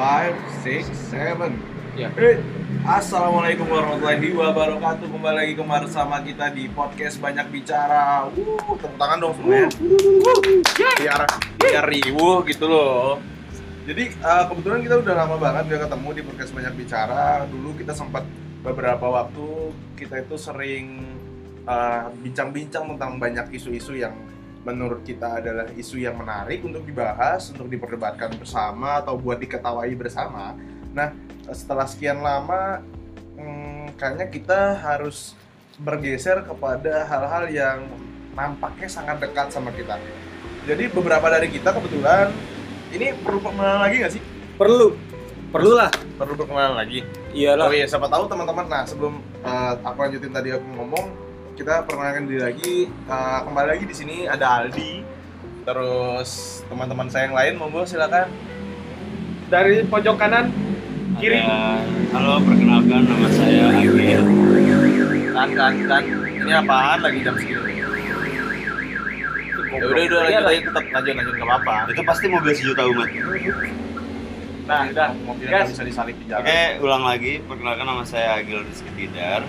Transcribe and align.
five, 0.00 0.32
six, 0.64 0.88
seven. 1.12 1.60
Ya. 1.92 2.08
Eh, 2.16 2.40
Assalamualaikum 2.88 3.68
warahmatullahi 3.68 4.32
wabarakatuh. 4.32 5.12
Kembali 5.12 5.36
lagi 5.36 5.52
kemarin 5.52 5.90
sama 5.92 6.24
kita 6.24 6.48
di 6.56 6.72
podcast 6.72 7.20
banyak 7.20 7.44
bicara. 7.52 8.24
Wuh, 8.32 8.56
tepuk 8.80 8.96
tangan 8.96 9.20
dong 9.20 9.36
semuanya. 9.36 9.68
Biar 10.96 11.20
biar 11.60 11.84
riuh 11.84 12.40
gitu 12.48 12.64
loh. 12.64 13.20
Jadi 13.84 14.08
eh, 14.16 14.44
kebetulan 14.48 14.80
kita 14.80 15.04
udah 15.04 15.14
lama 15.20 15.36
banget 15.36 15.76
gak 15.76 15.80
ketemu 15.84 16.08
di 16.16 16.22
podcast 16.24 16.52
banyak 16.56 16.74
bicara. 16.80 17.44
Dulu 17.44 17.76
kita 17.76 17.92
sempat 17.92 18.24
beberapa 18.64 19.04
waktu 19.04 19.76
kita 20.00 20.24
itu 20.24 20.40
sering 20.40 21.12
eh, 21.68 22.04
bincang-bincang 22.24 22.96
tentang 22.96 23.20
banyak 23.20 23.52
isu-isu 23.52 24.00
yang 24.00 24.16
menurut 24.60 25.00
kita 25.02 25.40
adalah 25.40 25.66
isu 25.72 26.04
yang 26.04 26.20
menarik 26.20 26.60
untuk 26.60 26.84
dibahas, 26.84 27.48
untuk 27.48 27.72
diperdebatkan 27.72 28.36
bersama 28.36 29.00
atau 29.00 29.16
buat 29.16 29.40
diketawai 29.40 29.88
bersama. 29.96 30.52
Nah, 30.92 31.16
setelah 31.48 31.88
sekian 31.88 32.20
lama, 32.20 32.84
hmm, 33.40 33.96
kayaknya 33.96 34.26
kita 34.28 34.60
harus 34.76 35.32
bergeser 35.80 36.44
kepada 36.44 37.08
hal-hal 37.08 37.44
yang 37.48 37.78
nampaknya 38.36 38.88
sangat 38.88 39.16
dekat 39.24 39.48
sama 39.48 39.72
kita. 39.72 39.96
Jadi 40.68 40.92
beberapa 40.92 41.32
dari 41.32 41.48
kita 41.48 41.72
kebetulan 41.72 42.28
ini 42.92 43.16
perlu 43.16 43.40
perkenalan 43.40 43.80
lagi 43.80 43.96
nggak 44.04 44.12
sih? 44.12 44.22
Perlu. 44.60 44.92
Perlu 45.50 45.72
lah. 45.72 45.90
Perlu 46.20 46.36
perkenalan 46.36 46.76
lagi. 46.76 47.00
Iyalah. 47.32 47.70
Oh 47.70 47.74
iya, 47.74 47.88
siapa 47.88 48.12
tahu 48.12 48.28
teman-teman. 48.28 48.68
Nah, 48.68 48.84
sebelum 48.84 49.24
uh, 49.40 49.72
aku 49.80 49.98
lanjutin 50.04 50.30
tadi 50.36 50.52
aku 50.52 50.66
ngomong, 50.76 51.29
kita 51.60 51.84
perkenalkan 51.84 52.24
diri 52.24 52.40
lagi. 52.40 52.76
Uh, 53.04 53.44
kembali 53.44 53.68
lagi 53.76 53.84
di 53.84 53.92
sini 53.92 54.16
ada 54.24 54.64
Aldi. 54.64 55.04
Terus 55.68 56.64
teman-teman 56.72 57.12
saya 57.12 57.28
yang 57.28 57.36
lain, 57.36 57.52
monggo 57.60 57.84
silakan. 57.84 58.32
Dari 59.52 59.84
pojok 59.84 60.16
kanan 60.16 60.48
kiri. 61.20 61.36
Ada- 61.36 61.84
halo, 62.16 62.40
perkenalkan 62.48 63.04
nama 63.04 63.28
saya 63.28 63.76
Agil. 63.76 64.24
Kan, 65.36 65.48
kan, 65.52 65.72
kan. 65.84 66.02
Ini 66.40 66.52
apaan 66.64 66.98
lagi 67.04 67.18
jam 67.20 67.36
segini? 67.36 67.60
Ya 69.70 69.84
udah, 69.84 70.00
udah 70.00 70.20
lanjut 70.24 70.44
aja 70.48 70.60
tetap 70.64 70.84
lanjut 70.96 71.12
lanjut 71.12 71.34
nggak 71.36 71.48
apa-apa. 71.60 71.76
Itu 71.92 72.02
pasti 72.08 72.26
mobil 72.32 72.52
sejuta 72.56 72.82
umat. 72.88 73.08
Nah, 74.64 74.80
udah. 74.88 75.08
Mobilnya 75.28 75.52
Gas. 75.52 75.60
nggak 75.60 75.72
bisa 75.76 75.84
disalip 75.84 76.16
di 76.16 76.24
jalan. 76.24 76.40
Oke, 76.40 76.62
ulang 76.80 77.04
lagi. 77.04 77.32
Perkenalkan 77.44 77.84
nama 77.84 78.02
saya 78.08 78.40
Agil 78.40 78.64
Rizky 78.64 78.88
Tidar. 78.96 79.44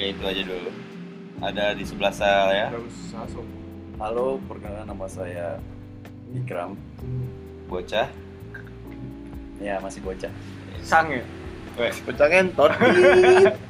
Ya 0.00 0.16
itu 0.16 0.24
aja 0.24 0.42
dulu. 0.48 0.72
Ada 1.44 1.76
di 1.76 1.84
sebelah 1.84 2.08
saya. 2.08 2.72
Sob. 3.12 3.44
Halo, 4.00 4.40
perkenalkan 4.48 4.88
nama 4.88 5.04
saya 5.04 5.60
Ikram. 6.32 6.72
Bocah. 7.68 8.08
Ya, 9.60 9.76
masih 9.84 10.00
bocah. 10.00 10.32
Sang 10.80 11.12
ya. 11.12 11.20
Weh, 11.76 11.92
Pecah 11.92 12.32
ngentot. 12.32 12.72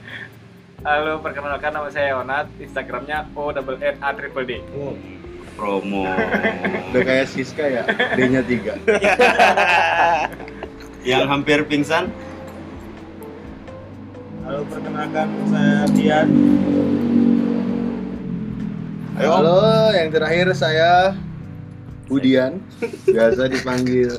Halo, 0.86 1.18
perkenalkan 1.18 1.74
nama 1.74 1.90
saya 1.90 2.22
Onat. 2.22 2.46
Instagramnya 2.62 3.26
O 3.34 3.50
double 3.50 3.82
N 3.82 3.98
A 3.98 4.14
triple 4.14 4.46
D. 4.46 4.62
promo. 5.58 6.06
Udah 6.94 7.02
kayak 7.10 7.26
Siska 7.26 7.66
ya, 7.66 7.82
D-nya 8.14 8.46
3 8.46 8.86
Yang 11.10 11.24
hampir 11.26 11.58
pingsan. 11.66 12.06
Halo, 14.40 14.64
perkenalkan 14.72 15.28
saya 15.52 15.84
Dian 15.92 16.28
Ayo. 19.20 19.28
Halo, 19.36 19.60
yang 19.92 20.08
terakhir 20.08 20.46
saya 20.56 21.12
Budian 22.08 22.64
Biasa 23.14 23.52
dipanggil 23.52 24.16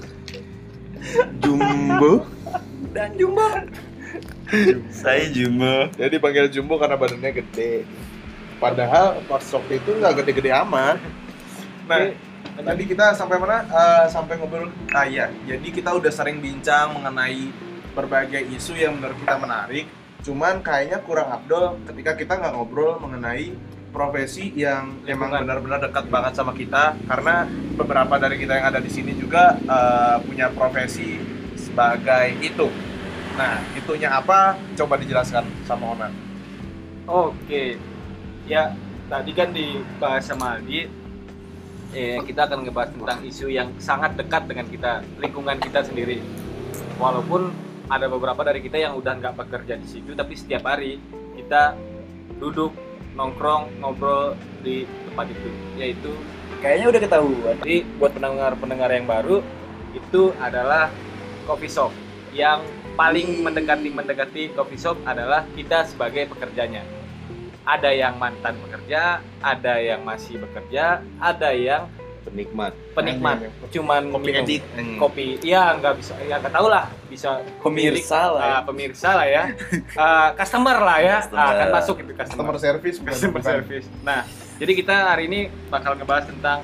Jumbo 1.41 2.21
Dan 2.93 3.17
Jumbo. 3.17 3.49
Saya 4.93 5.25
Jumbo. 5.33 5.89
Jadi 5.97 6.21
dipanggil 6.21 6.45
Jumbo 6.53 6.77
karena 6.77 6.99
badannya 7.01 7.31
gede. 7.41 7.87
Padahal 8.61 9.25
pas 9.25 9.41
waktu 9.41 9.81
itu 9.81 9.89
nggak 9.97 10.21
gede-gede 10.21 10.53
amat. 10.53 11.01
Nah, 11.89 12.13
tadi 12.61 12.83
kita 12.85 13.17
sampai 13.17 13.41
mana? 13.41 13.65
Eh, 13.65 14.05
sampai 14.11 14.37
ngobrol. 14.37 14.69
Ah 14.93 15.07
iya, 15.07 15.33
jadi 15.47 15.65
kita 15.71 15.95
udah 15.95 16.11
sering 16.13 16.43
bincang 16.43 16.93
mengenai 16.93 17.49
berbagai 17.95 18.43
isu 18.53 18.75
yang 18.75 18.99
menurut 18.99 19.17
kita 19.17 19.35
menarik. 19.39 19.87
Cuman 20.21 20.61
kayaknya 20.61 21.01
kurang 21.01 21.33
abdol 21.33 21.81
ketika 21.89 22.13
kita 22.13 22.33
nggak 22.37 22.53
ngobrol 22.53 23.01
mengenai 23.01 23.57
profesi 23.91 24.55
yang 24.55 25.03
emang 25.03 25.33
Lingkungan. 25.33 25.41
benar-benar 25.43 25.79
dekat 25.83 26.05
banget 26.07 26.33
sama 26.37 26.55
kita 26.55 26.95
karena 27.09 27.43
beberapa 27.75 28.15
dari 28.15 28.39
kita 28.39 28.61
yang 28.61 28.67
ada 28.71 28.79
di 28.79 28.87
sini 28.87 29.17
juga 29.17 29.57
eh, 29.57 30.17
punya 30.23 30.47
profesi 30.53 31.19
sebagai 31.59 32.39
itu. 32.39 32.71
Nah, 33.35 33.63
itunya 33.75 34.11
apa? 34.11 34.59
Coba 34.75 34.99
dijelaskan 34.99 35.43
sama 35.65 35.95
Onan. 35.95 36.13
Oke. 37.07 37.79
Ya, 38.45 38.75
tadi 39.07 39.31
kan 39.31 39.49
dibahas 39.55 40.27
sama 40.27 40.59
Aldi. 40.59 40.87
Eh, 41.91 42.19
kita 42.23 42.47
akan 42.47 42.63
ngebahas 42.63 42.95
tentang 42.95 43.19
isu 43.27 43.51
yang 43.51 43.75
sangat 43.75 44.15
dekat 44.15 44.47
dengan 44.47 44.63
kita, 44.71 45.03
lingkungan 45.19 45.59
kita 45.59 45.83
sendiri. 45.83 46.23
Walaupun 46.95 47.51
ada 47.91 48.07
beberapa 48.07 48.39
dari 48.47 48.63
kita 48.63 48.79
yang 48.79 48.95
udah 48.95 49.19
nggak 49.19 49.35
bekerja 49.35 49.75
di 49.75 49.87
situ, 49.87 50.15
tapi 50.15 50.39
setiap 50.39 50.63
hari 50.63 51.03
kita 51.35 51.75
duduk 52.39 52.71
nongkrong 53.19 53.83
ngobrol 53.83 54.39
di 54.63 54.87
tempat 55.11 55.27
itu, 55.27 55.49
yaitu 55.75 56.11
Kayaknya 56.61 56.87
udah 56.93 57.01
ketahuan. 57.01 57.55
jadi 57.65 57.77
buat 57.97 58.11
pendengar-pendengar 58.13 58.89
yang 58.93 59.09
baru 59.09 59.41
itu 59.97 60.29
adalah 60.37 60.93
coffee 61.49 61.73
shop 61.73 61.89
yang 62.31 62.61
paling 62.93 63.41
mendekati 63.41 63.89
mendekati 63.89 64.53
coffee 64.53 64.77
shop 64.77 64.93
adalah 65.03 65.43
kita 65.57 65.89
sebagai 65.89 66.29
pekerjanya. 66.29 66.85
Ada 67.65 67.93
yang 67.93 68.21
mantan 68.21 68.61
pekerja, 68.61 69.25
ada 69.41 69.73
yang 69.81 70.05
masih 70.05 70.37
bekerja, 70.37 71.01
ada 71.17 71.49
yang 71.53 71.89
Penikmat 72.21 72.69
penikmat, 72.93 73.37
cuman 73.73 74.13
Kopi 74.13 74.29
edit. 74.31 74.61
kopi. 74.95 75.27
Ya 75.41 75.73
nggak 75.73 75.97
bisa, 75.97 76.13
ya 76.21 76.37
nggak 76.37 76.53
tahu 76.53 76.69
lah, 76.69 76.85
bisa 77.09 77.41
Pemirsa 77.57 78.29
lah 78.29 78.41
ya. 78.41 78.53
ah, 78.53 78.61
pemirsa 78.61 79.09
lah 79.17 79.25
ya, 79.25 79.43
Ah, 79.97 80.29
customer 80.37 80.77
lah 80.77 80.97
ya, 81.01 81.17
Customer. 81.19 81.41
Ah, 81.41 81.49
akan 81.51 81.67
masuk 81.73 81.95
itu 81.97 82.11
Customer 82.13 82.53
customer. 82.53 82.55
service 82.61 82.95
bukan 82.99 83.11
Customer 83.11 83.33
bukan. 83.35 83.49
service. 83.49 83.85
Nah, 84.01 84.21
jadi 84.55 84.71
kita 84.71 84.95
hari 85.07 85.23
ini 85.25 85.39
bakal 85.67 85.97
ngebahas 85.97 86.29
tentang 86.29 86.61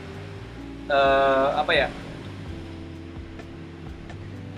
eh, 0.88 1.48
apa 1.52 1.72
ya? 1.74 1.88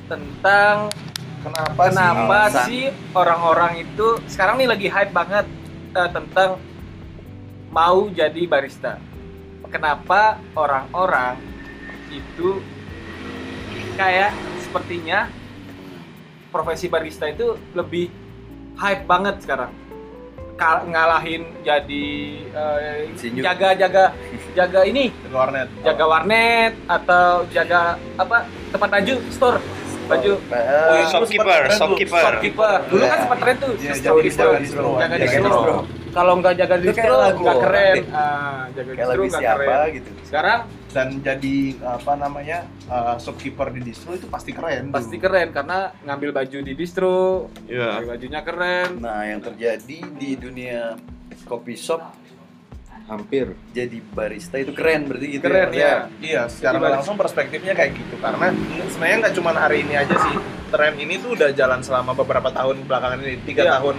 Tentang 0.05 0.75
Kenapa, 1.39 1.81
kenapa 1.87 2.39
sih 2.67 2.91
orang-orang 3.15 3.87
itu 3.87 4.19
sekarang 4.27 4.59
nih 4.59 4.67
lagi 4.67 4.87
hype 4.91 5.15
banget 5.15 5.47
eh, 5.95 6.09
tentang 6.11 6.59
mau 7.71 8.11
jadi 8.11 8.43
barista. 8.43 8.99
Kenapa 9.69 10.21
orang-orang 10.53 11.37
itu 12.09 12.57
kayak 13.93 14.33
sepertinya 14.59 15.29
profesi 16.49 16.89
barista 16.89 17.25
itu 17.25 17.53
lebih 17.71 18.09
hype 18.75 19.05
banget 19.05 19.37
sekarang. 19.39 19.69
Kal- 20.55 20.83
ngalahin 20.85 21.55
jadi 21.61 22.07
eh, 22.43 22.99
jaga-jaga 23.39 24.11
jaga 24.51 24.81
ini 24.83 25.07
sih? 25.15 25.31
warnet. 25.31 25.71
jaga 25.79 26.03
warnet 26.03 26.73
atau 26.83 27.47
jaga 27.47 27.95
apa 28.17 28.43
tempat 28.67 28.89
baju 28.91 29.15
store 29.31 29.59
baju 30.09 30.33
Oh, 30.35 30.59
iya. 30.91 31.07
Shopkeeper, 31.07 31.61
shopkeeper. 31.71 32.19
shopkeeper 32.19 32.77
dulu 32.89 33.01
kan 33.01 33.07
Iya. 33.07 33.23
sempat 33.23 33.37
tren 33.39 33.55
tuh 33.55 33.71
Iya, 33.71 33.93
jaga 33.95 34.19
jaga 34.19 34.19
Jaga 34.19 34.59
distro 34.59 34.89
distro. 35.39 35.75
Kalau 36.09 36.33
nggak 36.35 36.55
jaga 36.55 36.75
distro 36.77 37.15
lagu 37.15 37.39
nggak 37.39 37.59
keren 37.61 37.95
ah, 38.09 38.65
jaga 38.71 38.89
Kayak 38.89 38.97
distro 38.99 39.21
nggak 39.21 39.41
siapa 39.41 39.61
keren 39.61 39.87
gitu. 39.93 40.09
sekarang 40.23 40.61
Dan 40.89 41.21
jadi 41.21 41.57
apa 41.85 42.13
namanya 42.15 42.57
uh, 42.89 43.13
shopkeeper 43.15 43.69
di 43.69 43.81
distro 43.83 44.09
itu 44.11 44.25
pasti 44.25 44.49
keren. 44.49 44.89
pasti 44.89 45.15
dulu. 45.15 45.23
keren 45.23 45.47
karena 45.51 45.77
ngambil 46.01 46.29
baju 46.33 46.57
di 46.59 46.73
distro 46.73 47.45
Iya. 47.63 48.01
ngambil 48.01 48.09
bajunya 48.09 48.41
keren 48.41 48.89
Nah, 48.97 49.21
yang 49.23 49.37
terjadi 49.39 49.97
di 50.09 50.29
dunia 50.33 50.97
coffee 51.45 51.77
shop 51.77 52.01
Hampir 53.05 53.57
jadi 53.69 53.97
barista 54.07 54.57
itu 54.57 54.69
keren 54.69 55.05
berarti 55.05 55.27
gitu 55.31 55.41
Keren, 55.43 55.69
ya. 55.71 55.77
ya. 55.79 55.93
Iya, 56.19 56.41
secara 56.45 56.77
Jadi 56.77 56.93
langsung 56.93 57.15
perspektifnya 57.15 57.73
kayak 57.73 57.91
gitu 57.95 58.15
karena 58.17 58.53
sebenarnya 58.85 59.17
nggak 59.19 59.33
cuma 59.33 59.49
hari 59.51 59.81
ini 59.81 59.93
aja 59.95 60.13
sih. 60.15 60.35
Tren 60.69 60.93
ini 60.95 61.17
tuh 61.17 61.33
udah 61.33 61.49
jalan 61.49 61.81
selama 61.81 62.13
beberapa 62.13 62.49
tahun 62.49 62.85
belakangan 62.85 63.17
ini. 63.19 63.41
Tiga 63.43 63.63
Iya. 63.63 63.71
tahun 63.77 63.97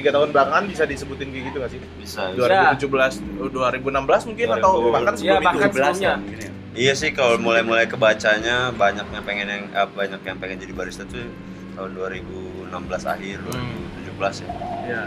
tiga 0.00 0.10
tahun 0.10 0.28
belakangan 0.30 0.64
bisa 0.66 0.82
disebutin 0.84 1.28
kayak 1.28 1.44
gitu 1.46 1.56
nggak 1.58 1.70
sih? 1.70 1.80
Bisa. 1.96 2.20
Dua- 2.32 2.48
2017, 2.72 3.20
2016 3.36 4.22
mungkin 4.24 4.46
atau 4.50 4.72
2000. 4.80 4.90
bahkan 4.90 5.12
sebelum 5.14 5.42
bahkan 5.42 5.60
itu. 5.62 5.68
17 5.70 5.94
sebelumnya. 5.94 6.12
ya. 6.40 6.50
Iya 6.72 6.92
sih 6.94 7.10
kalau 7.10 7.34
mulai-mulai 7.36 7.84
kebacanya 7.84 8.56
banyak 8.72 9.02
yang 9.04 9.24
pengen 9.24 9.46
yang 9.46 9.62
eh, 9.68 9.88
banyak 9.90 10.20
yang 10.22 10.38
pengen 10.38 10.56
jadi 10.58 10.72
barista 10.72 11.02
tuh 11.04 11.26
tahun 11.72 11.90
2016 11.92 12.70
akhir, 13.04 13.38
Hmm. 13.44 13.78
2017 14.00 14.36
ya. 14.38 14.48
Iya. 14.80 15.02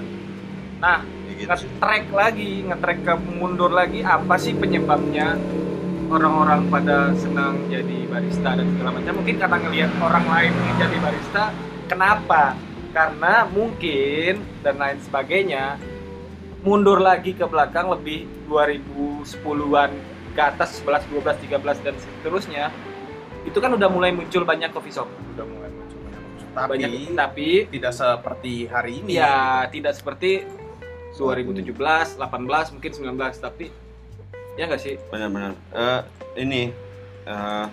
nah 0.77 0.99
Kayak 0.99 1.35
gitu 1.37 1.47
sih. 1.55 1.67
nge-track 1.71 2.05
lagi 2.11 2.49
nge-track 2.65 2.99
ke 3.01 3.13
mundur 3.31 3.71
lagi 3.71 3.99
apa 4.01 4.35
sih 4.35 4.51
penyebabnya 4.53 5.39
orang-orang 6.05 6.67
pada 6.67 6.97
senang 7.15 7.55
jadi 7.67 8.05
barista 8.05 8.53
dan 8.53 8.67
segala 8.69 8.89
macam 8.93 9.13
mungkin 9.15 9.35
karena 9.37 9.57
ngelihat 9.57 9.91
orang 9.97 10.25
lain 10.27 10.51
yang 10.51 10.75
jadi 10.77 10.97
barista 10.99 11.43
kenapa 11.85 12.41
karena 12.93 13.49
mungkin 13.49 14.45
dan 14.61 14.77
lain 14.77 15.01
sebagainya 15.01 15.81
mundur 16.61 17.01
lagi 17.01 17.33
ke 17.33 17.43
belakang 17.43 17.89
lebih 17.89 18.29
2010-an 18.47 19.91
ke 20.33 20.41
atas 20.41 20.79
11, 20.85 21.09
12, 21.09 21.49
13 21.49 21.85
dan 21.85 21.95
seterusnya 21.97 22.65
itu 23.43 23.57
kan 23.59 23.73
udah 23.75 23.89
mulai 23.91 24.15
muncul 24.15 24.47
banyak 24.47 24.71
coffee 24.71 24.93
shop 24.93 25.09
Udah 25.35 25.43
mulai 25.43 25.69
muncul 25.73 25.99
banyak 26.05 26.21
muncul. 26.21 26.47
Tapi 26.53 26.69
banyak 26.69 26.91
tapi 27.17 27.49
tidak 27.67 27.93
seperti 27.97 28.53
hari 28.69 29.01
ini. 29.03 29.19
ya 29.19 29.67
tidak 29.67 29.97
seperti 29.97 30.45
2017, 31.17 31.73
18, 32.17 32.73
mungkin 32.73 32.91
19 32.93 33.19
tapi 33.41 33.69
ya 34.53 34.69
nggak 34.69 34.81
sih 34.81 34.95
benar-benar 35.09 35.53
Eh, 35.73 36.01
ini 36.41 36.69
eh, 37.25 37.65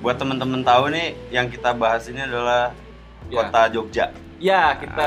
buat 0.00 0.16
teman-teman 0.16 0.64
tahu 0.64 0.92
nih 0.92 1.16
yang 1.32 1.48
kita 1.52 1.72
bahas 1.76 2.08
ini 2.08 2.24
adalah 2.24 2.72
Ya. 3.28 3.44
kota 3.44 3.60
Jogja 3.68 4.04
ya 4.38 4.72
kita 4.74 5.06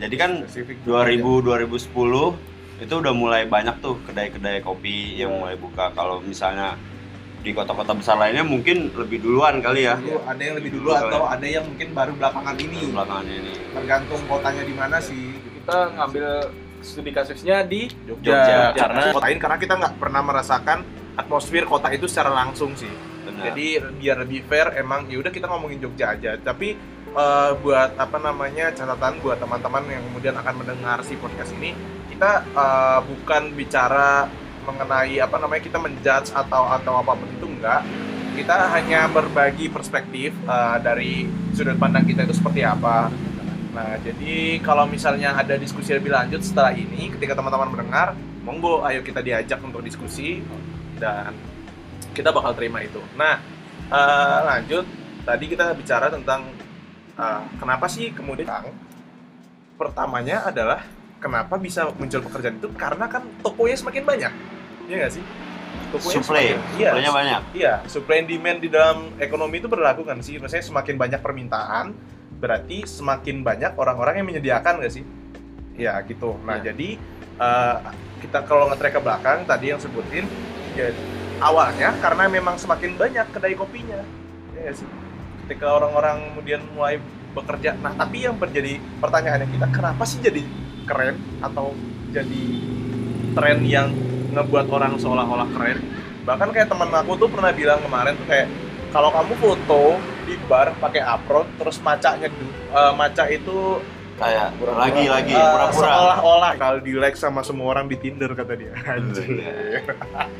Nah, 0.00 0.08
jadi 0.08 0.16
kan 0.16 0.30
Spesifik 0.48 0.80
2000 0.82 1.44
2010 1.44 2.32
itu 2.80 2.94
udah 2.96 3.12
mulai 3.12 3.44
banyak 3.44 3.76
tuh 3.78 4.00
kedai-kedai 4.02 4.64
kopi 4.64 5.20
yang 5.20 5.28
mulai 5.36 5.52
buka 5.54 5.92
kalau 5.92 6.24
misalnya 6.24 6.80
di 7.40 7.52
kota-kota 7.52 7.92
besar 7.92 8.16
lainnya 8.16 8.40
mungkin 8.40 8.88
lebih 8.92 9.20
duluan 9.20 9.60
kali 9.60 9.84
ya 9.84 9.96
Dulu 9.96 10.24
ada 10.24 10.40
yang 10.40 10.56
lebih 10.56 10.70
dulu 10.72 10.88
atau 10.92 11.24
ada 11.24 11.44
yang 11.44 11.64
mungkin 11.64 11.88
baru 11.92 12.12
belakangan 12.16 12.56
ini. 12.56 12.80
belakangan 12.92 13.26
ini 13.28 13.52
Tergantung 13.72 14.20
kotanya 14.24 14.62
di 14.64 14.74
mana 14.76 14.96
sih. 15.00 15.24
kita 15.60 15.92
ngambil 15.92 16.26
studi 16.80 17.12
kasusnya 17.12 17.60
di 17.62 17.92
Jogja, 18.08 18.32
Jogja. 18.40 18.60
karena 18.72 19.00
kota 19.12 19.24
lain 19.28 19.36
karena 19.36 19.56
kita 19.60 19.74
nggak 19.76 19.94
pernah 20.00 20.22
merasakan 20.24 20.78
atmosfer 21.12 21.64
kota 21.68 21.92
itu 21.92 22.08
secara 22.08 22.32
langsung 22.32 22.72
sih. 22.72 22.88
benar 23.20 23.52
Jadi 23.52 23.66
biar 24.00 24.16
lebih 24.24 24.40
fair 24.48 24.72
emang 24.74 25.04
ya 25.04 25.20
udah 25.20 25.28
kita 25.28 25.44
ngomongin 25.44 25.76
Jogja 25.78 26.16
aja. 26.16 26.40
Tapi 26.40 26.76
eh, 27.14 27.50
buat 27.58 27.96
apa 27.98 28.18
namanya 28.18 28.70
catatan 28.74 29.18
buat 29.22 29.38
teman-teman 29.38 29.82
yang 29.90 30.02
kemudian 30.10 30.34
akan 30.38 30.54
mendengar 30.62 31.02
si 31.02 31.14
podcast 31.18 31.54
ini, 31.58 31.74
kita 32.12 32.44
eh, 32.46 32.98
bukan 33.04 33.54
bicara 33.54 34.30
mengenai 34.60 35.16
apa 35.18 35.36
namanya 35.40 35.62
kita 35.64 35.78
menjudge 35.80 36.30
atau 36.36 36.68
atau 36.68 36.92
apa 37.00 37.12
pun 37.16 37.28
itu 37.28 37.46
enggak. 37.48 37.82
Kita 38.30 38.72
hanya 38.72 39.10
berbagi 39.10 39.66
perspektif 39.68 40.32
eh, 40.46 40.76
dari 40.82 41.26
sudut 41.56 41.76
pandang 41.76 42.06
kita 42.06 42.24
itu 42.24 42.34
seperti 42.36 42.62
apa. 42.62 43.10
Nah, 43.70 43.94
jadi 44.02 44.58
kalau 44.66 44.82
misalnya 44.90 45.38
ada 45.38 45.54
diskusi 45.54 45.94
lebih 45.94 46.10
lanjut 46.10 46.42
setelah 46.42 46.74
ini, 46.74 47.06
ketika 47.14 47.38
teman-teman 47.38 47.70
mendengar, 47.70 48.18
monggo 48.42 48.82
ayo 48.82 48.98
kita 49.06 49.22
diajak 49.22 49.62
untuk 49.62 49.78
diskusi 49.78 50.42
dan 50.98 51.30
kita 52.10 52.34
bakal 52.34 52.50
terima 52.58 52.82
itu. 52.82 52.98
Nah, 53.14 53.38
eh, 53.90 54.38
lanjut. 54.46 54.86
Tadi 55.20 55.44
kita 55.52 55.76
bicara 55.76 56.08
tentang 56.08 56.48
eh, 57.20 57.40
kenapa 57.56 57.84
sih 57.86 58.08
kemudian 58.10 58.48
pertamanya 59.76 60.44
adalah 60.44 60.80
kenapa 61.16 61.56
bisa 61.56 61.88
muncul 61.92 62.20
pekerjaan 62.22 62.56
itu 62.56 62.68
karena 62.72 63.04
kan 63.06 63.24
tokonya 63.40 63.76
semakin 63.76 64.04
banyak, 64.04 64.32
Iya 64.88 64.94
nggak 64.96 65.12
sih? 65.12 65.24
Tokonya 65.90 66.16
supply 66.16 66.44
semakin- 66.48 66.60
iya, 66.76 66.90
supply-nya 66.90 67.12
banyak 67.12 67.40
Iya, 67.52 67.72
supply 67.86 68.16
and 68.18 68.28
demand 68.28 68.58
di 68.58 68.68
dalam 68.68 68.98
ekonomi 69.18 69.56
itu 69.58 69.68
berlaku 69.68 70.02
kan 70.02 70.18
sih. 70.20 70.36
Maksudnya 70.36 70.64
semakin 70.64 70.96
banyak 70.96 71.20
permintaan, 71.20 71.86
berarti 72.36 72.84
semakin 72.84 73.44
banyak 73.44 73.72
orang-orang 73.76 74.20
yang 74.20 74.26
menyediakan 74.26 74.80
nggak 74.80 74.92
sih? 74.92 75.04
Ya 75.76 75.96
gitu. 76.04 76.36
Nah 76.40 76.56
Iya. 76.56 76.72
jadi 76.72 76.88
eh, 77.40 77.76
kita 78.20 78.44
kalau 78.44 78.68
ngetrek 78.68 78.92
ke 78.92 79.00
belakang 79.00 79.48
tadi 79.48 79.72
yang 79.72 79.80
sebutin, 79.80 80.28
ya 80.76 80.92
awalnya 81.40 81.96
karena 81.96 82.28
memang 82.28 82.56
semakin 82.56 82.96
banyak 82.96 83.26
kedai 83.32 83.56
kopinya, 83.56 84.04
ya 84.54 84.72
sih. 84.72 84.84
Ketika 85.50 85.66
orang-orang 85.82 86.30
kemudian 86.30 86.62
mulai 86.78 87.02
bekerja, 87.34 87.74
nah 87.82 87.90
tapi 87.98 88.22
yang 88.22 88.38
menjadi 88.38 88.78
pertanyaannya 89.02 89.50
kita, 89.50 89.66
kenapa 89.74 90.06
sih 90.06 90.22
jadi 90.22 90.46
keren 90.86 91.18
atau 91.42 91.74
jadi 92.14 92.42
tren 93.34 93.58
yang 93.66 93.90
ngebuat 94.30 94.70
orang 94.70 94.94
seolah-olah 94.94 95.50
keren? 95.50 95.82
bahkan 96.24 96.52
kayak 96.52 96.68
temen 96.68 96.90
aku 96.92 97.16
tuh 97.16 97.28
pernah 97.32 97.50
bilang 97.50 97.80
kemarin 97.80 98.12
tuh 98.16 98.26
kayak 98.28 98.46
kalau 98.94 99.10
kamu 99.10 99.32
foto 99.40 99.82
di 100.28 100.34
bar 100.46 100.76
pakai 100.76 101.02
apron 101.02 101.46
terus 101.56 101.80
macanya 101.80 102.28
eh, 102.30 102.92
maca 102.94 103.24
itu 103.26 103.80
kayak 104.20 104.48
lagi 104.60 105.04
lagi 105.08 105.32
eh, 105.32 105.40
pura-pura. 105.40 105.80
seolah-olah 105.88 106.52
kalau 106.60 106.78
di 106.84 106.92
like 106.92 107.16
sama 107.16 107.40
semua 107.40 107.72
orang 107.72 107.88
di 107.88 107.96
Tinder 107.96 108.28
kata 108.36 108.52
dia. 108.52 108.76
Anjir 108.84 109.40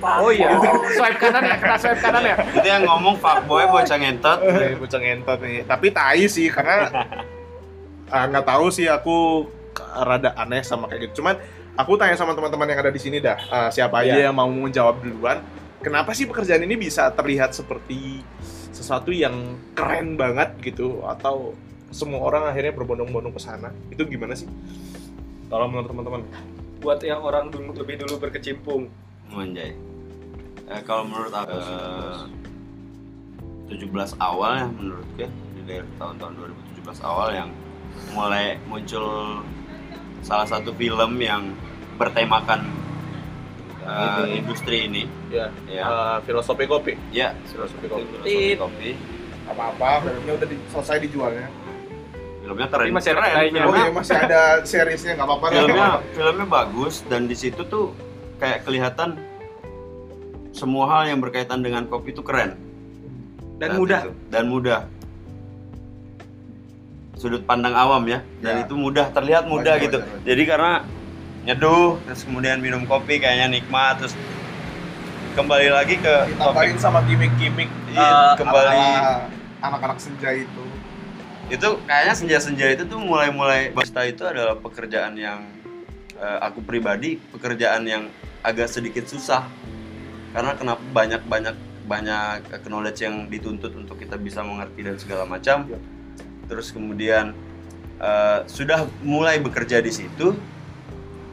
oh 0.04 0.28
iya. 0.28 0.52
Swipe 1.00 1.16
kanan 1.16 1.48
ya 1.48 1.56
kena 1.56 1.76
swipe 1.80 2.00
kanan 2.04 2.22
ya? 2.28 2.36
Itu 2.52 2.68
yang 2.68 2.84
ngomong 2.84 3.16
fuckboy 3.16 3.64
bocah 3.72 3.96
ngentot. 3.96 4.38
Nih, 4.44 4.76
bocah 4.76 5.00
ngentot 5.00 5.38
nih. 5.40 5.58
Tapi 5.64 5.86
tai 5.90 6.28
sih 6.28 6.52
karena 6.52 6.92
ah, 8.14 8.24
nggak 8.28 8.44
tahu 8.44 8.68
sih 8.68 8.84
aku 8.84 9.48
rada 10.04 10.36
aneh 10.36 10.60
sama 10.60 10.84
kayak 10.84 11.08
gitu. 11.08 11.24
Cuman 11.24 11.40
aku 11.80 11.96
tanya 11.96 12.20
sama 12.20 12.36
teman-teman 12.36 12.68
yang 12.68 12.80
ada 12.84 12.92
di 12.92 13.00
sini 13.00 13.16
dah 13.16 13.38
ah, 13.48 13.68
siapa 13.72 14.04
aja 14.04 14.12
Iya. 14.12 14.28
yang 14.28 14.36
mau 14.36 14.50
menjawab 14.52 15.00
duluan. 15.00 15.40
Kenapa 15.80 16.12
sih 16.12 16.28
pekerjaan 16.28 16.60
ini 16.68 16.76
bisa 16.76 17.08
terlihat 17.16 17.56
seperti 17.56 18.20
sesuatu 18.76 19.08
yang 19.08 19.56
keren 19.72 20.20
banget 20.20 20.52
gitu? 20.60 21.00
Atau 21.08 21.56
semua 21.90 22.22
orang 22.22 22.46
akhirnya 22.50 22.72
berbondong-bondong 22.74 23.34
ke 23.34 23.42
sana. 23.42 23.74
Itu 23.90 24.06
gimana 24.06 24.34
sih? 24.34 24.46
Kalau 25.50 25.66
menurut 25.66 25.90
teman-teman? 25.90 26.22
Buat 26.80 27.02
yang 27.02 27.20
orang 27.20 27.50
dulu 27.50 27.74
lebih 27.74 28.06
dulu 28.06 28.22
berkecimpung. 28.22 28.86
Menjay. 29.30 29.74
Eh, 30.70 30.80
kalau 30.86 31.02
menurut 31.02 31.34
aku 31.34 31.58
eh, 31.58 32.22
17 33.74 33.90
awal 34.18 34.52
ya 34.54 34.66
menurut 34.70 35.06
gue 35.14 35.26
di 35.26 35.62
daerah 35.66 35.90
tahun-tahun 35.98 36.32
2017 36.78 37.02
awal 37.06 37.28
yang 37.34 37.48
mulai 38.14 38.54
muncul 38.66 39.42
salah 40.22 40.46
satu 40.46 40.70
film 40.74 41.18
yang 41.18 41.54
bertemakan 41.98 42.70
eh, 43.82 44.22
Ini. 44.30 44.46
industri 44.46 44.86
ini. 44.86 45.02
Ya 45.30 45.50
ya 45.66 45.82
eh, 45.86 46.16
filosofi 46.22 46.70
kopi. 46.70 46.94
Ya 47.10 47.34
filosofi 47.50 47.86
kopi. 47.86 48.06
Filosofi 48.22 48.54
kopi. 48.54 48.90
Apa-apa 49.50 50.06
filmnya 50.06 50.38
udah 50.38 50.46
di- 50.46 50.62
selesai 50.70 51.02
dijualnya 51.02 51.50
filmnya 52.50 52.66
keren. 52.66 52.86
Tapi 52.90 52.94
masih 52.98 53.10
ada 53.14 53.22
keren 53.22 53.52
oh 53.62 53.74
iya 53.78 53.90
masih 53.94 54.16
ada 54.18 54.40
seriesnya 54.66 55.12
nggak 55.14 55.28
apa-apa 55.30 55.46
filmnya 55.54 55.88
filmnya 56.10 56.46
bagus 56.50 56.94
dan 57.06 57.30
di 57.30 57.36
situ 57.38 57.62
tuh 57.62 57.94
kayak 58.42 58.66
kelihatan 58.66 59.14
semua 60.50 60.90
hal 60.90 61.14
yang 61.14 61.22
berkaitan 61.22 61.62
dengan 61.62 61.86
kopi 61.86 62.10
itu 62.10 62.26
keren. 62.26 62.58
Dan 63.62 63.78
mudah. 63.78 64.02
itu. 64.02 64.10
dan 64.34 64.44
mudah. 64.50 64.80
Sudut 67.14 67.44
pandang 67.46 67.76
awam 67.76 68.02
ya. 68.10 68.18
Dan 68.42 68.58
Ya. 68.58 68.62
itu 68.66 68.74
mudah 68.74 69.14
terlihat 69.14 69.46
mudah 69.46 69.78
Wajar, 69.78 69.84
gitu. 69.86 69.98
wajar, 70.02 70.10
wajar. 70.10 70.26
jadi 70.26 70.42
karena 70.50 70.72
nyeduh 71.40 71.96
terus 72.04 72.20
kemudian 72.26 72.58
minum 72.58 72.82
kopi 72.84 73.16
kayaknya 73.16 73.46
nikmat 73.60 73.96
terus 73.96 74.12
kembali 75.38 75.72
lagi 75.72 75.96
ke 75.96 76.14
ditambahin 76.34 76.76
sama 76.76 77.00
gimmick-gimmick 77.08 77.70
eh, 77.96 78.32
kembali. 78.36 78.76
anak-anak 79.64 79.96
senja 80.02 80.36
itu 80.36 80.64
itu 81.50 81.68
kayaknya 81.82 82.14
senja-senja 82.14 82.66
itu 82.70 82.86
tuh 82.86 83.02
mulai-mulai 83.02 83.74
barista 83.74 84.06
itu 84.06 84.22
adalah 84.22 84.54
pekerjaan 84.54 85.18
yang 85.18 85.50
eh, 86.14 86.38
aku 86.46 86.62
pribadi 86.62 87.18
pekerjaan 87.18 87.82
yang 87.90 88.06
agak 88.46 88.70
sedikit 88.70 89.10
susah. 89.10 89.50
Karena 90.30 90.54
kenapa 90.54 90.78
banyak 90.94 91.26
banyak 91.26 92.62
knowledge 92.70 93.02
yang 93.02 93.26
dituntut 93.26 93.74
untuk 93.74 93.98
kita 93.98 94.14
bisa 94.14 94.46
mengerti 94.46 94.86
dan 94.86 94.96
segala 95.02 95.26
macam. 95.26 95.66
Terus 96.46 96.70
kemudian 96.70 97.34
eh, 97.98 98.40
sudah 98.46 98.86
mulai 99.02 99.42
bekerja 99.42 99.82
di 99.82 99.90
situ. 99.90 100.38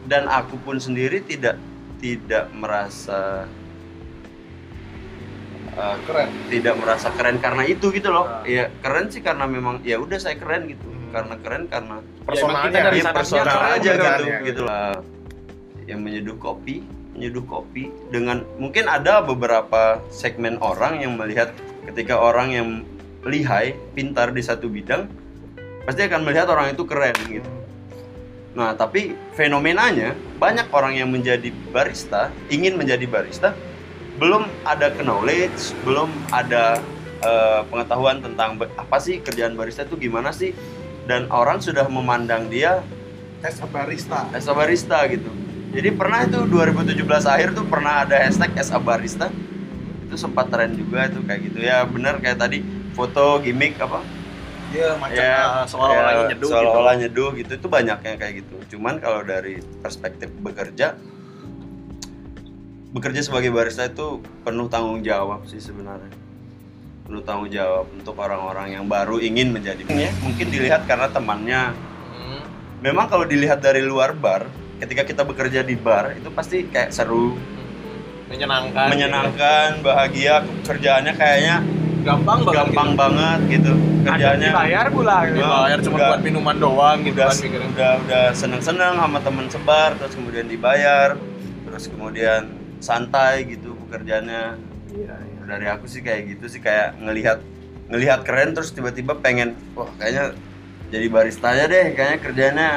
Dan 0.07 0.25
aku 0.31 0.55
pun 0.63 0.79
sendiri 0.79 1.19
tidak 1.19 1.59
tidak 2.00 2.47
merasa 2.55 3.43
eh, 5.77 5.98
keren 6.10 6.29
tidak 6.50 6.75
merasa 6.81 7.07
keren 7.13 7.38
karena 7.38 7.63
itu 7.69 7.93
gitu 7.93 8.10
loh. 8.10 8.25
Ah. 8.25 8.41
Iya, 8.43 8.74
keren 8.81 9.13
sih 9.13 9.22
karena 9.22 9.46
memang 9.46 9.86
ya 9.86 10.01
udah 10.01 10.17
saya 10.17 10.36
keren 10.36 10.65
gitu. 10.67 10.84
Hmm. 10.89 11.13
Karena 11.13 11.36
keren 11.39 11.63
karena 11.69 11.96
personalnya 12.25 12.81
dia 12.91 13.03
sananya 13.05 13.13
personal 13.13 13.57
aja 13.62 13.77
gitu 13.77 14.01
kerjaannya. 14.01 14.38
gitu 14.50 14.62
lah. 14.65 14.91
Yang 15.88 16.00
menyeduh 16.03 16.38
kopi, 16.41 16.75
menyeduh 17.15 17.46
kopi 17.48 17.84
dengan 18.12 18.43
mungkin 18.60 18.91
ada 18.91 19.24
beberapa 19.24 20.03
segmen 20.12 20.60
orang 20.60 21.00
yang 21.00 21.15
melihat 21.15 21.55
ketika 21.88 22.19
orang 22.19 22.51
yang 22.51 22.69
lihai, 23.24 23.75
pintar 23.96 24.36
di 24.36 24.43
satu 24.43 24.67
bidang 24.67 25.07
pasti 25.88 26.03
akan 26.03 26.27
melihat 26.27 26.51
orang 26.51 26.75
itu 26.75 26.84
keren 26.84 27.15
gitu. 27.31 27.48
Nah, 28.57 28.74
tapi 28.74 29.13
fenomenanya 29.38 30.17
banyak 30.41 30.67
orang 30.74 30.98
yang 30.98 31.13
menjadi 31.13 31.53
barista, 31.69 32.34
ingin 32.50 32.74
menjadi 32.74 33.05
barista, 33.05 33.53
belum 34.17 34.50
ada 34.65 34.89
knowledge, 35.01 35.77
belum 35.86 36.09
ada 36.33 36.81
eh, 37.21 37.62
pengetahuan 37.69 38.21
tentang 38.21 38.57
apa 38.57 38.97
sih 38.97 39.21
kerjaan 39.21 39.53
barista 39.53 39.86
itu 39.86 39.97
gimana 39.97 40.33
sih, 40.33 40.53
dan 41.05 41.29
orang 41.29 41.62
sudah 41.62 41.86
memandang 41.88 42.50
dia 42.50 42.81
as 43.45 43.62
a 43.62 43.67
barista? 43.69 44.25
as 44.33 44.50
a 44.50 44.53
barista 44.53 45.05
gitu. 45.07 45.29
Jadi 45.71 45.89
pernah 45.93 46.25
itu 46.25 46.41
2017 46.47 47.05
akhir 47.05 47.50
tuh 47.53 47.65
pernah 47.69 48.01
ada 48.07 48.17
hashtag 48.17 48.51
as 48.57 48.74
a 48.74 48.79
barista. 48.81 49.29
Itu 50.07 50.15
sempat 50.15 50.50
tren 50.50 50.74
juga 50.74 51.05
itu 51.05 51.19
kayak 51.21 51.41
gitu. 51.51 51.57
Ya 51.62 51.83
bener 51.86 52.17
kayak 52.17 52.39
tadi 52.39 52.63
foto 52.97 53.38
gimmick 53.43 53.77
apa? 53.77 54.01
Iya, 54.67 55.00
macam 55.00 55.15
ya 55.15 55.63
uh, 55.63 55.65
seolah-olah 55.67 56.12
ya, 56.12 56.24
nyeduh 56.33 56.50
seolah-olah 56.51 56.93
gitu. 56.95 57.03
nyeduh 57.07 57.29
gitu. 57.39 57.51
Itu 57.55 57.67
banyak 57.71 58.00
yang 58.03 58.17
kayak 58.19 58.33
gitu. 58.43 58.55
Cuman 58.75 59.00
kalau 59.00 59.21
dari 59.24 59.63
perspektif 59.79 60.27
bekerja 60.43 60.97
bekerja 62.98 63.22
sebagai 63.22 63.50
barista 63.50 63.86
itu 63.86 64.18
penuh 64.42 64.66
tanggung 64.66 65.00
jawab 65.00 65.46
sih 65.46 65.58
sebenarnya 65.58 66.10
penuh 67.04 67.22
tanggung 67.22 67.48
jawab 67.48 67.88
untuk 67.89 68.16
orang-orang 68.16 68.74
yang 68.74 68.86
baru 68.86 69.18
ingin 69.20 69.50
menjadi 69.50 69.80
ya 69.86 70.12
mungkin 70.20 70.48
dilihat 70.48 70.84
karena 70.84 71.08
temannya 71.08 71.72
Hmm. 72.10 72.42
memang 72.82 73.06
kalau 73.06 73.24
dilihat 73.24 73.60
dari 73.60 73.80
luar 73.80 74.12
bar 74.12 74.50
ketika 74.77 75.01
kita 75.04 75.22
bekerja 75.22 75.62
di 75.62 75.74
bar 75.74 76.12
itu 76.12 76.27
pasti 76.30 76.66
kayak 76.66 76.89
seru 76.89 77.38
Menyenangkan. 78.27 78.92
menyenangkan 78.92 79.70
bahagia 79.80 80.34
kerjaannya 80.62 81.13
kayaknya 81.13 81.56
gitu. 81.63 82.04
Gampang 82.04 82.39
banget. 82.42 82.56
gampang 82.58 82.89
banget 82.94 83.39
gitu 83.50 83.72
kerjaannya 84.04 84.50
dibayar 84.50 84.86
pula 84.89 85.18
gitu. 85.22 85.32
Gitu. 85.32 85.39
Dibayar 85.42 85.77
cuma 85.80 85.96
Udah- 85.96 86.10
buat 86.10 86.22
minuman 86.22 86.56
doang 86.58 86.98
gitu 87.01 87.16
udah 87.16 87.27
kan 87.30 87.38
udah 87.70 87.92
udah 88.01 88.24
seneng-seneng 88.34 88.94
sama 88.98 89.20
teman 89.22 89.46
sebar 89.48 89.89
terus 89.96 90.13
kemudian 90.13 90.46
dibayar 90.46 91.10
terus 91.63 91.84
kemudian 91.88 92.42
santai 92.79 93.46
gitu 93.48 93.74
pekerjaannya 93.88 94.43
Iya, 94.88 95.13
iya. 95.19 95.41
dari 95.43 95.67
aku 95.67 95.84
sih 95.86 96.00
kayak 96.00 96.31
gitu 96.31 96.48
sih 96.48 96.63
kayak 96.63 96.96
ngelihat 97.03 97.43
ngelihat 97.91 98.24
keren 98.24 98.55
terus 98.55 98.72
tiba-tiba 98.72 99.19
pengen 99.19 99.51
wah 99.75 99.91
kayaknya 100.00 100.31
jadi 100.88 101.07
barista 101.12 101.51
aja 101.51 101.67
deh 101.67 101.91
kayaknya 101.91 102.19
kerjanya 102.24 102.67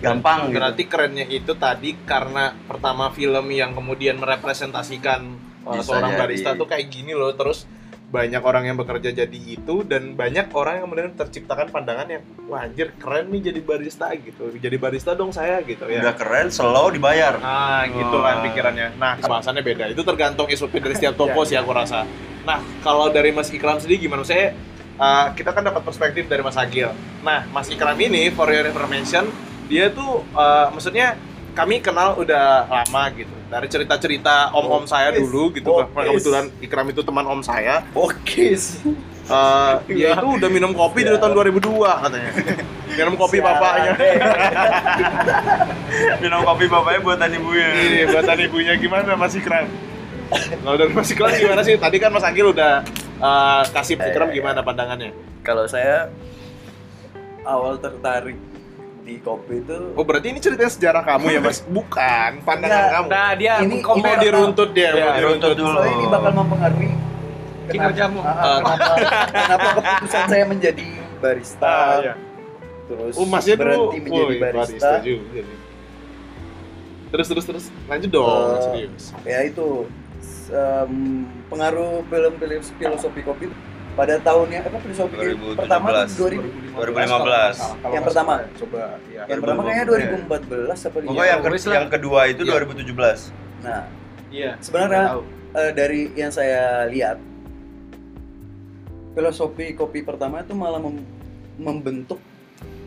gampang 0.00 0.48
gitu. 0.48 0.56
Berarti 0.56 0.82
kerennya 0.88 1.26
itu 1.28 1.52
tadi 1.60 1.92
karena 2.08 2.56
pertama 2.64 3.12
film 3.12 3.52
yang 3.52 3.76
kemudian 3.76 4.16
merepresentasikan 4.16 5.36
Bisa 5.68 5.84
seorang 5.84 6.16
jadi. 6.16 6.20
barista 6.24 6.50
tuh 6.56 6.64
kayak 6.64 6.88
gini 6.88 7.12
loh 7.12 7.36
terus 7.36 7.68
banyak 8.08 8.40
orang 8.40 8.64
yang 8.64 8.76
bekerja 8.80 9.12
jadi 9.12 9.36
itu 9.36 9.84
dan 9.84 10.16
banyak 10.16 10.48
orang 10.56 10.80
yang 10.80 10.84
kemudian 10.88 11.12
terciptakan 11.12 11.68
pandangan 11.68 12.08
yang 12.08 12.24
wah 12.48 12.64
anjir 12.64 12.96
keren 12.96 13.28
nih 13.28 13.52
jadi 13.52 13.60
barista 13.60 14.08
gitu 14.16 14.48
jadi 14.56 14.80
barista 14.80 15.12
dong 15.12 15.28
saya 15.28 15.60
gitu 15.60 15.84
ya 15.84 16.00
udah 16.00 16.16
keren 16.16 16.48
slow 16.48 16.88
dibayar 16.88 17.36
Nah, 17.36 17.84
gitu 17.84 18.16
Oh. 18.16 18.24
kan 18.24 18.40
pikirannya. 18.42 18.96
Nah, 18.96 19.20
bahasannya 19.20 19.60
beda. 19.60 19.92
Itu 19.92 20.00
tergantung 20.02 20.48
SOP 20.48 20.80
dari 20.80 20.96
setiap 20.96 21.14
toko 21.14 21.44
sih 21.44 21.54
aku 21.54 21.68
rasa. 21.70 22.08
Nah, 22.42 22.64
kalau 22.80 23.12
dari 23.12 23.28
Mas 23.28 23.52
Ikram 23.52 23.76
sendiri 23.76 24.00
gimana? 24.00 24.24
Saya 24.24 24.56
uh, 24.96 25.28
kita 25.36 25.52
kan 25.52 25.60
dapat 25.60 25.84
perspektif 25.84 26.24
dari 26.26 26.40
Mas 26.40 26.56
Agil. 26.56 26.88
Nah, 27.20 27.44
Mas 27.52 27.68
Ikram 27.68 27.94
ini 27.94 28.32
for 28.32 28.48
your 28.48 28.64
information, 28.64 29.28
dia 29.68 29.92
tuh 29.92 30.24
uh, 30.32 30.72
maksudnya 30.72 31.12
kami 31.58 31.82
kenal 31.82 32.14
udah 32.14 32.70
lama 32.70 33.02
gitu. 33.18 33.34
Dari 33.50 33.66
cerita-cerita 33.66 34.54
om-om 34.54 34.86
saya 34.86 35.10
dulu 35.10 35.50
gitu. 35.50 35.74
Bokis. 35.74 35.90
Karena 35.90 36.06
kebetulan 36.14 36.44
Ikram 36.62 36.86
itu 36.94 37.02
teman 37.02 37.26
om 37.26 37.42
saya. 37.42 37.82
Oke. 37.98 38.54
Uh, 39.28 39.76
dia 39.90 40.16
itu 40.16 40.28
udah 40.40 40.48
minum 40.48 40.72
kopi 40.72 41.04
dari 41.04 41.18
tahun 41.18 41.34
2002 41.34 41.84
katanya. 41.84 42.30
minum 42.94 43.14
kopi 43.18 43.38
bapaknya. 43.42 43.92
minum 46.24 46.40
kopi 46.46 46.64
bapaknya 46.64 47.00
buatan 47.04 47.30
ibunya 47.36 47.68
Ini 47.76 48.00
buatan 48.08 48.38
ibunya 48.40 48.72
gimana 48.78 49.18
Mas 49.18 49.34
Ikram? 49.34 49.66
Kalau 50.32 50.76
dari 50.78 50.92
Mas 50.94 51.10
Ikram 51.10 51.34
gimana 51.34 51.60
sih? 51.66 51.74
Tadi 51.76 51.96
kan 52.00 52.14
Mas 52.14 52.24
Agil 52.24 52.54
udah 52.54 52.86
uh, 53.18 53.62
kasih 53.68 53.98
Ikram 53.98 54.30
gimana 54.32 54.64
pandangannya? 54.64 55.12
Kalau 55.42 55.68
saya 55.68 56.08
awal 57.44 57.76
tertarik 57.80 58.36
di 59.08 59.16
kopi 59.18 59.54
itu 59.58 59.96
Oh 59.96 60.04
berarti 60.04 60.26
ini 60.28 60.38
ceritanya 60.38 60.68
sejarah 60.68 61.02
kamu 61.02 61.26
ya 61.30 61.40
Mas? 61.40 61.64
Bukan, 61.70 62.30
pandangan 62.44 62.68
Enggak. 62.68 62.92
kamu. 62.92 63.08
Nah, 63.08 63.30
dia 63.32 63.52
Ini- 63.58 63.80
mau 63.80 63.96
ini 63.96 64.10
diruntut 64.20 64.70
dia, 64.70 64.90
Ya, 64.90 64.92
mau 65.02 65.12
diruntut 65.16 65.48
runtut 65.48 65.56
dulu. 65.56 65.72
soalnya 65.74 65.94
ini 65.94 66.06
bakal 66.06 66.32
mempengaruhi 66.34 66.90
Kinerjamu. 67.68 68.20
Ah, 68.20 68.32
ah, 68.32 68.58
kenapa, 68.64 68.94
kenapa 69.28 69.68
keputusan 69.76 70.24
saya 70.26 70.44
menjadi 70.46 70.86
barista 71.18 71.68
Ah, 71.68 71.96
iya. 71.98 72.14
terus 72.86 73.12
Oh, 73.14 73.24
Masnya 73.24 73.54
dulu 73.54 73.62
berhenti 73.62 73.98
menjadi 74.00 74.24
woi, 74.26 74.38
barista, 74.40 74.90
juga 75.00 75.40
nih. 75.42 75.58
Terus 77.08 77.26
terus 77.26 77.44
terus 77.44 77.64
lanjut 77.84 78.10
dong, 78.10 78.28
Eh, 78.28 78.60
serius. 78.62 79.04
ya 79.22 79.40
itu 79.42 79.84
em, 80.48 80.92
pengaruh 81.46 82.04
film-film 82.04 82.60
filosofi 82.74 83.20
kopi 83.20 83.44
pada 83.98 84.14
tahunnya 84.16 84.60
apa 84.62 84.78
filosofi 84.78 85.14
2017. 85.18 85.58
pertama 85.58 85.86
tuh 85.90 86.30
2000 86.30 86.78
2015. 86.78 87.58
Yang 87.90 88.04
pertama? 88.06 88.34
coba 88.54 88.78
ya. 89.10 89.22
yang 89.26 89.38
pertama 89.42 89.60
kayaknya 89.64 89.84
2014 89.84 90.78
apa 90.78 90.96
pokoknya 91.00 91.26
yang, 91.26 91.40
ke- 91.42 91.74
yang 91.74 91.88
kedua 91.90 92.20
itu 92.24 92.42
Iya. 92.42 92.52
2017 92.54 93.20
nah 93.58 93.80
Iya. 94.30 94.50
sebenarnya 94.60 95.02
eh, 95.52 95.72
dari 95.74 96.00
yang 96.14 96.30
saya 96.30 96.86
lihat 96.86 97.18
filosofi 99.12 99.74
kopi 99.74 100.00
pertama 100.00 100.40
itu 100.40 100.54
malah 100.54 100.78
mem- 100.78 101.02
membentuk 101.58 102.22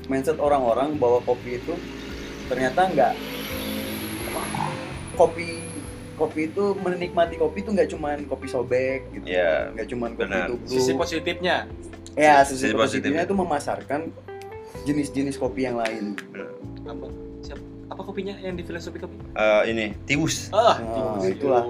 mindset 0.07 0.39
orang-orang 0.39 0.95
bahwa 0.95 1.19
kopi 1.21 1.59
itu 1.59 1.75
ternyata 2.47 2.87
enggak 2.87 3.13
kopi 5.13 5.59
kopi 6.21 6.47
itu 6.47 6.63
menikmati 6.77 7.35
kopi 7.35 7.57
itu 7.59 7.69
nggak 7.71 7.89
cuman 7.89 8.17
kopi 8.25 8.45
sobek 8.45 9.09
gitu 9.11 9.25
Iya, 9.25 9.73
nggak 9.73 9.87
cuman 9.89 10.09
kopi 10.13 10.21
benar. 10.23 10.45
tubruk 10.47 10.69
Sisi 10.69 10.91
positifnya. 10.93 11.65
ya 12.13 12.43
sisi 12.43 12.67
sisi, 12.67 12.75
positifnya. 12.75 12.77
positifnya 12.77 13.21
itu 13.23 13.35
memasarkan 13.35 14.01
jenis-jenis 14.83 15.35
kopi 15.35 15.63
yang 15.63 15.77
lain 15.77 16.13
Apa? 16.83 17.07
Siapa? 17.41 17.63
Apa 17.87 18.01
kopinya 18.03 18.35
yang 18.37 18.53
di 18.53 18.63
filosofi 18.63 18.99
kopi? 18.99 19.15
Eh, 19.31 19.63
ini 19.67 19.85
tiwus 20.05 20.51
Ah, 20.51 20.77
Nah, 20.77 21.23
itulah 21.23 21.65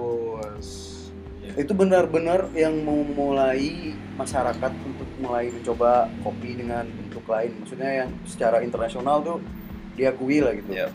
itu 1.52 1.72
benar-benar 1.72 2.48
yang 2.54 2.72
memulai 2.80 3.92
masyarakat 4.14 4.72
untuk 4.82 5.04
mulai 5.20 5.52
mencoba 5.52 6.08
kopi 6.20 6.56
dengan 6.56 6.88
bentuk 6.88 7.28
lain 7.28 7.52
maksudnya 7.60 7.90
yang 8.04 8.10
secara 8.24 8.64
internasional 8.64 9.20
tuh 9.20 9.38
diakui 9.92 10.40
lah 10.40 10.56
gitu 10.56 10.72
Iya. 10.72 10.88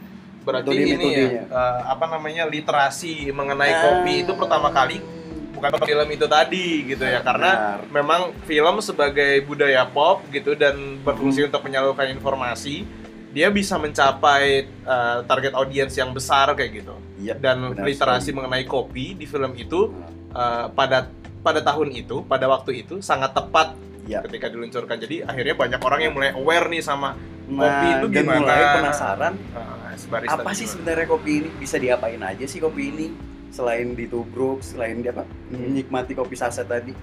Berarti 0.47 0.71
Metode- 0.71 0.95
ini 0.95 1.09
ya, 1.11 1.43
eh, 1.43 1.79
apa 1.85 2.05
namanya 2.07 2.43
literasi 2.45 3.11
mengenai 3.29 3.67
Ah. 3.69 3.81
kopi 3.83 4.23
itu 4.23 4.31
pertama 4.33 4.71
kali 4.71 5.03
bukan 5.51 5.73
film 5.81 6.07
itu 6.07 6.25
tadi 6.25 6.67
gitu 6.87 7.01
ya 7.01 7.19
karena 7.19 7.51
Benar. 7.51 7.77
memang 7.91 8.21
film 8.45 8.75
sebagai 8.79 9.41
budaya 9.43 9.83
pop 9.85 10.21
gitu 10.29 10.53
dan 10.53 11.01
berfungsi 11.01 11.43
untuk 11.43 11.59
menyalurkan 11.59 12.07
informasi 12.07 12.85
dia 13.27 13.49
bisa 13.49 13.75
mencapai 13.75 14.45
uh, 14.83 15.19
target 15.23 15.51
audiens 15.51 15.91
yang 15.91 16.09
besar 16.11 16.53
kayak 16.53 16.71
gitu 16.77 16.93
Iya, 17.17 17.33
dan 17.35 17.73
benar 17.73 17.83
literasi 17.83 18.29
mengenai 18.31 18.63
kopi 18.63 19.13
di 19.13 19.25
film 19.25 19.51
itu 19.53 19.97
uh, 20.31 20.69
pada 20.71 21.09
pada 21.39 21.59
tahun 21.59 21.89
itu 21.91 22.21
pada 22.23 22.45
waktu 22.45 22.85
itu 22.85 23.01
sangat 23.01 23.33
tepat 23.33 23.73
Iya. 24.05 24.21
ketika 24.23 24.47
diluncurkan 24.47 24.95
jadi 24.95 25.25
akhirnya 25.25 25.51
banyak 25.53 25.81
orang 25.81 25.99
yang 25.99 26.13
mulai 26.13 26.31
aware 26.31 26.69
nih 26.69 26.79
sama 26.79 27.17
Nah, 27.47 27.63
Kopi 27.63 27.87
itu 27.93 28.07
dan 28.11 28.23
gimana? 28.23 28.39
mulai 28.41 28.59
penasaran 28.75 29.33
uh, 29.53 29.86
barista 30.05 30.37
apa 30.37 30.51
sih 30.53 30.69
sebenarnya 30.69 31.07
kopi 31.09 31.31
ini? 31.41 31.49
Bisa 31.57 31.81
diapain 31.81 32.21
aja 32.21 32.45
sih 32.45 32.61
kopi 32.61 32.93
ini? 32.93 33.07
Selain 33.49 33.97
ditubruk 33.97 34.61
selain 34.61 35.01
dia 35.01 35.09
apa? 35.09 35.25
Menikmati 35.49 36.13
kopi 36.13 36.37
saset 36.37 36.69
tadi. 36.69 36.93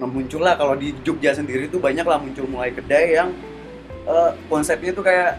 Nah 0.00 0.08
muncullah 0.08 0.56
kalau 0.56 0.72
di 0.72 0.96
Jogja 1.04 1.36
sendiri 1.36 1.68
tuh 1.68 1.80
banyak 1.80 2.04
lah 2.08 2.16
muncul 2.16 2.48
mulai 2.48 2.72
kedai 2.72 3.20
yang 3.20 3.36
eh, 4.08 4.30
konsepnya 4.48 4.96
tuh 4.96 5.04
kayak 5.04 5.36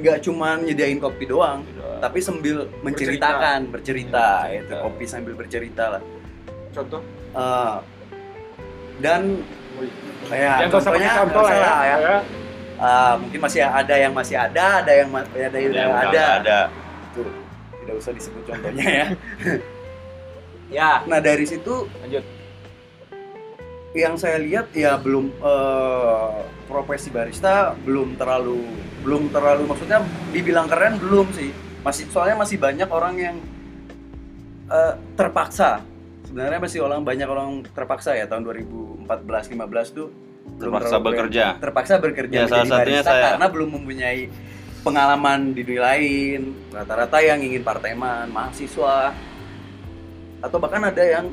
nggak 0.00 0.24
cuma 0.24 0.56
nyediain 0.56 0.96
kopi 1.02 1.28
doang 1.28 1.60
tapi 2.00 2.24
sambil 2.24 2.64
menceritakan 2.80 3.68
bercerita 3.68 4.48
Bercerita. 4.48 4.64
itu 4.64 4.74
kopi 4.80 5.04
sambil 5.04 5.34
bercerita 5.36 5.84
lah. 5.98 6.02
Contoh? 6.72 7.02
Eh, 7.36 7.76
dan 9.00 9.22
ya 10.30 10.64
Yang 10.64 10.70
gak 10.70 10.80
usah 10.80 10.92
pakai 10.92 11.08
contohnya 11.08 11.10
contoh 11.20 11.42
lah 11.42 11.52
ya. 11.52 11.60
usah 11.60 11.80
ya. 11.84 11.96
ya. 11.98 12.18
Ah, 12.80 13.20
mungkin 13.20 13.44
masih 13.44 13.60
ada 13.60 13.92
yang 13.92 14.16
masih 14.16 14.40
ada 14.40 14.80
ada 14.80 14.88
yang 14.88 15.12
ma- 15.12 15.28
ada 15.28 15.58
yang 15.60 15.72
yang 15.76 15.92
ada. 15.92 16.24
ada. 16.40 16.58
Tuh, 17.12 17.28
tidak 17.84 17.94
usah 18.00 18.12
disebut 18.16 18.42
contohnya 18.48 18.88
ya. 18.88 19.06
Ya, 20.70 21.02
nah 21.02 21.18
dari 21.18 21.42
situ 21.50 21.90
lanjut. 21.98 22.22
yang 23.90 24.14
saya 24.14 24.38
lihat 24.38 24.70
ya 24.70 24.94
belum 24.94 25.34
eh, 25.42 26.30
profesi 26.70 27.10
barista 27.10 27.74
belum 27.82 28.14
terlalu 28.14 28.62
belum 29.02 29.34
terlalu 29.34 29.66
maksudnya 29.66 29.98
dibilang 30.30 30.70
keren 30.70 30.96
belum 31.02 31.26
sih. 31.34 31.50
Masih 31.82 32.06
soalnya 32.06 32.38
masih 32.38 32.62
banyak 32.62 32.86
orang 32.86 33.14
yang 33.18 33.36
eh, 34.70 34.94
terpaksa. 35.18 35.82
Sebenarnya 36.22 36.62
masih 36.62 36.86
orang 36.86 37.02
banyak 37.02 37.26
orang 37.26 37.66
terpaksa 37.74 38.14
ya 38.14 38.30
tahun 38.30 38.46
2014 38.46 39.10
15 39.10 39.98
tuh 39.98 40.29
terpaksa 40.60 40.96
bekerja. 40.98 41.44
Terpaksa 41.56 41.94
bekerja 41.96 42.36
Ya, 42.36 42.44
salah 42.46 42.66
satunya 42.68 43.00
barista 43.00 43.12
saya. 43.12 43.24
karena 43.32 43.46
belum 43.48 43.68
mempunyai 43.80 44.20
pengalaman 44.80 45.52
di 45.52 45.60
dunia 45.60 45.82
lain 45.92 46.40
rata-rata 46.72 47.18
yang 47.20 47.40
ingin 47.40 47.60
parteman 47.60 48.28
mahasiswa 48.28 49.12
atau 50.40 50.56
bahkan 50.56 50.80
ada 50.84 51.04
yang 51.04 51.26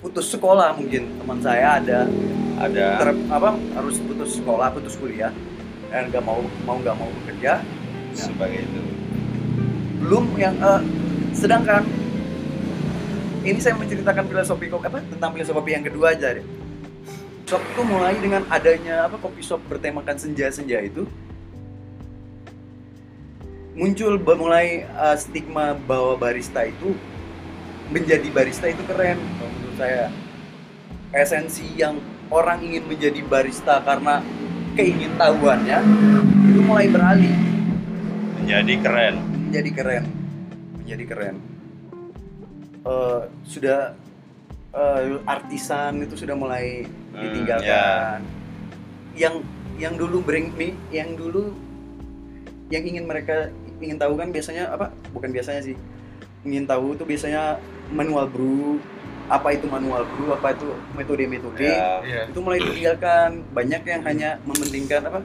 putus 0.00 0.28
sekolah 0.28 0.76
mungkin. 0.76 1.08
Teman 1.20 1.38
saya 1.40 1.80
ada 1.80 2.00
ada. 2.60 2.86
ter- 3.00 3.22
apa 3.32 3.56
harus 3.76 3.96
putus 4.00 4.36
sekolah 4.36 4.68
putus 4.72 4.94
kuliah 4.96 5.32
dan 5.88 6.08
nggak 6.08 6.24
mau 6.24 6.40
mau 6.64 6.76
nggak 6.80 6.96
mau 6.96 7.08
bekerja. 7.22 7.60
Sebagai 8.12 8.64
itu. 8.64 8.80
Belum 10.04 10.28
yang 10.36 10.56
eh, 10.60 10.80
sedangkan 11.32 11.84
ini 13.42 13.58
saya 13.58 13.74
menceritakan 13.74 14.24
filosofi 14.28 14.66
apa 14.68 14.98
tentang 15.02 15.30
filosofi 15.34 15.70
yang 15.72 15.84
kedua 15.84 16.12
aja 16.12 16.36
deh. 16.36 16.44
Shop 17.52 17.60
itu 17.68 17.84
mulai 17.84 18.16
dengan 18.16 18.48
adanya 18.48 19.04
apa 19.04 19.20
kopi 19.20 19.44
shop 19.44 19.60
bertemakan 19.68 20.16
senja-senja 20.16 20.80
itu 20.80 21.04
muncul 23.76 24.16
mulai 24.16 24.88
uh, 24.96 25.12
stigma 25.20 25.76
bahwa 25.84 26.16
barista 26.16 26.64
itu 26.64 26.96
menjadi 27.92 28.24
barista 28.32 28.72
itu 28.72 28.80
keren. 28.88 29.20
Menurut 29.36 29.76
saya 29.76 30.08
esensi 31.12 31.68
yang 31.76 32.00
orang 32.32 32.64
ingin 32.64 32.88
menjadi 32.88 33.20
barista 33.20 33.84
karena 33.84 34.24
keingintahuannya 34.72 35.78
itu 36.48 36.60
mulai 36.64 36.88
beralih. 36.88 37.36
Menjadi 38.40 38.74
keren. 38.80 39.14
menjadi 39.52 39.70
keren. 39.76 40.04
Menjadi 40.80 41.04
keren. 41.04 41.36
Eh, 42.88 43.20
sudah 43.44 43.92
eh, 44.72 45.20
artisan 45.24 46.00
itu 46.00 46.16
sudah 46.16 46.34
mulai 46.34 46.84
Hmm, 47.12 47.20
ditinggalkan 47.28 48.24
yang 49.12 49.44
yang 49.76 50.00
dulu 50.00 50.24
bring 50.24 50.48
me 50.56 50.72
yang 50.88 51.12
dulu 51.12 51.52
yang 52.72 52.80
ingin 52.80 53.04
mereka 53.04 53.52
ingin 53.78 54.00
tahu 54.00 54.16
kan 54.16 54.32
biasanya 54.32 54.72
apa 54.72 54.88
bukan 55.12 55.28
biasanya 55.28 55.60
sih 55.60 55.76
ingin 56.42 56.64
tahu 56.64 56.96
itu 56.96 57.04
biasanya 57.04 57.60
manual 57.92 58.24
brew 58.24 58.80
apa 59.28 59.52
itu 59.52 59.68
manual 59.68 60.08
brew 60.08 60.32
apa 60.32 60.56
itu 60.56 60.72
metode-metode 60.96 61.60
Ya. 61.60 62.00
Iya. 62.00 62.22
itu 62.32 62.38
mulai 62.40 62.64
ditinggalkan 62.64 63.44
banyak 63.52 63.82
yang 63.84 64.02
hanya 64.08 64.30
mementingkan 64.48 65.00
apa 65.04 65.20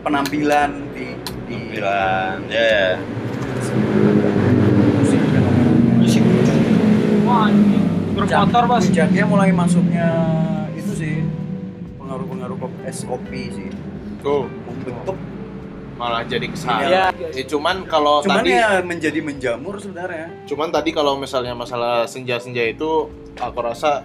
penampilan 0.00 0.70
di 0.96 1.12
di 1.46 1.56
Tampilan. 1.68 2.36
Ya, 2.48 2.64
ya. 2.64 2.88
musik 4.96 5.20
Musik. 6.00 6.22
Wah, 7.22 7.46
motor 8.30 8.64
bos. 8.70 8.82
puncaknya 8.86 9.24
mulai 9.26 9.50
masuknya 9.50 10.08
itu 10.78 10.92
sih. 10.94 11.14
Pengaruh-pengaruh 11.98 12.56
kopi, 12.58 12.78
es 12.86 12.98
kopi 13.02 13.42
sih. 13.50 13.68
Tuh, 14.22 14.46
membentuk. 14.46 15.16
Malah 15.98 16.22
jadi 16.26 16.46
ke 16.50 16.56
sana. 16.56 16.82
Iya. 16.82 17.04
Ya, 17.14 17.44
cuman 17.46 17.86
kalau 17.86 18.22
cuman 18.26 18.42
tadi 18.42 18.50
ya 18.58 18.82
menjadi 18.82 19.18
menjamur 19.22 19.78
sebenarnya. 19.78 20.30
Cuman 20.46 20.68
tadi 20.70 20.90
kalau 20.90 21.14
misalnya 21.14 21.54
masalah 21.54 22.06
senja-senja 22.06 22.66
itu 22.66 23.06
aku 23.38 23.58
rasa 23.62 24.02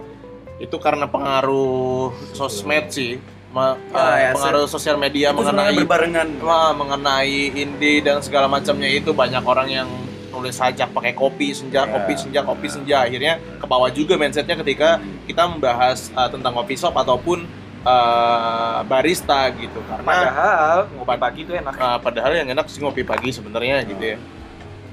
itu 0.58 0.74
karena 0.78 1.06
pengaruh 1.06 2.10
sosmed 2.34 2.90
sih, 2.90 3.18
Ma- 3.48 3.78
Ah, 3.94 4.18
eh, 4.20 4.28
ya, 4.28 4.30
pengaruh 4.36 4.68
sosial 4.68 5.00
media 5.00 5.32
mengenai 5.32 5.80
berbarengan. 5.82 6.28
Wah, 6.44 6.70
mengenai 6.76 7.54
indie 7.56 8.04
dan 8.04 8.20
segala 8.20 8.46
macamnya 8.46 8.90
itu 8.90 9.10
banyak 9.14 9.40
orang 9.40 9.68
yang 9.70 9.88
nulis 10.30 10.54
sajak 10.54 10.90
pakai 10.90 11.12
kopi 11.12 11.50
senja, 11.50 11.82
Ya. 11.82 11.90
kopi 11.90 12.14
senja, 12.14 12.40
kopi 12.42 12.66
senja. 12.66 12.96
Akhirnya 13.02 13.36
ke 13.38 13.64
bawah 13.64 13.88
juga 13.88 14.14
mindsetnya 14.14 14.54
ketika 14.56 14.96
kita 15.24 15.42
membahas 15.44 16.12
uh, 16.12 16.26
tentang 16.26 16.52
kopi 16.52 16.74
shop 16.74 16.92
ataupun 16.92 17.48
uh, 17.82 18.84
barista 18.84 19.48
gitu. 19.52 19.80
Karena 19.82 20.04
Padahal 20.04 20.76
ngopi 20.92 21.16
pagi 21.16 21.40
itu 21.42 21.52
enak. 21.52 21.74
uh, 21.74 21.98
padahal 21.98 22.32
yang 22.34 22.48
enak 22.48 22.66
sih 22.66 22.78
ngopi 22.78 23.02
pagi 23.02 23.30
sebenarnya 23.30 23.82
gitu 23.84 24.04
ya. 24.06 24.18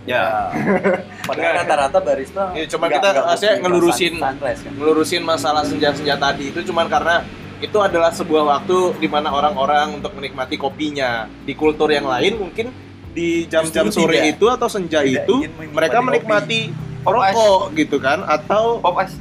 Ya. 0.06 0.54
padahal 1.30 1.51
rata-rata 1.60 1.98
barista 1.98 2.54
Ya, 2.54 2.63
cuman 2.68 2.88
nggak- 2.88 3.01
kita, 3.01 3.08
nggak 3.10 3.25
maksudnya 3.25 3.54
kopi 3.54 3.63
ngelurusin- 3.63 4.20
sunrise 4.22 4.62
kan 4.62 4.72
ngelurusin 4.72 5.24
masalah 5.25 5.63
senja-senja 5.65 6.15
tadi 6.15 6.54
itu 6.54 6.62
cuman 6.63 6.86
karena 6.86 7.25
itu 7.58 7.77
adalah 7.80 8.13
sebuah 8.13 8.44
waktu 8.46 9.00
di 9.00 9.08
mana 9.08 9.32
orang-orang 9.32 9.98
untuk 9.98 10.13
menikmati 10.13 10.56
kopinya. 10.56 11.25
Di 11.42 11.56
kultur 11.56 11.88
yang 11.88 12.06
lain 12.06 12.38
mungkin 12.38 12.70
di 13.15 13.48
jam-jam 13.48 13.88
sore 13.88 14.12
tidak. 14.13 14.31
itu 14.36 14.45
atau 14.45 14.67
senja 14.67 15.00
Tidak 15.00 15.24
itu 15.24 15.36
ingin 15.39 15.51
menikmati 15.53 15.72
mereka 15.74 15.95
kopi. 15.95 16.05
menikmati 16.05 16.60
Pop 17.00 17.13
rokok 17.13 17.62
gitu 17.74 17.98
kan 17.98 18.19
atau 18.22 18.63
Pop 18.77 18.95
ice. 19.00 19.15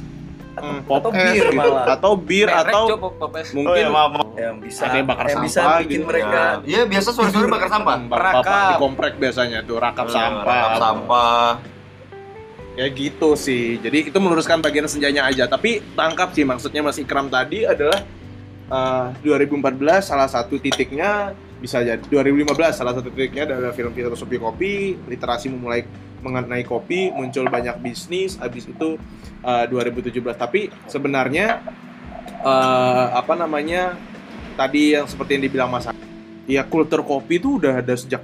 hmm, 0.53 0.79
atau 0.85 1.09
bir 1.09 1.23
es 1.25 1.35
gitu. 1.37 1.51
malah. 1.53 1.83
atau 1.89 2.11
bir 2.13 2.47
Merek, 2.47 2.63
atau 2.65 2.83
Cok, 2.85 2.97
Pop- 2.97 3.17
Popes. 3.17 3.47
Oh 3.47 3.55
mungkin 3.57 3.75
ya, 3.77 3.89
maaf, 3.89 4.11
maaf. 4.13 4.27
yang 4.35 4.55
bisa 4.57 4.81
Ada 4.83 4.95
yang 4.95 5.07
bakar 5.07 5.25
bisa 5.37 5.59
sampah 5.61 5.77
bikin 5.81 5.91
gitu. 5.95 6.05
mereka 6.05 6.41
Iya, 6.63 6.81
biasa 6.83 7.09
sore-sore 7.09 7.47
bakar 7.47 7.69
sampah. 7.69 7.95
Rakap. 8.05 8.67
di 8.67 8.75
komplek 8.77 9.13
biasanya 9.15 9.59
tuh 9.61 9.77
rakap 9.77 10.05
Eh, 10.05 10.13
sampah 10.13 10.43
rakap 10.45 10.71
sampah. 10.77 11.49
ya 12.73 12.87
gitu 12.89 13.29
sih 13.35 13.79
jadi 13.79 13.97
itu 14.05 14.17
meluruskan 14.17 14.59
bagian 14.59 14.83
senjanya 14.85 15.23
aja 15.23 15.45
tapi 15.45 15.79
tangkap 15.93 16.31
sih 16.31 16.43
maksudnya 16.43 16.81
Mas 16.81 16.97
Ikram 16.97 17.27
tadi 17.27 17.63
adalah 17.63 18.03
eh, 18.67 19.05
2014 19.21 19.55
salah 20.01 20.27
satu 20.27 20.55
titiknya 20.57 21.31
bisa 21.65 21.81
jadi. 21.81 22.05
2015 22.05 22.53
salah 22.77 22.93
satu 22.93 23.09
titiknya 23.09 23.49
adalah 23.49 23.73
film 23.73 23.89
filosofi 23.89 24.37
kopi 24.37 24.93
literasi 25.09 25.49
memulai 25.49 25.81
mengenai 26.21 26.61
kopi 26.61 27.09
muncul 27.09 27.49
banyak 27.49 27.81
bisnis 27.81 28.37
habis 28.37 28.69
itu 28.69 29.01
eh, 29.41 29.65
2017 29.69 30.13
tapi 30.37 30.69
sebenarnya 30.85 31.65
eh, 32.45 33.07
apa 33.17 33.33
namanya 33.33 33.97
tadi 34.53 34.93
yang 34.93 35.09
seperti 35.09 35.41
yang 35.41 35.43
dibilang 35.49 35.69
Mas 35.73 35.89
ya 36.45 36.61
kultur 36.61 37.01
kopi 37.01 37.41
itu 37.41 37.57
udah 37.57 37.81
ada 37.81 37.97
sejak 37.97 38.21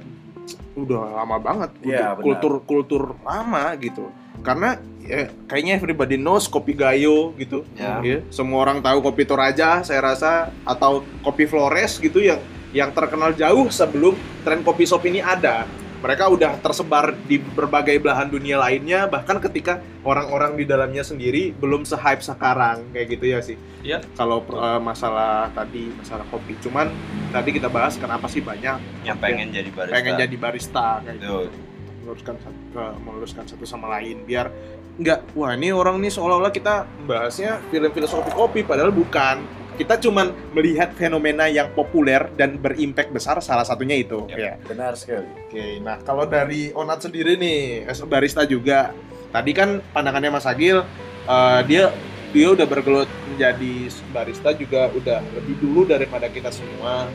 udah 0.78 1.20
lama 1.20 1.38
banget. 1.42 1.70
Kultur 1.78 1.92
Iya, 1.92 2.08
benar. 2.16 2.24
kultur 2.24 2.54
kultur 2.64 3.04
lama 3.28 3.76
gitu. 3.76 4.08
Karena 4.42 4.80
ya, 5.04 5.28
kayaknya 5.46 5.74
everybody 5.78 6.16
knows 6.16 6.48
kopi 6.48 6.74
gayo 6.74 7.36
gitu. 7.36 7.68
Ya. 7.76 8.00
Ya, 8.02 8.24
semua 8.32 8.64
orang 8.64 8.80
tahu 8.80 9.04
kopi 9.04 9.28
Toraja 9.28 9.84
saya 9.84 10.00
rasa 10.00 10.50
atau 10.64 11.04
kopi 11.22 11.46
Flores 11.46 12.00
gitu 12.00 12.24
yang 12.24 12.40
yang 12.72 12.90
terkenal 12.90 13.32
jauh 13.32 13.68
sebelum 13.68 14.16
tren 14.42 14.62
kopi 14.62 14.84
shop 14.84 15.04
ini 15.04 15.20
ada. 15.20 15.68
Mereka 16.02 16.26
udah 16.28 16.58
tersebar 16.58 17.14
di 17.22 17.38
berbagai 17.38 18.02
belahan 18.02 18.26
dunia 18.26 18.58
lainnya 18.58 19.06
bahkan 19.06 19.38
ketika 19.38 19.78
orang-orang 20.02 20.58
di 20.58 20.66
dalamnya 20.66 21.06
sendiri 21.06 21.54
belum 21.54 21.86
se-hype 21.86 22.26
sekarang. 22.26 22.90
Kayak 22.90 23.08
gitu 23.12 23.26
ya 23.28 23.40
sih. 23.40 23.58
Iya. 23.82 24.02
kalau 24.14 24.42
eh, 24.42 24.78
masalah 24.78 25.50
tadi 25.52 25.94
masalah 25.94 26.26
kopi. 26.28 26.58
Cuman 26.58 26.90
tadi 27.30 27.50
kita 27.52 27.66
bahas 27.66 27.96
kenapa 27.96 28.26
sih 28.26 28.42
banyak 28.42 28.82
Yang 29.04 29.18
pengen 29.20 29.48
jadi 29.52 29.70
barista. 29.70 29.94
pengen 29.94 30.14
jadi 30.18 30.36
barista 30.36 30.88
kayak 31.02 31.18
gitu. 31.18 31.38
Meluruskan 32.02 32.36
satu, 32.40 32.60
ke- 32.74 32.96
meluruskan 33.00 33.46
satu 33.46 33.64
sama 33.64 33.86
lain 33.94 34.26
biar 34.26 34.50
nggak 34.92 35.34
wah 35.34 35.54
ini 35.54 35.70
orang 35.70 35.98
nih 35.98 36.10
seolah-olah 36.10 36.50
kita 36.50 36.84
membahasnya 37.00 37.62
film 37.70 37.90
filosofi 37.90 38.30
kopi 38.30 38.62
padahal 38.62 38.90
bukan 38.90 39.40
kita 39.82 39.98
cuman 39.98 40.30
melihat 40.54 40.94
fenomena 40.94 41.50
yang 41.50 41.74
populer 41.74 42.30
dan 42.38 42.62
berimpact 42.62 43.10
besar 43.10 43.42
salah 43.42 43.66
satunya 43.66 43.98
itu 43.98 44.30
Yap. 44.30 44.38
ya 44.38 44.54
benar 44.70 44.94
sekali 44.94 45.26
oke 45.26 45.66
nah 45.82 45.98
kalau 46.06 46.30
dari 46.30 46.70
Onat 46.78 47.10
sendiri 47.10 47.34
nih 47.34 47.90
as 47.90 47.98
a 47.98 48.06
barista 48.06 48.46
juga 48.46 48.94
tadi 49.34 49.58
kan 49.58 49.82
pandangannya 49.90 50.38
Mas 50.38 50.46
Agil 50.46 50.86
eh, 51.26 51.62
dia 51.66 51.90
dia 52.30 52.48
udah 52.54 52.70
bergelut 52.70 53.10
menjadi 53.34 53.90
barista 54.14 54.54
juga 54.54 54.94
udah 54.94 55.26
lebih 55.42 55.58
dulu 55.58 55.90
daripada 55.90 56.30
kita 56.30 56.54
semua 56.54 57.10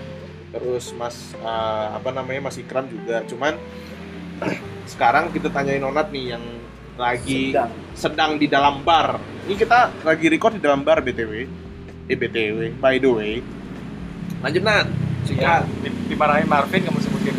terus 0.51 0.91
Mas 0.99 1.39
eh, 1.39 1.87
apa 1.95 2.11
namanya 2.11 2.51
Mas 2.51 2.59
Ikram 2.59 2.91
juga 2.91 3.23
cuman 3.31 3.55
sekarang 4.93 5.31
kita 5.31 5.55
tanyain 5.55 5.87
Onat 5.87 6.11
nih 6.11 6.35
yang 6.35 6.43
lagi 6.97 7.53
sedang 7.53 7.73
sedang 7.93 8.33
di 8.41 8.49
dalam 8.49 8.81
bar. 8.81 9.21
Ini 9.45 9.55
kita 9.55 10.01
lagi 10.01 10.27
record 10.33 10.57
di 10.57 10.63
dalam 10.65 10.81
bar 10.81 11.05
BTW. 11.05 11.66
Eh 12.07 12.15
BTW, 12.15 12.79
by 12.79 12.97
the 12.97 13.11
way. 13.11 13.33
Lanjut 14.39 14.63
Nat. 14.63 14.87
Ya, 15.27 15.27
Sikat. 15.27 15.63
di- 15.83 15.97
dimarahin 16.07 16.47
Marvin 16.47 16.87
kamu 16.87 16.99
sebutin. 17.03 17.35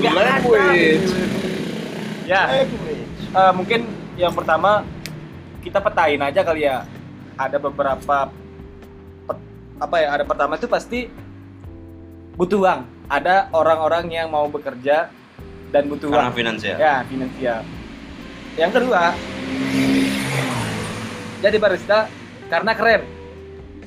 Language. 0.00 1.04
Ya, 2.24 2.48
eh, 2.56 2.64
mungkin 3.52 3.84
yang 4.16 4.32
pertama 4.32 4.88
kita 5.60 5.76
petain 5.78 6.16
aja 6.16 6.40
kali 6.40 6.64
ya. 6.64 6.88
Ada 7.36 7.60
beberapa 7.60 8.32
pet- 9.26 9.48
apa 9.76 9.96
ya? 10.00 10.08
Ada 10.16 10.24
pertama 10.24 10.56
itu 10.56 10.64
pasti 10.64 11.12
butuh 12.34 12.64
uang. 12.64 12.80
Ada 13.04 13.52
orang-orang 13.52 14.08
yang 14.08 14.32
mau 14.32 14.48
bekerja 14.48 15.12
dan 15.68 15.82
butuh 15.86 16.08
Karena 16.08 16.32
uang. 16.32 16.36
finansial. 16.36 16.76
Ya, 16.80 17.04
finansial. 17.04 17.60
Yang 18.56 18.70
kedua, 18.72 19.02
jadi 21.38 21.56
barista 21.56 22.08
karena 22.48 22.72
keren. 22.72 23.19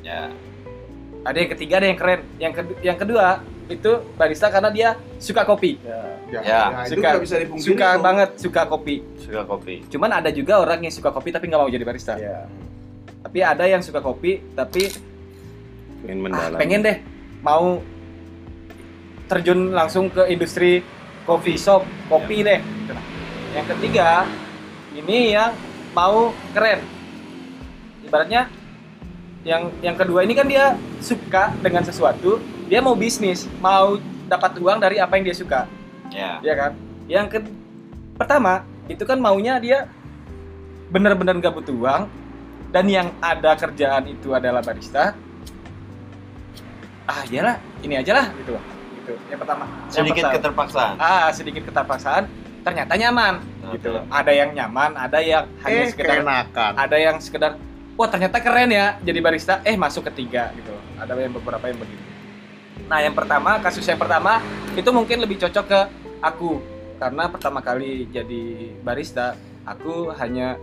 Ya. 0.03 0.29
Ada 1.23 1.37
yang 1.39 1.51
ketiga, 1.55 1.73
ada 1.79 1.87
yang 1.87 1.97
keren. 1.97 2.19
Yang 2.37 2.53
kedua, 2.53 2.77
yang 2.83 2.97
kedua 2.99 3.27
itu 3.65 3.91
barista 4.13 4.51
karena 4.51 4.69
dia 4.69 4.89
suka 5.17 5.41
kopi. 5.43 5.79
ya 5.79 6.11
Ya, 6.33 6.41
Ya, 6.41 6.61
itu 6.83 6.97
suka- 6.97 7.13
nggak 7.13 7.23
bisa 7.23 7.35
dipungkiri. 7.37 7.67
Suka 7.69 7.87
tuh. 7.87 8.01
banget 8.01 8.29
suka 8.41 8.61
kopi. 8.65 8.95
Suka 9.21 9.41
kopi. 9.45 9.75
Cuman 9.87 10.09
ada 10.11 10.33
juga 10.33 10.57
orang 10.57 10.81
yang 10.81 10.89
suka 10.89 11.13
kopi 11.13 11.29
tapi 11.29 11.45
nggak 11.45 11.61
mau 11.61 11.69
jadi 11.69 11.85
barista. 11.85 12.17
ya 12.17 12.49
Tapi 13.21 13.39
ada 13.39 13.63
yang 13.63 13.79
suka 13.79 14.01
kopi 14.01 14.41
tapi 14.51 14.89
Pengen 16.03 16.33
ah, 16.33 16.51
pengen 16.57 16.81
deh 16.83 16.97
mau 17.39 17.79
terjun 19.25 19.71
langsung 19.71 20.11
ke 20.11 20.27
industri 20.27 20.83
coffee 21.23 21.55
shop 21.55 21.85
kopi 22.09 22.43
deh. 22.43 22.59
Gitu. 22.59 22.93
Yang 23.53 23.65
ketiga 23.77 24.25
ini 24.91 25.31
yang 25.31 25.53
mau 25.93 26.33
keren. 26.51 26.81
Ibaratnya 28.03 28.49
yang 29.43 29.71
yang 29.79 29.93
kedua 29.93 30.23
ini 30.23 30.33
kan 30.33 30.47
dia 30.47 30.73
suka 30.99 31.51
dengan 31.59 31.83
sesuatu, 31.83 32.39
dia 32.65 32.79
mau 32.79 32.95
bisnis, 32.95 33.45
mau 33.59 33.99
dapat 34.25 34.55
uang 34.55 34.79
dari 34.79 34.97
apa 34.97 35.13
yang 35.13 35.25
dia 35.25 35.35
suka. 35.35 35.67
Ya. 36.09 36.37
ya 36.39 36.53
kan 36.53 36.71
yang 37.05 37.25
ke 37.25 37.41
pertama 38.13 38.61
itu 38.85 39.01
kan 39.01 39.17
maunya 39.17 39.57
dia 39.57 39.89
bener-bener 40.87 41.33
nggak 41.35 41.49
butuh 41.51 41.73
uang 41.73 42.05
dan 42.69 42.85
yang 42.85 43.09
ada 43.17 43.57
kerjaan 43.57 44.05
itu 44.07 44.29
adalah 44.29 44.61
barista 44.61 45.17
ah 47.03 47.21
iyalah 47.25 47.57
ini 47.81 47.97
aja 47.97 48.13
lah 48.13 48.25
gitu 48.37 48.53
gitu 48.95 49.13
yang 49.25 49.39
pertama 49.41 49.65
Yang 49.65 49.93
sedikit 49.97 50.21
pertama. 50.21 50.35
keterpaksaan 50.37 50.93
ah 50.95 51.27
sedikit 51.33 51.63
keterpaksaan 51.65 52.23
ternyata 52.61 52.93
nyaman 52.93 53.33
gitu 53.73 53.87
loh 53.91 54.03
ada 54.07 54.31
yang 54.31 54.49
nyaman 54.53 54.91
ada 54.93 55.17
yang 55.17 55.43
hanya 55.65 55.81
Eh, 55.81 55.89
sekedar 55.89 56.21
keenakan. 56.21 56.71
ada 56.77 56.95
yang 56.95 57.15
sekedar 57.17 57.51
wah 57.95 58.09
ternyata 58.09 58.41
keren 58.41 58.71
ya 58.73 58.97
jadi 59.01 59.19
barista. 59.21 59.61
Eh 59.65 59.77
masuk 59.77 60.07
ketiga 60.11 60.49
gitu. 60.57 60.73
Ada 60.97 61.17
yang 61.17 61.33
beberapa 61.35 61.67
yang 61.69 61.79
begitu 61.79 62.13
nah 62.87 62.99
yang 62.99 63.15
pertama 63.15 63.61
kasus 63.61 63.85
yang 63.85 63.99
pertama 64.01 64.43
itu 64.73 64.89
mungkin 64.89 65.21
lebih 65.21 65.39
cocok 65.39 65.65
ke 65.65 65.81
aku. 66.19 66.59
Karena 66.97 67.27
pertama 67.27 67.59
kali 67.59 68.07
jadi 68.07 68.73
barista 68.79 69.35
aku 69.67 70.13
hanya 70.15 70.55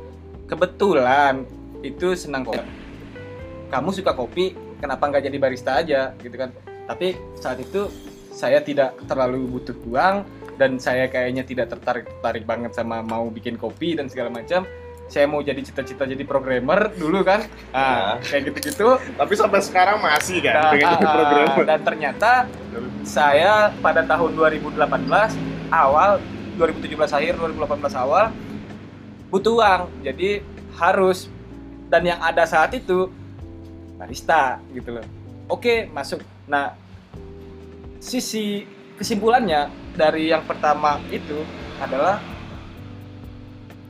kebetulan 0.48 1.44
itu 1.84 2.16
senang 2.16 2.48
kopi. 2.48 2.64
Kamu 3.68 3.90
suka 3.92 4.16
kopi 4.16 4.56
kenapa 4.80 5.06
nggak 5.08 5.24
jadi 5.30 5.36
barista 5.38 5.72
aja 5.78 6.00
gitu 6.20 6.34
kan? 6.34 6.50
Tapi 6.88 7.14
saat 7.38 7.60
itu 7.60 7.86
saya 8.32 8.62
tidak 8.64 8.96
terlalu 9.04 9.46
butuh 9.46 9.76
uang 9.84 10.24
dan 10.56 10.80
saya 10.80 11.08
kayaknya 11.08 11.44
tidak 11.44 11.72
tertarik 11.76 12.08
tertarik 12.08 12.44
banget 12.48 12.72
sama 12.72 13.04
mau 13.04 13.28
bikin 13.28 13.56
kopi 13.56 13.96
dan 13.96 14.08
segala 14.08 14.32
macam 14.32 14.64
saya 15.10 15.26
mau 15.26 15.42
jadi 15.42 15.58
cita-cita 15.58 16.06
jadi 16.06 16.22
programmer 16.22 16.94
dulu 16.94 17.26
kan? 17.26 17.42
Ah 17.74 18.22
kayak 18.22 18.54
gitu-gitu. 18.54 18.94
Tapi 19.18 19.32
sampai 19.34 19.58
sekarang 19.58 19.98
masih 19.98 20.38
kan 20.38 20.54
Nah, 20.54 20.70
pengen 20.70 20.86
jadi 20.86 21.04
ah, 21.04 21.12
programmer. 21.18 21.64
dan 21.66 21.80
ternyata 21.82 22.30
saya 23.02 23.74
pada 23.82 24.06
tahun 24.06 24.38
2018 24.38 24.78
awal 25.74 26.22
2017 26.54 26.94
akhir 27.10 27.34
2018 27.42 27.90
awal 27.98 28.30
butuh 29.34 29.58
uang. 29.58 29.82
Jadi 30.06 30.46
harus 30.78 31.26
dan 31.90 32.06
yang 32.06 32.22
ada 32.22 32.46
saat 32.46 32.70
itu 32.78 33.10
barista 33.98 34.62
gitu 34.70 34.94
loh. 34.94 35.06
Oke 35.50 35.90
masuk. 35.90 36.22
Nah 36.46 36.78
sisi 37.98 38.62
kesimpulannya 38.94 39.66
dari 39.98 40.30
yang 40.30 40.46
pertama 40.46 41.02
itu 41.10 41.42
adalah 41.82 42.22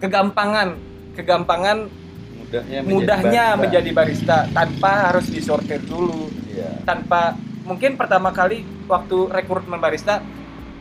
kegampangan 0.01 0.90
kegampangan 1.21 1.79
mudahnya 2.41 2.79
menjadi 2.81 2.95
mudahnya 2.97 3.45
barista. 3.47 3.61
menjadi 3.63 3.91
barista 3.93 4.37
tanpa 4.51 4.93
harus 5.13 5.27
disortir 5.29 5.81
dulu 5.85 6.33
Iya. 6.51 6.83
tanpa 6.83 7.39
mungkin 7.63 7.95
pertama 7.95 8.35
kali 8.35 8.67
waktu 8.91 9.31
rekrutmen 9.31 9.79
barista 9.79 10.19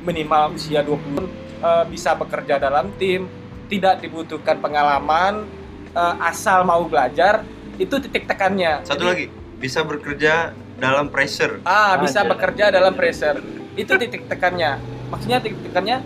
minimal 0.02 0.56
usia 0.56 0.82
20 0.82 1.28
eh, 1.60 1.84
bisa 1.91 2.15
bekerja 2.15 2.58
dalam 2.58 2.89
tim 2.97 3.30
tidak 3.69 4.02
dibutuhkan 4.02 4.58
pengalaman 4.58 5.45
eh, 5.93 6.15
asal 6.25 6.65
mau 6.65 6.82
belajar 6.89 7.45
itu 7.78 7.95
titik 8.02 8.25
tekannya 8.25 8.82
satu 8.82 9.06
Jadi, 9.06 9.08
lagi 9.08 9.25
bisa 9.60 9.86
bekerja 9.86 10.34
dalam 10.80 11.12
pressure 11.12 11.62
ah 11.63 11.99
bisa 11.99 12.23
Aja. 12.25 12.30
bekerja 12.32 12.65
dalam 12.73 12.95
pressure 12.95 13.39
itu 13.78 13.93
titik 13.93 14.25
tekannya 14.25 14.80
maksudnya 15.13 15.38
titik 15.38 15.60
tekannya 15.69 16.02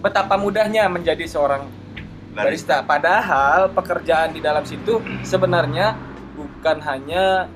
betapa 0.00 0.34
mudahnya 0.34 0.88
menjadi 0.88 1.26
seorang 1.28 1.66
barista. 2.32 2.80
Padahal 2.82 3.70
pekerjaan 3.70 4.32
di 4.32 4.40
dalam 4.40 4.64
situ 4.64 4.98
sebenarnya 5.22 5.94
bukan 6.36 6.80
hanya 6.82 7.46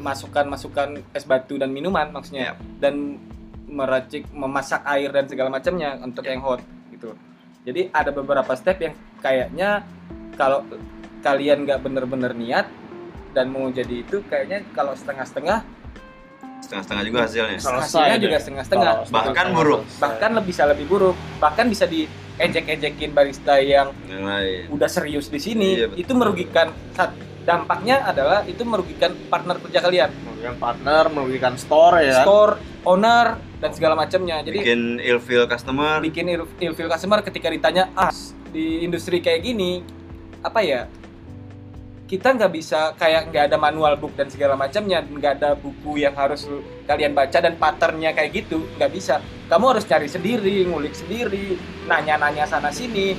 masukan-masukan 0.00 1.04
es 1.12 1.28
batu 1.28 1.60
dan 1.60 1.68
minuman 1.68 2.08
maksudnya 2.08 2.56
dan 2.80 3.20
meracik 3.68 4.24
memasak 4.32 4.80
air 4.88 5.12
dan 5.12 5.28
segala 5.28 5.52
macamnya 5.52 6.00
untuk 6.00 6.24
yang 6.24 6.40
hot 6.40 6.64
gitu. 6.88 7.12
Jadi 7.68 7.92
ada 7.92 8.10
beberapa 8.14 8.56
step 8.56 8.80
yang 8.80 8.94
kayaknya 9.20 9.84
kalau 10.40 10.64
kalian 11.20 11.68
nggak 11.68 11.82
bener-bener 11.84 12.32
niat 12.32 12.66
dan 13.36 13.52
mau 13.52 13.68
jadi 13.68 14.00
itu 14.00 14.24
kayaknya 14.30 14.64
kalau 14.72 14.96
setengah-setengah 14.96 15.60
setengah-setengah 16.62 17.04
juga 17.06 17.18
hasilnya. 17.26 17.58
Selesai 17.60 17.82
hasilnya 17.84 18.18
juga 18.18 18.36
setengah-setengah. 18.40 18.92
Bahkan 19.12 19.46
buruk. 19.52 19.80
bahkan 20.00 20.30
lebih 20.36 20.48
bisa 20.50 20.62
lebih 20.68 20.86
buruk. 20.88 21.16
Bahkan 21.38 21.66
bisa 21.68 21.84
diejek-ejekin 21.86 23.10
barista 23.12 23.60
yang 23.60 23.92
yang 24.08 24.24
lain. 24.24 24.70
udah 24.72 24.88
serius 24.88 25.28
di 25.28 25.40
sini. 25.40 25.68
Iya, 25.78 25.86
betul. 25.92 26.02
itu 26.02 26.12
merugikan 26.16 26.68
saat 26.96 27.12
dampaknya 27.46 28.02
adalah 28.02 28.42
itu 28.42 28.62
merugikan 28.66 29.14
partner 29.30 29.56
kerja 29.62 29.78
kalian. 29.84 30.10
Merugikan 30.26 30.56
partner, 30.58 31.02
merugikan 31.12 31.54
store 31.54 32.02
ya. 32.02 32.26
store 32.26 32.58
owner 32.82 33.38
dan 33.62 33.70
segala 33.70 33.94
macamnya. 33.94 34.42
Jadi 34.42 34.58
bikin 34.62 34.98
ilfeel 34.98 35.46
customer. 35.46 36.02
Bikin 36.02 36.26
il- 36.26 36.54
ilfeel 36.58 36.90
customer 36.90 37.22
ketika 37.22 37.48
ditanya 37.52 37.90
ah 37.94 38.10
di 38.50 38.82
industri 38.82 39.20
kayak 39.20 39.44
gini 39.44 39.82
apa 40.40 40.62
ya 40.62 40.86
kita 42.06 42.38
nggak 42.38 42.52
bisa 42.54 42.94
kayak 42.94 43.34
nggak 43.34 43.50
ada 43.50 43.58
manual 43.58 43.98
book 43.98 44.14
dan 44.14 44.30
segala 44.30 44.54
macamnya 44.54 45.02
nggak 45.02 45.42
ada 45.42 45.58
buku 45.58 46.06
yang 46.06 46.14
harus 46.14 46.46
lu- 46.46 46.62
kalian 46.86 47.18
baca 47.18 47.34
dan 47.42 47.58
patternnya 47.58 48.14
kayak 48.14 48.30
gitu 48.46 48.62
nggak 48.78 48.90
bisa. 48.94 49.18
Kamu 49.50 49.74
harus 49.74 49.82
cari 49.82 50.06
sendiri 50.06 50.62
ngulik 50.70 50.94
sendiri 50.94 51.58
nanya-nanya 51.90 52.46
sana 52.46 52.70
sini 52.70 53.18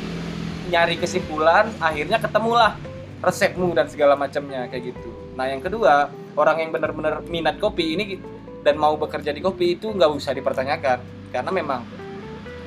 nyari 0.72 0.96
kesimpulan 0.96 1.68
akhirnya 1.84 2.16
ketemulah 2.20 2.80
resepmu 3.20 3.76
dan 3.76 3.92
segala 3.92 4.16
macamnya 4.16 4.72
kayak 4.72 4.96
gitu. 4.96 5.12
Nah 5.36 5.52
yang 5.52 5.60
kedua 5.60 6.08
orang 6.40 6.64
yang 6.64 6.72
benar-benar 6.72 7.28
minat 7.28 7.60
kopi 7.60 8.00
ini 8.00 8.16
dan 8.64 8.80
mau 8.80 8.96
bekerja 8.96 9.36
di 9.36 9.44
kopi 9.44 9.76
itu 9.76 9.92
nggak 9.92 10.12
usah 10.16 10.32
dipertanyakan. 10.32 11.04
Karena 11.36 11.52
memang 11.52 11.84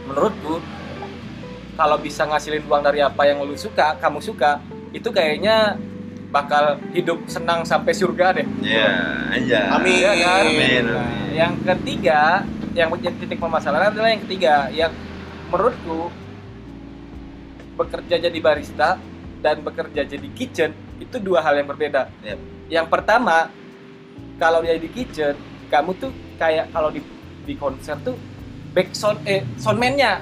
menurutku 0.05 0.61
kalau 1.81 1.97
bisa 1.97 2.29
ngasilin 2.29 2.61
uang 2.69 2.85
dari 2.85 3.01
apa 3.01 3.25
yang 3.25 3.41
lu 3.41 3.57
suka 3.57 3.97
kamu 3.97 4.21
suka 4.21 4.61
itu 4.93 5.09
kayaknya 5.09 5.81
bakal 6.31 6.79
hidup 6.95 7.19
senang 7.27 7.67
sampai 7.67 7.91
surga 7.91 8.39
deh 8.39 8.47
ya 8.63 8.91
aja 9.35 9.61
Amin. 9.79 9.99
Iya 9.99 10.13
kan? 10.15 10.45
Amin, 10.47 10.85
amin. 10.87 11.29
yang 11.35 11.53
ketiga 11.59 12.21
yang 12.75 12.89
menjadi 12.91 13.17
titik 13.27 13.39
permasalahan 13.43 13.91
adalah 13.91 14.11
yang 14.15 14.23
ketiga 14.27 14.71
yang 14.71 14.95
menurutku 15.51 16.11
bekerja 17.75 18.17
jadi 18.31 18.39
barista 18.39 19.01
dan 19.41 19.65
bekerja 19.65 20.07
jadi 20.07 20.29
kitchen 20.37 20.71
itu 21.01 21.17
dua 21.17 21.41
hal 21.41 21.57
yang 21.57 21.69
berbeda. 21.69 22.13
Yep. 22.21 22.39
Yang 22.69 22.87
pertama, 22.93 23.49
kalau 24.37 24.61
dia 24.61 24.77
di 24.77 24.89
kitchen, 24.93 25.35
kamu 25.73 25.97
tuh 25.97 26.13
kayak 26.37 26.69
kalau 26.71 26.93
di 26.93 27.01
di 27.49 27.57
konser 27.57 27.97
tuh 28.05 28.15
back 28.77 28.93
sound 28.93 29.19
eh 29.25 29.43
soundman-nya. 29.57 30.21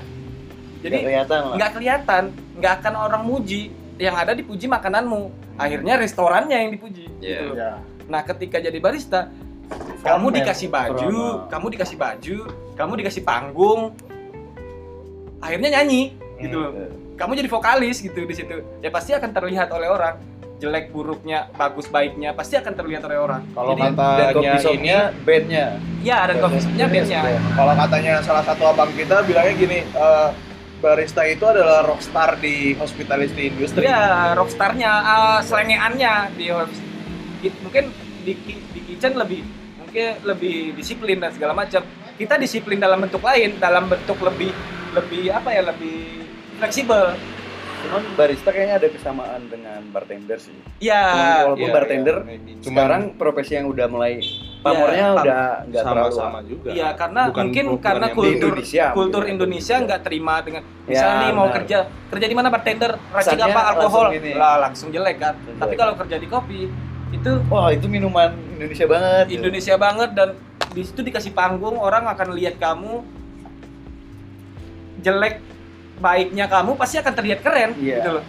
Jadi 0.78 1.02
Nggak 1.02 1.04
kelihatan 1.04 1.40
nggak 1.58 1.70
kelihatan, 1.74 2.22
nggak 2.62 2.72
akan 2.80 2.94
orang 2.94 3.22
muji. 3.26 3.74
Yang 3.98 4.14
ada 4.14 4.32
dipuji 4.38 4.70
makananmu. 4.70 5.47
Akhirnya 5.58 5.94
restorannya 5.98 6.56
yang 6.56 6.70
dipuji. 6.72 7.04
Iya. 7.18 7.38
gitu. 7.42 7.54
Ya. 7.58 7.70
Nah, 8.08 8.22
ketika 8.24 8.62
jadi 8.62 8.78
barista, 8.78 9.28
kamu 9.68 10.00
Frontman, 10.00 10.36
dikasih 10.40 10.68
baju, 10.72 10.96
frontman. 10.96 11.50
kamu 11.52 11.66
dikasih 11.76 11.96
baju, 11.98 12.38
kamu 12.78 12.92
dikasih 13.04 13.22
panggung, 13.26 13.80
akhirnya 15.42 15.68
nyanyi 15.78 16.16
gitu 16.38 16.56
loh. 16.56 16.70
Kamu 17.18 17.34
jadi 17.34 17.50
vokalis 17.50 17.98
gitu 17.98 18.22
di 18.22 18.34
situ. 18.34 18.62
Ya 18.78 18.94
pasti 18.94 19.10
akan 19.12 19.30
terlihat 19.34 19.68
oleh 19.74 19.90
orang. 19.90 20.16
Jelek 20.58 20.90
buruknya, 20.90 21.50
bagus 21.54 21.86
baiknya 21.86 22.34
pasti 22.34 22.58
akan 22.58 22.74
terlihat 22.74 23.02
oleh 23.06 23.18
orang. 23.18 23.42
Kalau 23.54 23.78
katanya 23.78 24.34
coffee 24.34 24.74
ini 24.74 24.90
bandnya 25.22 25.66
ya 26.02 26.26
dan 26.26 26.36
coffee 26.42 26.62
shopnya 26.62 26.86
bandnya. 26.90 27.20
Kalau 27.54 27.74
katanya 27.78 28.12
salah 28.22 28.42
satu 28.42 28.62
abang 28.66 28.90
kita 28.94 29.22
bilangnya 29.22 29.54
gini, 29.54 29.78
eh, 29.86 30.28
barista 30.78 31.26
itu 31.26 31.44
adalah 31.44 31.82
rockstar 31.84 32.38
di 32.38 32.74
hospitality 32.78 33.50
industry. 33.50 33.84
Ya, 33.86 34.32
rockstarnya, 34.38 34.90
uh, 34.90 35.38
selengeannya 35.42 36.34
di 36.38 36.50
mungkin 37.62 37.84
di, 38.22 38.32
di 38.46 38.80
kitchen 38.86 39.14
lebih 39.18 39.42
mungkin 39.78 40.20
lebih 40.22 40.74
disiplin 40.78 41.18
dan 41.18 41.34
segala 41.34 41.54
macam. 41.54 41.82
Kita 42.18 42.34
disiplin 42.34 42.82
dalam 42.82 42.98
bentuk 42.98 43.22
lain, 43.22 43.58
dalam 43.62 43.86
bentuk 43.86 44.18
lebih 44.22 44.50
lebih 44.94 45.30
apa 45.30 45.52
ya 45.54 45.62
lebih 45.68 46.26
fleksibel. 46.58 47.14
cuman 47.78 48.02
barista 48.18 48.50
kayaknya 48.50 48.82
ada 48.82 48.88
kesamaan 48.90 49.46
dengan 49.46 49.78
bartender 49.94 50.34
sih 50.42 50.50
Ya, 50.82 50.98
Cuman 50.98 51.30
walaupun 51.46 51.68
ya, 51.70 51.74
bartender 51.78 52.16
Cuman 52.26 52.74
sekarang 52.74 53.02
profesi 53.14 53.54
yang 53.54 53.70
udah 53.70 53.86
mulai 53.86 54.18
pamornya 54.58 55.06
pam- 55.08 55.18
udah 55.20 55.42
nggak 55.64 55.82
terlalu 55.82 56.10
sama-sama 56.10 56.38
juga. 56.42 56.68
Iya, 56.70 56.88
karena 56.92 57.22
Bukan 57.26 57.38
mungkin 57.40 57.64
karena 57.78 58.06
kultur 58.10 58.34
Indonesia 58.50 58.84
kultur 58.90 59.22
mungkin. 59.22 59.34
Indonesia 59.36 59.74
nggak 59.80 60.00
terima 60.02 60.34
dengan 60.40 60.62
Ya, 60.62 60.88
misalnya 60.88 61.16
nih 61.16 61.30
mau 61.30 61.44
benar. 61.44 61.56
kerja 61.56 61.76
kerja 62.08 62.26
di 62.26 62.34
mana 62.34 62.48
bartender 62.48 62.90
racik 63.08 63.38
apa 63.38 63.60
alkohol 63.68 64.04
langsung 64.06 64.18
ini. 64.18 64.32
lah 64.34 64.54
langsung 64.58 64.88
jelek 64.88 65.16
kan. 65.16 65.34
Langsung 65.34 65.56
Tapi 65.56 65.66
jelek. 65.68 65.78
kalau 65.78 65.94
kerja 65.96 66.16
di 66.16 66.28
kopi 66.28 66.60
itu 67.08 67.32
wah 67.46 67.68
itu 67.68 67.86
minuman 67.86 68.30
Indonesia 68.52 68.84
banget 68.84 69.24
Indonesia 69.30 69.74
banget 69.76 70.10
dan 70.12 70.28
di 70.68 70.82
situ 70.82 71.00
dikasih 71.00 71.32
panggung 71.32 71.76
orang 71.76 72.04
akan 72.06 72.28
lihat 72.32 72.58
kamu 72.58 73.00
jelek 74.98 75.40
baiknya 75.98 76.46
kamu 76.46 76.74
pasti 76.74 76.96
akan 76.96 77.12
terlihat 77.12 77.40
keren 77.40 77.70
Iya. 77.74 77.96
gitu 77.96 78.10
loh 78.12 78.24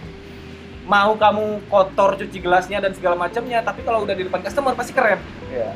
mau 0.85 1.13
kamu 1.13 1.43
kotor 1.67 2.17
cuci 2.17 2.39
gelasnya 2.39 2.79
dan 2.79 2.91
segala 2.91 3.13
macamnya 3.15 3.61
tapi 3.61 3.83
kalau 3.83 4.01
udah 4.01 4.15
di 4.15 4.25
depan 4.25 4.41
customer 4.41 4.73
pasti 4.73 4.89
keren 4.91 5.19
Iya. 5.47 5.69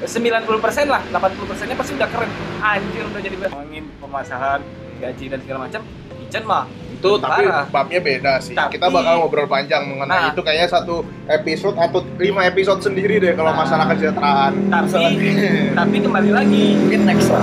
90% 0.00 0.46
lah 0.86 1.02
80% 1.08 1.64
nya 1.64 1.74
pasti 1.74 1.92
udah 1.94 2.08
keren 2.08 2.30
anjir 2.60 3.02
udah 3.04 3.20
jadi 3.20 3.36
ngomongin 3.40 3.84
pemasaran 3.98 4.60
gaji 4.98 5.24
dan 5.26 5.38
segala 5.40 5.58
macam 5.64 5.80
kitchen 6.18 6.44
mah 6.44 6.64
itu 6.90 7.10
tapi 7.16 7.46
Parah. 7.46 7.64
babnya 7.68 8.00
beda 8.00 8.32
sih. 8.38 8.52
Tapi- 8.52 8.74
Kita 8.74 8.90
bakal 8.90 9.22
ngobrol 9.22 9.46
panjang 9.46 9.86
mengenai 9.86 10.18
Nah. 10.20 10.30
itu 10.30 10.42
kayaknya 10.42 10.66
satu 10.68 11.00
episode 11.24 11.78
atau 11.78 12.02
lima 12.16 12.42
episode 12.42 12.82
sendiri 12.82 13.16
deh 13.16 13.32
kalau 13.32 13.50
Nah. 13.50 13.62
masalah 13.62 13.86
kesejahteraan. 13.88 14.52
tapi 14.66 15.30
tapi 15.78 15.96
kembali 16.00 16.30
lagi 16.32 16.64
Mungkin 16.76 17.00
next 17.04 17.30
lah. 17.30 17.42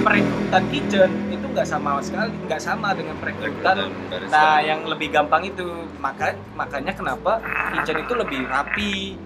perekrutan 0.00 0.62
kitchen 0.70 1.10
itu 1.28 1.46
nggak 1.48 1.66
sama 1.66 1.98
sekali 1.98 2.30
nggak 2.40 2.60
sama 2.60 2.94
dengan 2.94 3.18
perekrutan 3.18 3.90
nah 4.30 4.56
yang 4.58 4.86
lebih 4.86 5.10
gampang 5.10 5.42
itu 5.44 5.66
maka 5.98 6.32
makanya 6.54 6.94
kenapa 6.94 7.42
kitchen 7.74 7.98
itu 7.98 8.12
lebih 8.14 8.40
rapi 8.46 9.18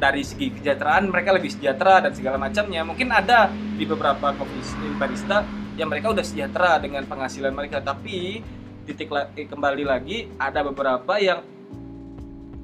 dari 0.00 0.24
segi 0.24 0.48
kesejahteraan 0.56 1.12
mereka 1.12 1.36
lebih 1.36 1.52
sejahtera 1.52 2.00
dan 2.00 2.16
segala 2.16 2.40
macamnya. 2.40 2.80
Mungkin 2.80 3.12
ada 3.12 3.52
di 3.52 3.84
beberapa 3.84 4.32
coffee 4.32 4.96
barista 4.96 5.44
yang 5.76 5.92
mereka 5.92 6.16
udah 6.16 6.24
sejahtera 6.24 6.80
dengan 6.80 7.04
penghasilan 7.04 7.52
mereka. 7.52 7.84
Tapi 7.84 8.40
titik 8.88 9.12
la- 9.12 9.28
eh, 9.36 9.44
kembali 9.44 9.84
lagi 9.84 10.32
ada 10.40 10.64
beberapa 10.64 11.20
yang 11.20 11.44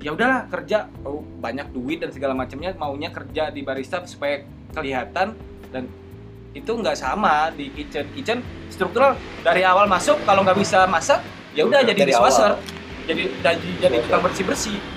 ya 0.00 0.16
udahlah 0.16 0.48
kerja. 0.48 0.88
Oh, 1.04 1.20
banyak 1.20 1.76
duit 1.76 2.00
dan 2.00 2.10
segala 2.10 2.32
macamnya 2.32 2.72
maunya 2.72 3.12
kerja 3.12 3.52
di 3.52 3.60
barista 3.60 4.00
supaya 4.08 4.40
kelihatan. 4.72 5.36
Dan 5.68 5.92
itu 6.56 6.72
nggak 6.72 6.96
sama 6.96 7.52
di 7.52 7.68
kitchen. 7.68 8.08
Kitchen 8.16 8.40
struktural 8.72 9.12
dari 9.44 9.60
awal 9.60 9.84
masuk 9.84 10.16
kalau 10.24 10.40
nggak 10.40 10.56
bisa 10.56 10.88
masak 10.88 11.20
ya 11.52 11.68
udah 11.68 11.84
jadi 11.84 12.00
dishwasher. 12.00 12.56
jadi 13.04 13.28
jadi, 13.44 13.68
jadi 13.80 13.96
tukang 14.08 14.24
bersih 14.24 14.44
bersih. 14.48 14.95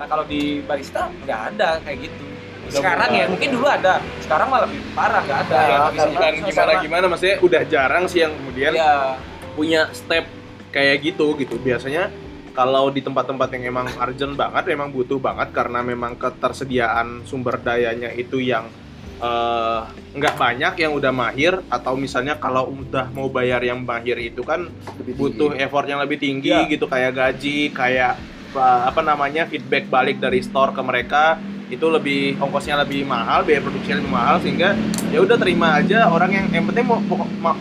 Nah 0.00 0.08
kalau 0.08 0.24
di 0.24 0.64
barista 0.64 1.12
nggak 1.20 1.40
ada 1.52 1.76
kayak 1.84 2.08
gitu 2.08 2.24
sekarang 2.70 3.10
ya 3.12 3.24
mungkin 3.28 3.48
dulu 3.50 3.66
ada 3.66 4.00
sekarang 4.18 4.48
malah 4.48 4.64
lebih 4.64 4.80
parah 4.90 5.20
nggak 5.20 5.40
ada 5.44 5.58
Ya, 5.60 5.78
bisa 5.90 6.06
bukan 6.08 6.32
gimana 6.40 6.70
sama- 6.72 6.80
gimana 6.80 7.04
maksudnya 7.04 7.36
udah 7.40 7.62
jarang 7.66 8.04
sih 8.08 8.18
yang 8.20 8.32
kemudian 8.32 8.72
ya 8.72 9.20
punya 9.52 9.90
step 9.92 10.24
kayak 10.70 11.02
gitu 11.02 11.34
gitu. 11.34 11.58
Biasanya 11.58 12.08
kalau 12.52 12.88
di 12.88 13.02
tempat-tempat 13.02 13.50
yang 13.52 13.64
emang 13.68 13.90
urgent 13.92 14.34
banget, 14.34 14.64
memang 14.68 14.88
butuh 14.88 15.18
banget 15.18 15.50
karena 15.50 15.82
memang 15.82 16.14
ketersediaan 16.14 17.26
sumber 17.26 17.58
dayanya 17.58 18.14
itu 18.14 18.38
yang 18.38 18.70
eh, 19.18 19.80
nggak 20.14 20.34
banyak 20.34 20.74
yang 20.78 20.92
udah 20.94 21.10
mahir 21.10 21.58
atau 21.66 21.92
misalnya 21.94 22.38
kalau 22.38 22.70
udah 22.70 23.10
mau 23.10 23.26
bayar 23.28 23.60
yang 23.60 23.82
mahir 23.82 24.16
itu 24.16 24.40
kan 24.40 24.70
Lebih 24.96 25.12
tinggi. 25.12 25.18
butuh 25.18 25.50
effort 25.58 25.84
yang 25.84 25.98
lebih 25.98 26.16
tinggi 26.16 26.48
Ya. 26.48 26.64
gitu 26.64 26.86
kayak 26.86 27.12
gaji, 27.12 27.68
kayak 27.68 28.14
uh, 28.14 28.39
apa 28.54 29.00
namanya 29.02 29.46
feedback 29.46 29.86
balik 29.86 30.18
dari 30.18 30.42
store 30.42 30.74
ke 30.74 30.82
mereka 30.82 31.38
itu 31.70 31.86
lebih 31.86 32.34
ongkosnya 32.42 32.82
lebih 32.82 33.06
mahal, 33.06 33.46
biaya 33.46 33.62
produksinya 33.62 34.02
lebih 34.02 34.10
mahal 34.10 34.36
sehingga 34.42 34.74
ya 35.14 35.22
udah 35.22 35.38
terima 35.38 35.78
aja 35.78 36.10
orang 36.10 36.34
yang 36.34 36.46
yang 36.50 36.64
penting 36.66 36.82
mau 36.82 36.98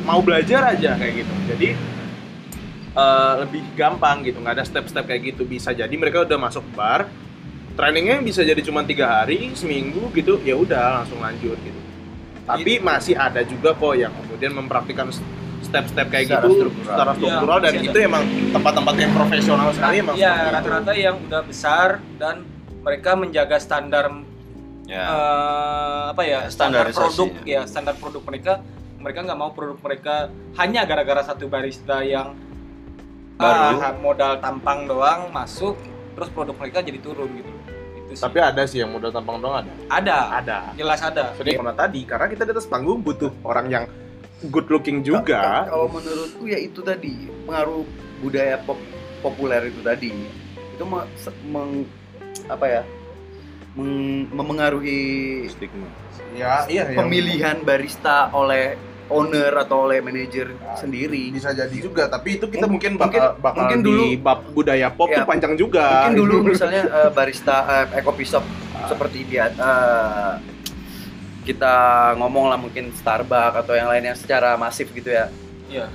mau 0.02 0.19
belajar 0.25 0.65
aja 0.73 0.97
kayak 0.97 1.21
gitu. 1.21 1.34
Jadi 1.45 1.69
uh, 2.97 3.45
lebih 3.45 3.62
gampang 3.78 4.25
gitu, 4.25 4.41
nggak 4.41 4.58
ada 4.58 4.65
step-step 4.65 5.06
kayak 5.06 5.38
gitu 5.38 5.45
bisa 5.45 5.78
jadi 5.78 5.93
mereka 5.93 6.25
udah 6.25 6.41
masuk 6.41 6.65
bar, 6.73 7.06
trainingnya 7.78 8.17
bisa 8.25 8.41
jadi 8.41 8.58
cuma 8.65 8.82
tiga 8.82 9.21
hari, 9.21 9.54
seminggu 9.54 10.10
gitu, 10.17 10.41
ya 10.41 10.58
udah 10.58 11.06
langsung 11.06 11.21
lanjut 11.21 11.62
gitu. 11.62 11.80
Tapi 12.49 12.82
masih 12.82 13.13
ada 13.13 13.45
juga 13.45 13.78
kok 13.78 13.93
yang 13.93 14.10
kemudian 14.25 14.58
mempraktikkan 14.58 15.13
step-step 15.69 16.05
kayak 16.08 16.25
Secara 16.25 16.41
gitu 16.41 16.49
struktural. 16.60 16.89
secara 16.89 17.10
Iya, 17.10 17.17
struktural 17.19 17.58
dan 17.60 17.71
masih 17.71 17.88
itu 17.88 17.97
emang 18.01 18.23
tempat-tempat 18.49 18.95
yang 18.97 19.12
profesional 19.13 19.67
sekali 19.69 19.95
emang 19.99 20.15
ya 20.15 20.34
rata-rata 20.51 20.91
yang 20.91 21.15
udah 21.21 21.41
besar 21.43 21.88
dan 22.15 22.36
mereka 22.79 23.12
menjaga 23.13 23.58
standar 23.58 24.05
ya. 24.84 25.03
eh, 25.05 26.01
apa 26.10 26.21
ya 26.23 26.39
Ya, 26.39 26.49
standar 26.49 26.86
produk 26.89 27.27
ya 27.45 27.62
standar 27.63 27.95
produk 27.95 28.21
mereka 28.23 28.53
mereka 28.97 29.19
nggak 29.23 29.38
mau 29.38 29.51
produk 29.51 29.77
mereka 29.79 30.27
hanya 30.55 30.84
gara-gara 30.84 31.21
satu 31.23 31.45
barista 31.45 32.01
yang 32.01 32.34
Baru. 33.36 33.79
ah, 33.79 33.95
modal 33.95 34.36
tampang 34.38 34.84
doang 34.84 35.32
masuk 35.32 35.79
terus 36.12 36.27
produk 36.27 36.51
mereka 36.53 36.82
jadi 36.82 36.99
turun 36.99 37.32
gitu 37.32 37.47
itu 37.95 38.12
sih. 38.12 38.19
Tapi 38.19 38.38
ada 38.38 38.67
sih 38.67 38.82
yang 38.82 38.91
modal 38.91 39.08
tampang 39.10 39.39
doang 39.39 39.62
ada. 39.62 39.71
ada 39.88 40.17
Ada. 40.36 40.58
jelas 40.75 40.99
ada 40.99 41.32
Jadi 41.38 41.55
karena 41.55 41.71
tadi 41.71 42.01
karena 42.03 42.25
kita 42.27 42.43
di 42.43 42.51
atas 42.51 42.67
panggung 42.67 42.99
butuh 42.99 43.32
orang 43.41 43.67
yang 43.69 43.86
good 44.47 44.67
looking 44.67 45.04
juga. 45.04 45.67
Kalau 45.67 45.88
menurutku 45.88 46.43
ya 46.45 46.56
itu 46.56 46.80
tadi 46.80 47.12
pengaruh 47.43 47.84
budaya 48.19 48.56
pop 48.60 48.80
populer 49.19 49.67
itu 49.67 49.82
tadi 49.82 50.12
itu 50.71 50.84
me- 50.84 51.10
se- 51.13 51.36
meng, 51.43 51.84
apa 52.47 52.65
ya 52.65 52.82
meng- 53.75 54.32
memengaruhi 54.32 54.99
Stigma. 55.47 55.88
Ya, 56.32 56.63
iya 56.65 56.88
yang 56.88 57.04
pemilihan 57.04 57.58
barista 57.62 58.30
oleh 58.32 58.78
owner 59.10 59.49
atau 59.58 59.89
oleh 59.89 59.99
manajer 59.99 60.54
sendiri. 60.75 61.34
bisa 61.34 61.49
jadi 61.49 61.73
juga, 61.73 62.06
tapi 62.06 62.38
itu 62.38 62.45
kita 62.45 62.63
Mungkin- 62.63 62.93
mungkin 62.95 63.02
bakal 63.02 63.19
mungkin- 63.34 63.41
bakal 63.41 63.60
mungkin 63.60 63.80
di 63.82 63.88
dulu- 63.89 64.21
bab 64.21 64.39
budaya 64.54 64.88
pop 64.88 65.10
Ya, 65.10 65.17
tuh 65.17 65.25
panjang 65.25 65.54
juga. 65.58 65.86
Mungkin 66.06 66.15
dulu 66.15 66.36
misalnya 66.54 66.82
eh, 66.86 67.10
barista 67.10 67.56
coffee 67.99 68.30
shop 68.30 68.45
seperti 68.86 69.25
dia 69.25 69.49
eh, 69.49 70.32
kita 71.49 71.75
ngomong 72.13 72.45
lah 72.53 72.62
mungkin 72.62 72.93
Starbucks 72.93 73.65
atau 73.65 73.73
yang 73.73 73.89
lain 73.89 74.13
yang 74.13 74.17
secara 74.17 74.53
masif 74.53 74.93
gitu 74.93 75.09
ya. 75.09 75.33
Iya. 75.65 75.89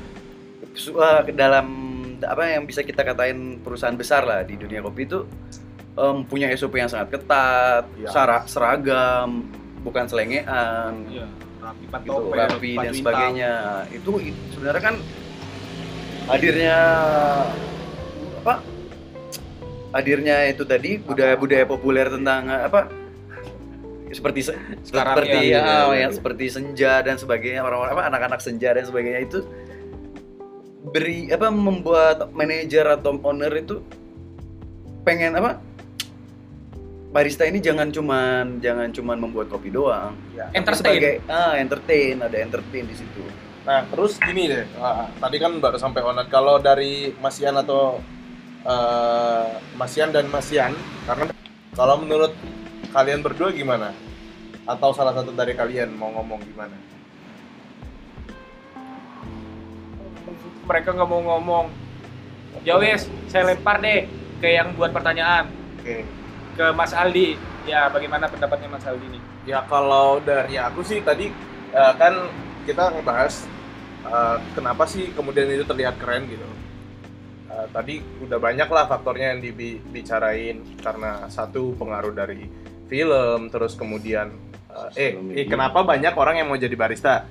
Eh, 0.74 1.20
dalam 1.30 1.66
apa 2.18 2.42
yang 2.50 2.66
bisa 2.66 2.82
kita 2.82 3.06
katain 3.06 3.62
perusahaan 3.62 3.94
besar 3.94 4.26
lah 4.26 4.42
di 4.42 4.58
dunia 4.58 4.82
kopi 4.82 5.06
itu 5.06 5.22
em, 5.94 6.26
punya 6.26 6.50
SOP 6.50 6.74
yang 6.74 6.90
sangat 6.90 7.14
ketat, 7.14 7.86
Iya. 7.94 8.10
sara- 8.10 8.46
seragam, 8.50 9.46
bukan 9.86 10.10
selengean, 10.10 11.06
Iya. 11.06 11.26
rapi 11.62 11.84
gitu, 12.02 12.22
rapi 12.34 12.70
dan 12.74 12.92
sebagainya. 12.92 13.52
Itu 13.94 14.18
i- 14.18 14.34
sebenarnya 14.50 14.82
kan 14.82 14.96
hadirnya 16.26 16.76
apa? 18.42 18.54
Hadirnya 19.94 20.50
itu 20.50 20.66
tadi 20.66 20.98
budaya-budaya 20.98 21.62
populer 21.64 22.10
tentang 22.10 22.50
eh, 22.50 22.66
apa? 22.66 22.90
Seperti 24.14 24.40
se- 24.42 24.58
Sekarang 24.82 25.18
seperti 25.18 25.50
ya, 25.50 25.58
ya, 25.58 25.62
iya. 25.90 25.94
yang 26.00 26.12
seperti 26.12 26.44
senja 26.46 27.02
dan 27.02 27.16
sebagainya 27.16 27.60
orang-orang 27.60 27.92
apa 27.92 28.04
anak-anak 28.06 28.40
senja 28.40 28.70
dan 28.70 28.82
sebagainya 28.82 29.20
itu 29.20 29.42
beri 30.86 31.26
apa 31.28 31.48
membuat 31.48 32.30
manajer 32.30 32.86
atau 32.86 33.18
owner 33.20 33.50
itu 33.50 33.82
pengen 35.02 35.34
apa 35.34 35.58
barista 37.10 37.42
ini 37.42 37.58
jangan 37.58 37.88
cuman 37.88 38.58
jangan 38.58 38.90
cuman 38.90 39.16
membuat 39.18 39.46
kopi 39.48 39.68
doang 39.68 40.14
Ya. 40.32 40.50
Entertain. 40.52 40.98
sebagai 40.98 41.12
ah 41.26 41.54
entertain 41.54 42.18
ada 42.18 42.36
entertain 42.36 42.84
di 42.84 42.94
situ 42.94 43.22
Nah, 43.64 43.80
terus 43.88 44.20
gini 44.20 44.44
deh. 44.44 44.68
ah, 44.76 45.08
tadi 45.16 45.40
kan 45.40 45.56
baru 45.56 45.80
sampai 45.80 46.04
onat 46.04 46.28
kalau 46.28 46.60
dari 46.60 47.16
Masian 47.16 47.56
atau 47.56 47.96
eh, 48.60 49.46
Masian 49.74 50.12
dan 50.12 50.28
Masian 50.28 50.76
karena 51.04 51.32
kalau 51.72 51.96
menurut 51.96 52.36
kalian 52.94 53.20
berdua 53.20 53.50
gimana? 53.50 53.90
Atau 54.64 54.94
salah 54.94 55.12
satu 55.12 55.34
dari 55.34 55.52
kalian 55.52 55.92
mau 55.98 56.14
ngomong 56.14 56.40
gimana? 56.46 56.76
mereka 60.64 60.96
nggak 60.96 61.10
mau 61.12 61.20
ngomong 61.20 61.68
ya 62.64 62.80
wes 62.80 63.04
saya 63.28 63.52
lempar 63.52 63.84
deh 63.84 64.08
ke 64.40 64.48
yang 64.48 64.72
buat 64.72 64.96
pertanyaan 64.96 65.52
Oke. 65.76 66.08
ke 66.56 66.64
Mas 66.72 66.96
Aldi 66.96 67.36
ya 67.68 67.92
bagaimana 67.92 68.32
pendapatnya 68.32 68.72
Mas 68.72 68.88
Aldi 68.88 69.06
nih 69.12 69.22
Ya 69.44 69.60
kalau 69.68 70.24
dari 70.24 70.56
aku 70.56 70.80
sih 70.80 71.04
tadi 71.04 71.28
eh, 71.72 71.92
kan 72.00 72.16
kita 72.64 72.96
ngebahas 72.96 73.44
eh, 74.08 74.36
kenapa 74.56 74.88
sih 74.88 75.12
kemudian 75.12 75.44
itu 75.52 75.68
terlihat 75.68 76.00
keren 76.00 76.24
gitu. 76.32 76.48
Eh, 77.52 77.66
tadi 77.68 78.00
udah 78.24 78.40
banyak 78.40 78.64
lah 78.72 78.88
faktornya 78.88 79.36
yang 79.36 79.44
dibicarain 79.44 80.64
karena 80.80 81.28
satu 81.28 81.76
pengaruh 81.76 82.16
dari 82.16 82.48
film, 82.86 83.48
terus 83.48 83.74
kemudian 83.74 84.30
eh, 84.68 84.90
eh, 84.94 85.10
eh, 85.10 85.10
media. 85.14 85.44
kenapa 85.48 85.80
banyak 85.82 86.12
orang 86.12 86.38
yang 86.38 86.48
mau 86.48 86.56
jadi 86.56 86.74
barista? 86.74 87.24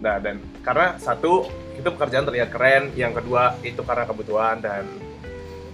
Nah 0.00 0.16
dan 0.16 0.36
karena 0.60 0.96
satu 0.96 1.44
itu 1.74 1.88
pekerjaan 1.88 2.24
terlihat 2.24 2.48
keren, 2.48 2.92
yang 2.92 3.12
kedua 3.12 3.56
itu 3.60 3.80
karena 3.80 4.04
kebutuhan 4.04 4.60
dan 4.60 4.84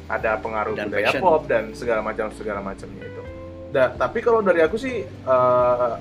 ada 0.07 0.39
pengaruh 0.39 0.75
Dan 0.75 0.87
budaya 0.87 1.11
passion. 1.11 1.21
pop 1.21 1.43
dan 1.47 1.75
segala 1.75 1.99
macam 2.01 2.31
segala 2.31 2.63
macamnya 2.63 3.03
itu. 3.03 3.23
Da- 3.71 3.91
tapi 3.91 4.23
kalau 4.23 4.39
dari 4.39 4.63
aku 4.63 4.79
sih 4.79 5.03
eh, 5.03 5.95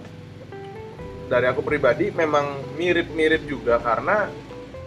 dari 1.26 1.46
aku 1.50 1.66
pribadi 1.66 2.14
memang 2.14 2.78
mirip-mirip 2.78 3.50
juga 3.50 3.82
karena 3.82 4.30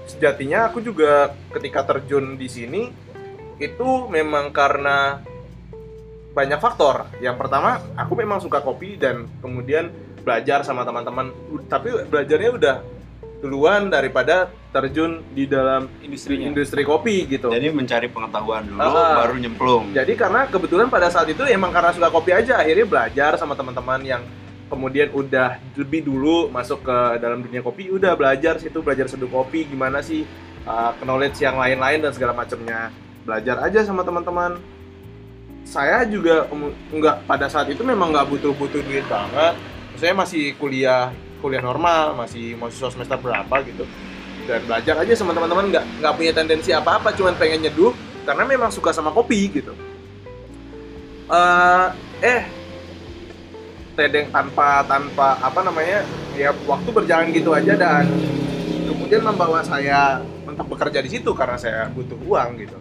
sejatinya 0.07 0.71
aku 0.71 0.79
juga 0.81 1.35
ketika 1.51 1.83
terjun 1.85 2.39
di 2.39 2.47
sini 2.47 2.83
itu 3.59 3.89
memang 4.07 4.55
karena 4.55 5.19
banyak 6.33 6.61
faktor. 6.61 7.09
Yang 7.19 7.37
pertama, 7.41 7.81
aku 7.97 8.13
memang 8.19 8.39
suka 8.39 8.61
kopi 8.61 8.97
dan 8.97 9.27
kemudian 9.41 9.91
belajar 10.23 10.63
sama 10.63 10.85
teman-teman. 10.85 11.33
Tapi 11.67 12.09
belajarnya 12.09 12.51
udah 12.55 12.77
duluan 13.39 13.87
daripada 13.87 14.51
terjun 14.75 15.23
di 15.31 15.47
dalam 15.47 15.87
industrinya 16.03 16.51
industri 16.51 16.83
kopi 16.83 17.25
gitu. 17.31 17.49
Jadi 17.55 17.71
mencari 17.71 18.11
pengetahuan 18.11 18.67
dulu 18.67 18.83
Ah. 18.83 19.23
baru 19.25 19.39
nyemplung. 19.39 19.95
Jadi 19.95 20.13
karena 20.19 20.51
kebetulan 20.51 20.91
pada 20.91 21.07
saat 21.09 21.31
itu 21.31 21.47
emang 21.47 21.71
karena 21.71 21.95
suka 21.95 22.11
kopi 22.11 22.35
aja 22.35 22.59
akhirnya 22.59 22.85
belajar 22.85 23.39
sama 23.39 23.55
teman-teman 23.55 24.03
yang 24.03 24.23
kemudian 24.69 25.09
udah 25.17 25.57
lebih 25.81 26.05
dulu 26.05 26.53
masuk 26.53 26.85
ke 26.85 26.99
dalam 27.25 27.41
dunia 27.41 27.65
kopi 27.65 27.89
udah 27.89 28.13
belajar 28.19 28.61
situ 28.61 28.85
belajar 28.85 29.09
seduh 29.09 29.31
kopi 29.31 29.65
gimana 29.65 30.05
sih 30.05 30.29
uh, 30.69 30.93
knowledge 31.01 31.41
yang 31.41 31.57
lain-lain 31.57 32.05
dan 32.05 32.13
segala 32.13 32.37
macamnya 32.37 32.93
belajar 33.25 33.65
aja 33.65 33.81
sama 33.89 34.05
teman-teman 34.05 34.61
saya 35.69 36.01
juga 36.09 36.49
nggak 36.89 37.29
pada 37.29 37.45
saat 37.53 37.69
itu 37.69 37.85
memang 37.85 38.09
nggak 38.09 38.27
butuh-butuh 38.33 38.81
duit 38.89 39.05
banget. 39.05 39.53
Saya 40.01 40.17
masih 40.17 40.57
kuliah 40.57 41.13
kuliah 41.45 41.61
normal 41.61 42.17
masih 42.17 42.57
mahasiswa 42.57 42.89
semester 42.89 43.21
berapa 43.21 43.57
gitu. 43.69 43.85
Dan 44.49 44.65
belajar 44.65 44.97
aja 45.05 45.13
sama 45.13 45.37
teman-teman 45.37 45.69
nggak 45.69 45.85
nggak 46.01 46.15
punya 46.17 46.33
tendensi 46.33 46.73
apa-apa 46.73 47.13
cuman 47.13 47.37
pengen 47.37 47.69
nyeduh 47.69 47.93
karena 48.25 48.49
memang 48.49 48.73
suka 48.73 48.97
sama 48.97 49.13
kopi 49.13 49.61
gitu. 49.61 49.77
Eh, 51.29 51.87
eh 52.25 52.43
tedeng 53.93 54.33
tanpa 54.33 54.81
tanpa 54.89 55.37
apa 55.37 55.61
namanya 55.61 56.01
ya 56.33 56.55
waktu 56.65 56.89
berjalan 56.89 57.29
gitu 57.35 57.53
aja 57.53 57.77
dan 57.77 58.09
kemudian 58.89 59.21
membawa 59.21 59.61
saya 59.61 60.23
untuk 60.49 60.71
bekerja 60.71 61.03
di 61.05 61.11
situ 61.13 61.35
karena 61.35 61.59
saya 61.59 61.91
butuh 61.91 62.17
uang 62.23 62.63
gitu 62.63 62.79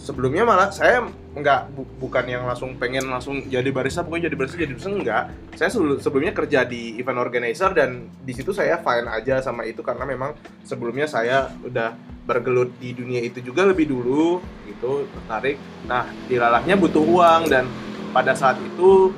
sebelumnya 0.00 0.48
malah 0.48 0.72
saya 0.72 1.04
nggak 1.36 1.76
bu- 1.76 1.92
bukan 2.00 2.24
yang 2.24 2.48
langsung 2.48 2.74
pengen 2.80 3.06
langsung 3.06 3.44
jadi 3.44 3.68
barista 3.68 4.00
pokoknya 4.00 4.32
jadi 4.32 4.36
barista 4.40 4.56
jadi 4.56 4.72
barista 4.72 4.90
enggak. 4.90 5.24
Saya 5.54 5.68
sebelum- 5.68 6.00
sebelumnya 6.00 6.32
kerja 6.32 6.64
di 6.64 6.96
event 6.96 7.20
organizer 7.20 7.70
dan 7.76 8.08
di 8.24 8.32
situ 8.32 8.50
saya 8.56 8.80
fine 8.80 9.06
aja 9.06 9.44
sama 9.44 9.68
itu 9.68 9.84
karena 9.84 10.08
memang 10.08 10.32
sebelumnya 10.64 11.04
saya 11.04 11.52
udah 11.60 11.92
bergelut 12.24 12.72
di 12.80 12.96
dunia 12.96 13.20
itu 13.20 13.44
juga 13.44 13.68
lebih 13.68 13.92
dulu 13.92 14.40
gitu 14.64 15.04
tertarik. 15.12 15.60
Nah 15.84 16.08
dilalahnya 16.26 16.80
butuh 16.80 17.04
uang 17.04 17.52
dan 17.52 17.68
pada 18.10 18.32
saat 18.32 18.56
itu 18.58 19.12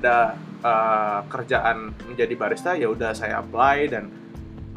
ada 0.00 0.38
uh, 0.62 1.20
kerjaan 1.28 1.92
menjadi 2.08 2.34
barista 2.38 2.72
ya 2.78 2.88
udah 2.88 3.12
saya 3.12 3.42
apply 3.42 3.90
dan 3.90 4.08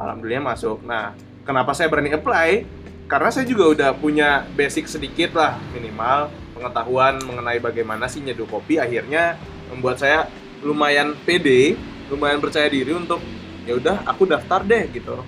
alhamdulillah 0.02 0.52
masuk. 0.52 0.82
Nah 0.82 1.14
kenapa 1.46 1.72
saya 1.72 1.88
berani 1.88 2.12
apply 2.12 2.83
karena 3.04 3.28
saya 3.28 3.44
juga 3.44 3.64
udah 3.68 3.90
punya 3.96 4.48
basic 4.56 4.88
sedikit 4.88 5.36
lah 5.36 5.60
minimal 5.76 6.32
pengetahuan 6.56 7.20
mengenai 7.20 7.60
bagaimana 7.60 8.08
sih 8.08 8.24
nyeduh 8.24 8.48
kopi 8.48 8.80
akhirnya 8.80 9.36
membuat 9.68 10.00
saya 10.00 10.30
lumayan 10.64 11.12
pede 11.28 11.76
lumayan 12.08 12.40
percaya 12.40 12.68
diri 12.68 12.96
untuk 12.96 13.20
ya 13.68 13.76
udah 13.76 14.04
aku 14.08 14.28
daftar 14.28 14.64
deh 14.64 14.88
gitu. 14.92 15.20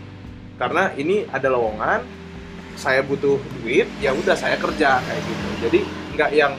Karena 0.57 0.93
ini 0.97 1.29
ada 1.29 1.53
lowongan 1.53 2.01
saya 2.77 3.05
butuh 3.05 3.37
duit 3.61 3.89
ya 4.01 4.13
udah 4.13 4.37
saya 4.37 4.57
kerja 4.57 5.01
kayak 5.05 5.23
gitu. 5.25 5.49
Jadi 5.69 5.81
nggak 6.17 6.31
yang 6.33 6.53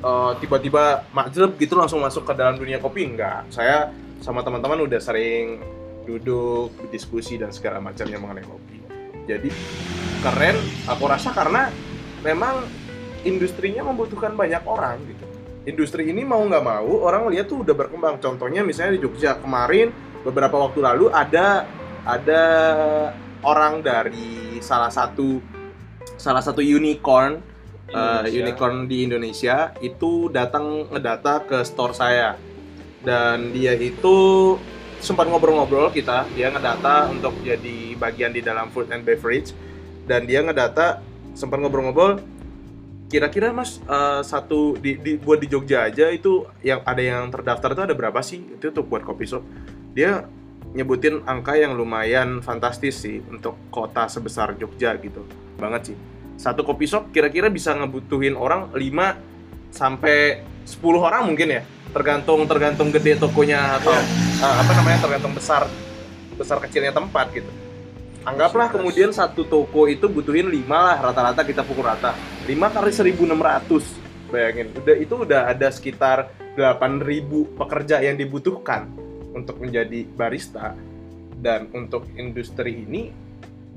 eh, 0.00 0.32
tiba-tiba 0.40 1.04
majleb 1.12 1.60
gitu 1.60 1.76
langsung 1.76 2.00
masuk 2.00 2.24
ke 2.24 2.32
dalam 2.32 2.56
dunia 2.56 2.80
kopi 2.80 3.04
enggak 3.04 3.44
saya 3.52 3.92
sama 4.24 4.40
teman-teman 4.40 4.88
udah 4.88 5.00
sering 5.00 5.60
duduk 6.08 6.72
diskusi 6.88 7.36
dan 7.36 7.52
segala 7.52 7.84
macamnya 7.84 8.16
mengenai 8.16 8.46
kopi 8.48 8.77
jadi 9.28 9.52
keren 10.24 10.56
aku 10.88 11.04
rasa 11.04 11.36
karena 11.36 11.68
memang 12.24 12.64
industrinya 13.28 13.84
membutuhkan 13.84 14.32
banyak 14.32 14.64
orang 14.64 14.96
gitu. 15.04 15.24
Industri 15.68 16.08
ini 16.08 16.24
mau 16.24 16.40
nggak 16.40 16.64
mau 16.64 17.04
orang 17.04 17.28
lihat 17.28 17.52
tuh 17.52 17.60
udah 17.60 17.76
berkembang. 17.76 18.16
Contohnya 18.24 18.64
misalnya 18.64 18.96
di 18.96 19.04
Jogja 19.04 19.36
kemarin 19.36 19.92
beberapa 20.24 20.56
waktu 20.56 20.80
lalu 20.80 21.12
ada 21.12 21.68
ada 22.08 22.42
orang 23.44 23.84
dari 23.84 24.56
salah 24.64 24.88
satu 24.88 25.44
salah 26.16 26.40
satu 26.40 26.64
unicorn 26.64 27.44
Indonesia. 27.92 28.40
unicorn 28.40 28.76
di 28.88 28.96
Indonesia 29.04 29.76
itu 29.84 30.32
datang 30.32 30.88
ngedata 30.88 31.44
ke 31.44 31.58
store 31.68 31.92
saya. 31.92 32.32
Dan 32.98 33.54
dia 33.54 33.76
itu 33.78 34.56
sempat 34.98 35.30
ngobrol-ngobrol 35.30 35.94
kita 35.94 36.26
dia 36.34 36.50
ngedata 36.50 37.10
untuk 37.10 37.34
jadi 37.42 37.94
bagian 37.94 38.34
di 38.34 38.42
dalam 38.42 38.70
food 38.74 38.90
and 38.90 39.06
beverage 39.06 39.54
dan 40.08 40.26
dia 40.26 40.42
ngedata 40.42 41.02
sempat 41.38 41.62
ngobrol-ngobrol 41.62 42.18
kira-kira 43.08 43.50
mas 43.50 43.80
eh, 43.88 44.20
satu 44.22 44.76
di, 44.76 45.00
di 45.00 45.16
buat 45.16 45.40
di 45.40 45.48
Jogja 45.48 45.88
aja 45.88 46.12
itu 46.12 46.44
yang 46.60 46.84
ada 46.84 47.00
yang 47.00 47.32
terdaftar 47.32 47.72
itu 47.72 47.82
ada 47.88 47.94
berapa 47.96 48.20
sih? 48.20 48.44
Itu 48.60 48.70
untuk 48.70 48.86
buat 48.92 49.02
kopi 49.02 49.24
shop. 49.24 49.42
Dia 49.96 50.28
nyebutin 50.76 51.24
angka 51.24 51.56
yang 51.56 51.72
lumayan 51.72 52.44
fantastis 52.44 53.00
sih 53.00 53.24
untuk 53.24 53.56
kota 53.72 54.04
sebesar 54.12 54.52
Jogja 54.60 54.92
gitu. 55.00 55.24
Banget 55.56 55.92
sih. 55.92 55.96
Satu 56.36 56.62
kopi 56.62 56.84
shop 56.84 57.08
kira-kira 57.10 57.48
bisa 57.48 57.72
ngebutuhin 57.72 58.36
orang 58.36 58.70
5 58.76 59.72
sampai 59.72 60.44
10 60.68 60.84
orang 61.00 61.32
mungkin 61.32 61.48
ya 61.48 61.62
tergantung 61.92 62.44
tergantung 62.44 62.88
gede 62.92 63.16
tokonya 63.16 63.80
atau 63.80 63.94
eh, 64.44 64.54
apa 64.60 64.72
namanya 64.76 64.98
tergantung 65.02 65.32
besar 65.32 65.64
besar 66.38 66.62
kecilnya 66.62 66.94
tempat 66.94 67.34
gitu. 67.34 67.50
Anggaplah 68.22 68.68
kemudian 68.68 69.10
satu 69.10 69.46
toko 69.48 69.88
itu 69.88 70.04
butuhin 70.06 70.52
5 70.52 70.68
lah 70.68 71.00
rata-rata 71.00 71.42
kita 71.42 71.64
pukul 71.64 71.88
rata. 71.88 72.12
5 72.44 72.54
kali 72.54 72.90
1600 72.92 74.30
bayangin. 74.30 74.68
Udah 74.76 74.96
itu 75.00 75.14
udah 75.24 75.40
ada 75.48 75.68
sekitar 75.72 76.30
8000 76.54 77.56
pekerja 77.56 78.04
yang 78.04 78.20
dibutuhkan 78.20 78.92
untuk 79.32 79.58
menjadi 79.58 80.04
barista. 80.14 80.76
Dan 81.38 81.70
untuk 81.72 82.10
industri 82.18 82.82
ini 82.84 83.14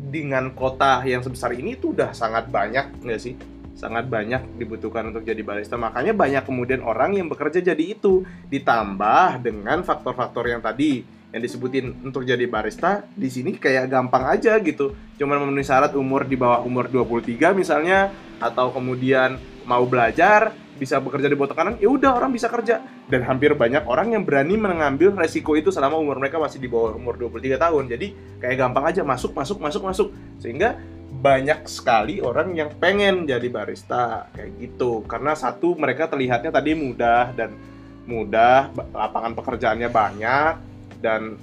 dengan 0.01 0.49
kota 0.57 1.05
yang 1.05 1.21
sebesar 1.21 1.53
ini 1.53 1.77
tuh 1.77 1.93
udah 1.93 2.09
sangat 2.09 2.49
banyak 2.49 3.05
nggak 3.05 3.21
sih 3.21 3.37
sangat 3.81 4.05
banyak 4.05 4.61
dibutuhkan 4.61 5.09
untuk 5.09 5.25
jadi 5.25 5.41
barista. 5.41 5.73
Makanya 5.73 6.13
banyak 6.13 6.45
kemudian 6.45 6.85
orang 6.85 7.17
yang 7.17 7.25
bekerja 7.25 7.65
jadi 7.65 7.81
itu. 7.81 8.21
Ditambah 8.53 9.41
dengan 9.41 9.81
faktor-faktor 9.81 10.53
yang 10.53 10.61
tadi 10.61 11.01
yang 11.33 11.41
disebutin 11.41 12.05
untuk 12.05 12.27
jadi 12.27 12.43
barista 12.45 13.07
di 13.17 13.31
sini 13.31 13.57
kayak 13.57 13.89
gampang 13.89 14.29
aja 14.29 14.61
gitu. 14.61 14.93
Cuman 15.17 15.41
memenuhi 15.41 15.65
syarat 15.65 15.97
umur 15.97 16.29
di 16.29 16.37
bawah 16.37 16.61
umur 16.61 16.85
23 16.85 17.57
misalnya 17.57 18.13
atau 18.37 18.69
kemudian 18.69 19.41
mau 19.65 19.81
belajar 19.89 20.53
bisa 20.75 20.97
bekerja 20.97 21.29
di 21.29 21.37
bawah 21.37 21.53
tekanan 21.53 21.77
ya 21.77 21.89
udah 21.89 22.21
orang 22.21 22.29
bisa 22.29 22.51
kerja. 22.53 22.85
Dan 23.09 23.25
hampir 23.25 23.57
banyak 23.57 23.87
orang 23.89 24.13
yang 24.13 24.21
berani 24.21 24.61
mengambil 24.61 25.17
resiko 25.17 25.57
itu 25.57 25.73
selama 25.73 25.97
umur 25.97 26.21
mereka 26.21 26.37
masih 26.37 26.61
di 26.61 26.69
bawah 26.69 26.93
umur 26.93 27.17
23 27.17 27.57
tahun. 27.57 27.83
Jadi 27.89 28.07
kayak 28.37 28.55
gampang 28.61 28.85
aja 28.93 29.01
masuk 29.01 29.33
masuk 29.33 29.57
masuk 29.57 29.81
masuk. 29.87 30.07
Sehingga 30.37 30.77
banyak 31.21 31.69
sekali 31.69 32.17
orang 32.17 32.57
yang 32.57 32.73
pengen 32.81 33.29
jadi 33.29 33.45
barista 33.53 34.25
kayak 34.33 34.57
gitu. 34.57 35.05
Karena 35.05 35.37
satu 35.37 35.77
mereka 35.77 36.09
terlihatnya 36.09 36.49
tadi 36.49 36.73
mudah 36.73 37.29
dan 37.37 37.53
mudah 38.09 38.73
lapangan 38.89 39.37
pekerjaannya 39.37 39.89
banyak 39.93 40.53
dan 40.97 41.37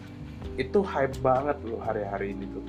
itu 0.59 0.83
hype 0.83 1.23
banget 1.23 1.63
loh 1.63 1.79
hari-hari 1.79 2.35
ini 2.35 2.45
tuh. 2.51 2.67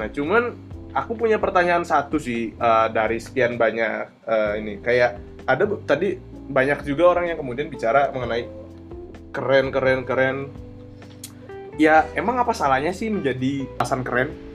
Nah 0.00 0.08
cuman 0.08 0.56
aku 0.96 1.12
punya 1.12 1.36
pertanyaan 1.36 1.84
satu 1.84 2.16
sih 2.16 2.56
eh, 2.56 2.88
dari 2.88 3.20
sekian 3.20 3.60
banyak 3.60 4.08
eh, 4.24 4.52
ini. 4.64 4.80
Kayak 4.80 5.20
ada 5.44 5.68
tadi 5.84 6.16
banyak 6.48 6.80
juga 6.88 7.12
orang 7.12 7.28
yang 7.28 7.38
kemudian 7.38 7.68
bicara 7.68 8.08
mengenai 8.08 8.48
keren 9.36 9.68
keren 9.68 10.00
keren. 10.08 10.36
Ya 11.76 12.08
emang 12.16 12.40
apa 12.40 12.56
salahnya 12.56 12.96
sih 12.96 13.12
menjadi 13.12 13.68
alasan 13.76 14.00
keren 14.00 14.51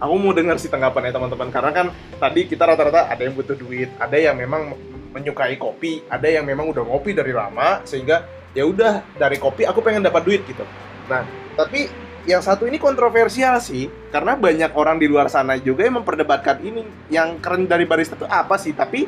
aku 0.00 0.14
mau 0.16 0.32
dengar 0.32 0.56
sih 0.56 0.72
tanggapannya 0.72 1.12
teman-teman 1.12 1.52
karena 1.52 1.70
kan 1.70 1.86
tadi 2.16 2.48
kita 2.48 2.64
rata-rata 2.64 3.06
ada 3.12 3.20
yang 3.20 3.36
butuh 3.36 3.54
duit 3.54 3.92
ada 4.00 4.16
yang 4.16 4.34
memang 4.34 4.74
menyukai 5.12 5.60
kopi 5.60 6.00
ada 6.08 6.24
yang 6.24 6.48
memang 6.48 6.72
udah 6.72 6.82
ngopi 6.82 7.12
dari 7.12 7.36
lama 7.36 7.84
sehingga 7.84 8.24
ya 8.56 8.64
udah 8.66 9.04
dari 9.20 9.36
kopi 9.36 9.68
aku 9.68 9.78
pengen 9.84 10.02
dapat 10.02 10.24
duit 10.26 10.42
gitu. 10.48 10.64
Nah 11.06 11.22
tapi 11.54 11.86
yang 12.24 12.40
satu 12.40 12.64
ini 12.68 12.76
kontroversial 12.80 13.60
sih 13.60 13.88
karena 14.12 14.36
banyak 14.36 14.72
orang 14.76 14.96
di 15.00 15.06
luar 15.08 15.28
sana 15.28 15.56
juga 15.60 15.84
yang 15.84 16.00
memperdebatkan 16.02 16.60
ini 16.64 16.84
yang 17.12 17.36
keren 17.38 17.68
dari 17.68 17.84
barista 17.84 18.16
itu 18.16 18.26
apa 18.26 18.56
sih? 18.56 18.72
Tapi 18.72 19.04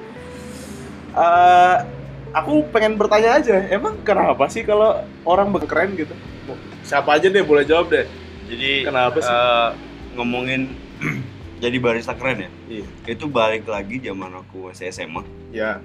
eh, 1.17 1.77
aku 2.33 2.69
pengen 2.73 2.97
bertanya 2.97 3.41
aja 3.41 3.57
emang 3.73 4.01
kenapa 4.05 4.49
sih 4.49 4.65
kalau 4.65 5.01
orang 5.25 5.53
keren 5.65 5.97
gitu? 5.97 6.13
Siapa 6.83 7.17
aja 7.17 7.31
deh 7.31 7.45
boleh 7.45 7.65
jawab 7.65 7.89
deh. 7.93 8.05
Jadi 8.51 8.85
Kenapa 8.85 9.19
sih? 9.23 9.33
eh, 9.33 9.69
ngomongin 10.15 10.73
jadi 11.63 11.77
barista 11.79 12.13
keren 12.13 12.47
ya? 12.47 12.51
Iya. 12.69 12.85
Itu 13.07 13.27
balik 13.27 13.65
lagi 13.65 13.99
zaman 13.99 14.33
aku 14.35 14.69
masih 14.69 14.89
SMA. 14.89 15.23
ya 15.51 15.79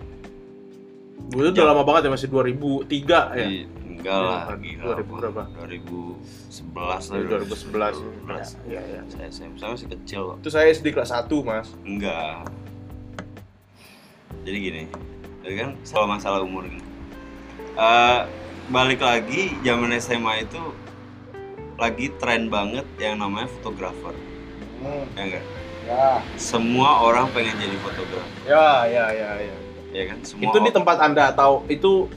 Gue 1.27 1.49
udah 1.49 1.65
lama 1.65 1.83
banget 1.83 2.07
ya 2.07 2.11
masih 2.13 2.29
2003 2.29 2.87
ya 3.35 3.45
Di- 3.45 3.67
enggak 3.97 4.13
lah, 4.15 4.41
Iya, 4.53 4.77
gila. 4.77 4.93
2000 4.93 5.17
berapa? 5.17 5.41
2011 5.57 7.03
lah. 7.09 7.17
2011 7.25 8.47
ya, 8.69 8.79
ya. 8.79 9.01
Saya 9.09 9.27
SMA, 9.27 9.57
saya 9.57 9.69
masih 9.73 9.87
kecil 9.89 10.19
kok. 10.23 10.37
Itu 10.39 10.49
saya 10.53 10.65
SD 10.69 10.93
kelas 10.93 11.09
1 11.09 11.41
mas 11.41 11.67
Enggak. 11.81 12.45
Jadi 14.45 14.57
gini, 14.61 14.83
jadi 15.41 15.55
kan 15.57 15.69
soal 15.81 16.05
masalah 16.05 16.39
umur 16.39 16.63
ini. 16.63 16.79
Eh, 17.73 18.19
balik 18.69 19.01
lagi 19.01 19.51
zaman 19.59 19.91
SMA 19.97 20.45
itu 20.45 20.61
lagi 21.77 22.09
tren 22.17 22.49
banget 22.49 22.85
yang 22.97 23.21
namanya 23.21 23.47
fotografer, 23.61 24.13
ya 25.13 25.21
enggak? 25.23 25.45
Ya 25.87 26.19
Semua 26.35 26.99
orang 26.99 27.31
pengen 27.31 27.55
jadi 27.55 27.77
fotografer, 27.79 28.27
Ya 28.43 28.83
ya 28.89 29.05
ya 29.13 29.31
ya 29.39 29.55
ya 29.95 30.03
kan? 30.11 30.17
Semua 30.25 30.51
Itu 30.51 30.57
di 30.59 30.71
tempat 30.73 30.97
anda 30.99 31.31
tahu 31.31 31.63
itu 31.71 32.11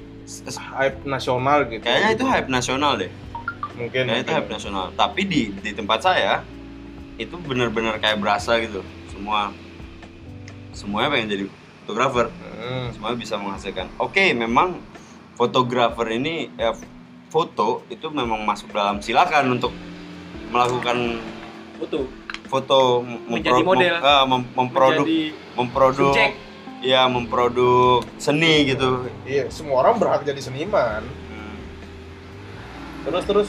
hype 0.51 1.07
nasional 1.07 1.71
gitu 1.71 1.83
Kayaknya 1.87 2.11
itu 2.19 2.25
hype 2.27 2.49
nasional 2.51 2.93
deh. 2.99 3.11
Mungkin 3.79 4.03
Kayaknya 4.11 4.23
itu 4.27 4.33
hype 4.35 4.51
nasional. 4.51 4.85
Tapi 4.99 5.21
di 5.23 5.41
di 5.55 5.71
tempat 5.71 6.03
saya 6.03 6.43
itu 7.15 7.37
benar-benar 7.37 8.01
kayak 8.01 8.19
berasa 8.19 8.57
gitu. 8.59 8.81
semua 9.13 9.53
semuanya 10.73 11.13
pengen 11.13 11.29
jadi 11.29 11.45
fotografer 11.85 12.27
Hmm. 12.61 12.93
semuanya 12.93 13.17
bisa 13.17 13.35
menghasilkan 13.41 13.89
oke 13.97 14.25
memang 14.37 14.81
fotografer 15.35 16.09
ini 16.13 16.49
ya 16.57 16.73
foto 17.31 17.87
itu 17.87 18.11
memang 18.11 18.43
masuk 18.43 18.71
dalam 18.71 18.99
silakan 18.99 19.55
untuk 19.55 19.71
melakukan 20.51 21.23
Foto. 21.79 21.99
foto 22.45 22.79
Menjadi 23.25 23.63
model. 23.63 23.95
mem- 23.95 24.05
ah, 24.05 24.25
mem- 24.27 24.51
memproduk 24.53 25.07
Menjadi 25.07 25.23
memproduk 25.55 26.13
subjek. 26.13 26.33
ya 26.83 27.07
memproduk 27.07 28.03
seni 28.17 28.67
gitu 28.67 29.07
Iya, 29.23 29.47
semua 29.49 29.81
orang 29.81 29.97
berhak 29.97 30.23
jadi 30.23 30.41
seniman. 30.41 31.07
Hmm. 31.07 31.57
Terus 33.03 33.25
terus 33.25 33.49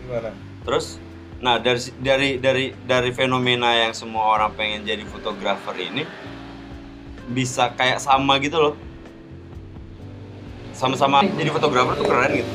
gimana? 0.00 0.32
terus 0.58 0.86
nah 1.38 1.56
dari 1.56 1.78
dari 1.96 2.28
dari 2.36 2.64
dari 2.82 3.10
fenomena 3.10 3.70
yang 3.72 3.92
semua 3.92 4.26
orang 4.28 4.50
pengen 4.52 4.82
jadi 4.82 5.00
fotografer 5.02 5.70
ini 5.78 6.02
bisa 7.26 7.70
kayak 7.70 8.00
sama 8.00 8.36
gitu 8.38 8.58
loh 8.58 8.74
sama-sama 10.72 11.22
jadi 11.24 11.48
fotografer 11.48 11.94
tuh 11.94 12.04
keren 12.04 12.32
gitu 12.34 12.50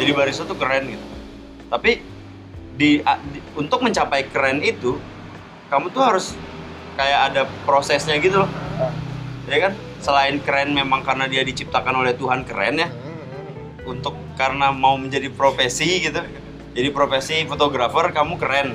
jadi 0.00 0.10
barista 0.16 0.48
tuh 0.48 0.56
keren 0.56 0.88
gitu. 0.88 1.06
Tapi 1.68 2.00
di, 2.80 3.04
di- 3.04 3.44
untuk 3.54 3.84
mencapai 3.84 4.32
keren 4.32 4.64
itu 4.64 4.96
kamu 5.68 5.92
tuh 5.92 6.02
harus 6.02 6.32
kayak 6.96 7.20
ada 7.32 7.42
prosesnya 7.68 8.16
gitu 8.16 8.42
loh. 8.42 8.50
Ya 9.44 9.68
kan? 9.68 9.72
Selain 10.00 10.40
keren 10.40 10.72
memang 10.72 11.04
karena 11.04 11.28
dia 11.28 11.44
diciptakan 11.44 12.00
oleh 12.00 12.16
Tuhan 12.16 12.48
keren 12.48 12.80
ya. 12.80 12.88
Untuk 13.84 14.16
karena 14.40 14.72
mau 14.72 14.96
menjadi 14.96 15.28
profesi 15.28 16.00
gitu. 16.00 16.24
Jadi 16.72 16.88
profesi 16.90 17.44
fotografer 17.44 18.08
kamu 18.16 18.40
keren. 18.40 18.72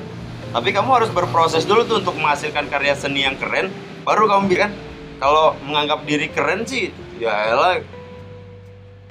Tapi 0.54 0.72
kamu 0.72 0.90
harus 0.94 1.10
berproses 1.12 1.66
dulu 1.68 1.84
tuh 1.84 2.00
untuk 2.06 2.16
menghasilkan 2.16 2.70
karya 2.70 2.96
seni 2.96 3.28
yang 3.28 3.36
keren 3.36 3.74
baru 4.06 4.30
kamu 4.30 4.44
bikin 4.54 4.72
kalau 5.18 5.58
menganggap 5.66 6.06
diri 6.06 6.30
keren 6.30 6.62
sih 6.64 6.94
ya 7.18 7.34
elah 7.50 7.82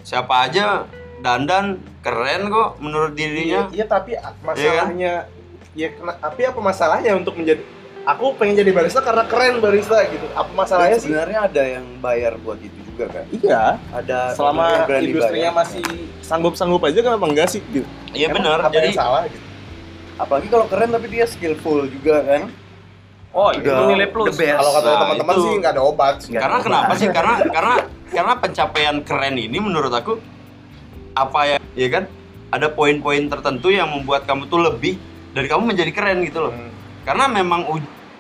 siapa 0.07 0.47
aja 0.47 0.87
dandan 1.21 1.83
keren 2.05 2.43
kok 2.47 2.69
menurut 2.79 3.13
dirinya 3.13 3.67
Iya, 3.71 3.85
tapi 3.87 4.13
masalahnya 4.39 5.27
ya 5.73 5.89
kena- 5.91 6.21
tapi 6.21 6.43
apa 6.45 6.61
masalahnya 6.61 7.13
untuk 7.15 7.35
menjadi 7.35 7.65
aku 8.05 8.37
pengen 8.37 8.61
jadi 8.61 8.71
barista 8.71 9.01
karena 9.01 9.25
keren 9.25 9.59
barista 9.59 9.97
gitu. 10.05 10.29
Apa 10.31 10.53
masalahnya 10.53 10.97
sih? 10.97 11.09
sebenarnya 11.09 11.39
ada 11.43 11.63
yang 11.65 11.85
bayar 11.99 12.37
buat 12.37 12.61
itu 12.61 12.77
juga 12.85 13.09
kan 13.11 13.25
Iya, 13.33 13.65
ada 13.91 14.19
selama 14.31 14.65
industrinya 14.95 15.51
bayar. 15.51 15.61
masih 15.65 15.85
sanggup-sanggup 16.21 16.85
aja 16.85 17.01
kenapa 17.01 17.25
enggak 17.25 17.49
sih 17.49 17.65
gitu. 17.67 17.89
iya 18.13 18.29
benar 18.29 18.61
apa 18.61 18.71
jadi 18.71 18.87
yang 18.87 19.01
salah 19.01 19.25
gitu. 19.27 19.41
apalagi 20.15 20.47
kalau 20.47 20.67
keren 20.69 20.93
tapi 20.93 21.07
dia 21.09 21.25
skillful 21.25 21.89
juga 21.89 22.21
kan 22.23 22.43
Oh, 23.35 23.51
itu 23.51 23.67
Udah 23.67 23.91
nilai 23.91 24.07
plus. 24.07 24.31
the 24.31 24.47
best. 24.47 24.55
Kalau 24.55 24.73
kata 24.73 24.87
Nah, 24.87 24.99
teman-teman 25.03 25.35
sih 25.35 25.53
nggak 25.59 25.73
ada 25.75 25.83
obat. 25.83 26.15
sih. 26.23 26.31
karena 26.33 26.59
kenapa 26.63 26.93
sih 26.95 27.09
karena 27.11 27.35
karena 27.43 27.75
karena 28.07 28.33
pencapaian 28.39 28.97
keren 29.03 29.35
ini 29.37 29.59
menurut 29.59 29.91
aku 29.91 30.23
apa 31.15 31.41
ya 31.47 31.59
ya 31.79 31.89
kan? 31.91 32.05
Ada 32.55 32.71
poin-poin 32.71 33.27
tertentu 33.27 33.71
yang 33.71 33.91
membuat 33.91 34.27
kamu 34.31 34.47
tuh 34.47 34.63
lebih 34.63 34.99
dari 35.35 35.51
kamu 35.51 35.75
menjadi 35.75 35.91
keren 35.91 36.23
gitu 36.23 36.51
loh. 36.51 36.55
Hmm. 36.55 36.71
karena 37.05 37.29
memang 37.29 37.69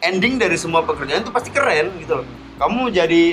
ending 0.05 0.37
dari 0.37 0.61
semua 0.61 0.85
pekerjaan 0.85 1.25
itu 1.25 1.33
pasti 1.33 1.49
keren 1.49 1.89
gitu 1.97 2.21
loh. 2.21 2.27
Kamu 2.61 2.93
jadi 2.93 3.33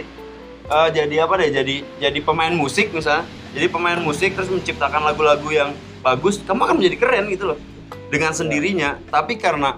eh, 0.70 0.90
jadi 0.96 1.28
apa 1.28 1.36
deh? 1.42 1.52
Jadi 1.52 1.76
jadi 2.00 2.20
pemain 2.24 2.54
musik 2.56 2.96
misalnya. 2.96 3.28
Jadi 3.52 3.68
pemain 3.68 4.00
musik 4.00 4.32
terus 4.32 4.48
menciptakan 4.48 5.04
lagu-lagu 5.12 5.44
yang 5.52 5.76
bagus 6.00 6.40
kamu 6.48 6.64
akan 6.64 6.76
menjadi 6.80 6.98
keren 7.04 7.26
gitu 7.28 7.52
loh. 7.52 7.60
Dengan 8.08 8.32
sendirinya. 8.32 8.96
Tapi 9.12 9.36
karena 9.36 9.76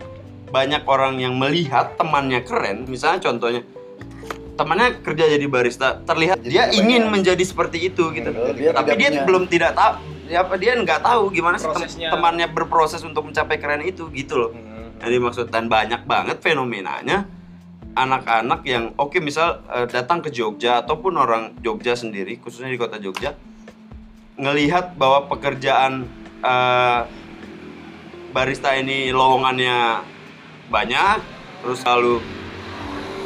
banyak 0.53 0.85
orang 0.85 1.17
yang 1.17 1.33
melihat 1.33 1.97
temannya 1.97 2.45
keren 2.45 2.85
misalnya 2.85 3.25
contohnya 3.25 3.65
temannya 4.53 5.01
kerja 5.01 5.25
jadi 5.33 5.45
barista 5.49 5.97
terlihat 6.05 6.37
Jadi 6.41 6.49
dia 6.53 6.69
ingin 6.69 7.09
menjadi 7.09 7.41
seperti 7.41 7.89
itu 7.89 8.13
gitu. 8.13 8.29
Dia 8.53 8.69
tapi 8.73 8.93
tidak 8.93 8.99
dia 8.99 9.09
punya. 9.09 9.23
belum 9.25 9.43
tidak 9.49 9.71
tahu 9.73 9.93
ya 10.23 10.39
apa 10.39 10.53
dia 10.55 10.71
nggak 10.79 11.01
tahu 11.03 11.23
gimana 11.35 11.55
sih 11.59 11.67
tem- 11.67 12.09
temannya 12.09 12.47
berproses 12.49 13.01
untuk 13.03 13.27
mencapai 13.27 13.57
keren 13.57 13.81
itu 13.83 14.07
gitu 14.13 14.37
loh. 14.37 14.51
Hmm. 14.53 14.95
yang 15.03 15.19
dimaksud 15.19 15.51
dan 15.51 15.67
banyak 15.67 16.05
banget 16.07 16.39
fenomenanya. 16.39 17.27
Anak-anak 17.93 18.65
yang 18.65 18.95
oke 18.97 19.19
misal 19.21 19.61
eh, 19.69 19.85
datang 19.85 20.23
ke 20.23 20.33
Jogja 20.33 20.81
ataupun 20.81 21.13
orang 21.13 21.53
Jogja 21.61 21.93
sendiri 21.93 22.41
khususnya 22.41 22.73
di 22.73 22.79
kota 22.79 22.97
Jogja 22.97 23.37
ngelihat 24.33 24.97
bahwa 24.97 25.29
pekerjaan 25.29 26.09
eh, 26.41 27.01
barista 28.33 28.73
ini 28.73 29.13
lowongannya 29.13 30.01
banyak 30.73 31.21
terus 31.61 31.85
selalu 31.85 32.17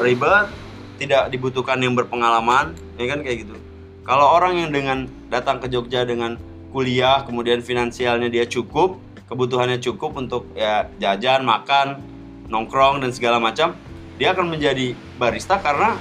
ribet 0.04 0.52
tidak 0.98 1.30
dibutuhkan 1.30 1.78
yang 1.80 1.94
berpengalaman 1.94 2.74
ya 2.98 3.06
kan 3.08 3.22
kayak 3.22 3.48
gitu. 3.48 3.56
Kalau 4.04 4.34
orang 4.34 4.58
yang 4.58 4.70
dengan 4.74 5.08
datang 5.30 5.62
ke 5.62 5.70
Jogja 5.70 6.04
dengan 6.04 6.36
kuliah 6.74 7.24
kemudian 7.24 7.64
finansialnya 7.64 8.28
dia 8.28 8.44
cukup 8.50 9.00
kebutuhannya 9.28 9.80
cukup 9.84 10.16
untuk 10.18 10.48
ya 10.56 10.88
jajan 10.98 11.44
makan 11.44 12.00
nongkrong 12.48 13.04
dan 13.04 13.12
segala 13.12 13.38
macam 13.38 13.76
dia 14.18 14.34
akan 14.34 14.50
menjadi 14.50 14.96
barista 15.20 15.60
karena 15.60 15.94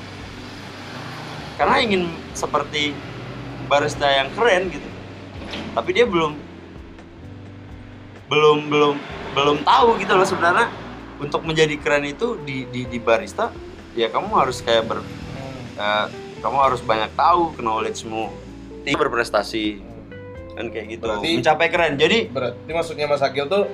karena 1.59 1.77
ingin 1.83 2.03
seperti 2.33 2.97
barista 3.67 4.07
yang 4.07 4.31
keren 4.33 4.71
gitu. 4.71 4.89
Tapi 5.75 5.91
dia 5.93 6.07
belum 6.07 6.33
belum 8.27 8.59
belum 8.73 8.95
belum 9.37 9.57
tahu 9.67 10.01
gitu 10.01 10.13
loh 10.17 10.27
sebenarnya. 10.27 10.69
Untuk 11.17 11.49
menjadi 11.49 11.81
keren 11.81 12.05
itu 12.05 12.37
di 12.45 12.69
di, 12.69 12.85
di 12.85 12.99
barista 13.01 13.49
ya 13.97 14.07
kamu 14.07 14.29
harus 14.31 14.61
kayak 14.61 14.85
ber 14.85 15.01
eh, 15.75 16.07
kamu 16.39 16.57
harus 16.63 16.81
banyak 16.81 17.11
tahu 17.17 17.57
knowledge-mu 17.57 18.29
tinggi 18.85 18.95
berprestasi 18.95 19.65
kan 20.53 20.69
kayak 20.69 20.87
gitu 20.95 21.05
Berarti- 21.05 21.35
mencapai 21.35 21.67
keren 21.69 21.95
jadi 21.97 22.29
Berarti 22.29 22.71
maksudnya 22.71 23.07
Mas 23.07 23.21
Agil 23.21 23.45
tuh 23.47 23.65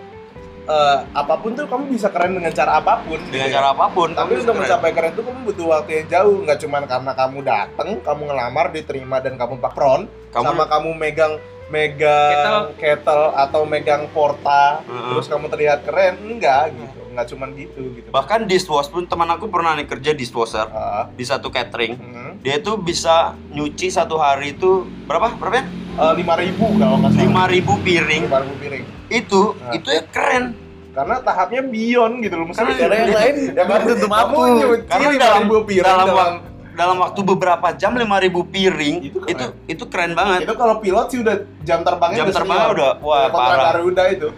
eh, 0.63 0.99
apa 1.05 1.35
pun 1.37 1.53
tuh 1.53 1.67
kamu 1.67 1.91
bisa 1.91 2.07
keren 2.09 2.33
dengan 2.33 2.51
cara 2.51 2.79
apa 2.79 3.03
pun. 3.03 3.19
gitu 3.21 3.35
dengan 3.35 3.51
ya. 3.51 3.55
cara 3.57 3.67
apa 3.71 3.87
pun 3.89 4.15
Tapi 4.15 4.33
untuk 4.37 4.47
keren. 4.49 4.63
mencapai 4.63 4.91
keren 4.93 5.11
itu 5.11 5.23
kamu 5.23 5.39
butuh 5.45 5.67
waktu 5.69 5.91
yang 5.93 6.07
jauh, 6.09 6.37
nggak 6.41 6.59
cuma 6.59 6.77
karena 6.85 7.13
kamu 7.13 7.39
datang, 7.43 7.89
kamu 7.99 8.23
ngelamar, 8.25 8.67
diterima 8.71 9.17
dan 9.19 9.35
kamu 9.35 9.59
patron, 9.59 10.01
kamu 10.31 10.47
sama 10.49 10.65
kamu 10.65 10.91
megang 10.97 11.35
megang 11.69 12.69
kettle, 12.77 13.33
atau 13.33 13.65
megang 13.65 14.05
porta, 14.11 14.83
Heeh. 14.83 15.09
terus 15.09 15.27
kamu 15.27 15.49
terlihat 15.49 15.83
keren, 15.83 16.15
enggak 16.21 16.71
gitu, 16.71 17.02
nggak 17.13 17.27
cuma 17.29 17.45
gitu 17.53 17.81
gitu. 17.93 18.09
bahkan 18.09 18.43
dishwash 18.43 18.89
pun 18.89 19.05
teman 19.05 19.29
aku 19.29 19.47
pernah 19.47 19.73
nih 19.73 19.85
kerja 19.85 20.11
dishwasher 20.11 20.67
Ah, 20.67 21.07
di 21.09 21.23
satu 21.23 21.49
catering 21.49 21.95
hmm. 21.95 22.33
dia 22.41 22.57
tuh 22.59 22.77
bisa 22.77 23.15
nyuci 23.49 23.89
satu 23.89 24.17
hari 24.17 24.53
itu 24.53 24.71
berapa 25.05 25.33
berapa 25.35 25.57
ya 25.57 25.67
Eh, 25.93 26.13
lima 26.17 26.35
ribu 26.35 26.73
kalau 26.75 26.97
nggak 26.97 27.13
salah. 27.13 27.21
lima 27.23 27.45
ribu 27.47 27.73
piring 27.79 28.23
Lima 28.25 28.41
ribu 28.41 28.55
piring. 28.57 28.85
itu 29.11 29.41
Nah. 29.55 29.73
itu 29.73 29.89
ya 29.89 30.03
keren 30.07 30.45
Karena 30.91 31.17
tahapnya 31.19 31.63
beyond 31.65 32.15
gitu 32.21 32.35
loh. 32.35 32.45
Karena 32.53 32.73
yang 32.75 33.13
lain 33.15 33.35
ya 33.51 33.63
kan 33.63 33.79
belum 33.79 33.89
tentu 33.95 34.07
kamu 34.07 34.13
mampu. 34.13 34.41
Karena 34.83 35.09
dalam- 35.15 35.49
piring 35.63 35.85
dalam 35.85 36.07
dalam, 36.07 36.33
dalam 36.73 36.97
waktu 36.99 37.21
beberapa 37.23 37.69
jam 37.75 37.93
5000 37.93 38.09
piring 38.47 38.97
Itu 39.03 39.19
itu 39.23 39.45
keren. 39.45 39.69
itu, 39.69 39.85
keren 39.87 40.13
banget 40.13 40.41
itu 40.43 40.55
kalau 40.55 40.75
pilot 40.81 41.07
sih 41.07 41.19
udah 41.21 41.37
jam 41.61 41.81
terbangnya 41.83 42.17
jam 42.19 42.25
udah 42.25 42.35
terbangnya 42.35 42.69
udah 42.71 42.91
wah 42.99 43.25
Kontra 43.27 43.37
parah 43.39 43.65
Garuda 43.71 44.05
itu. 44.11 44.29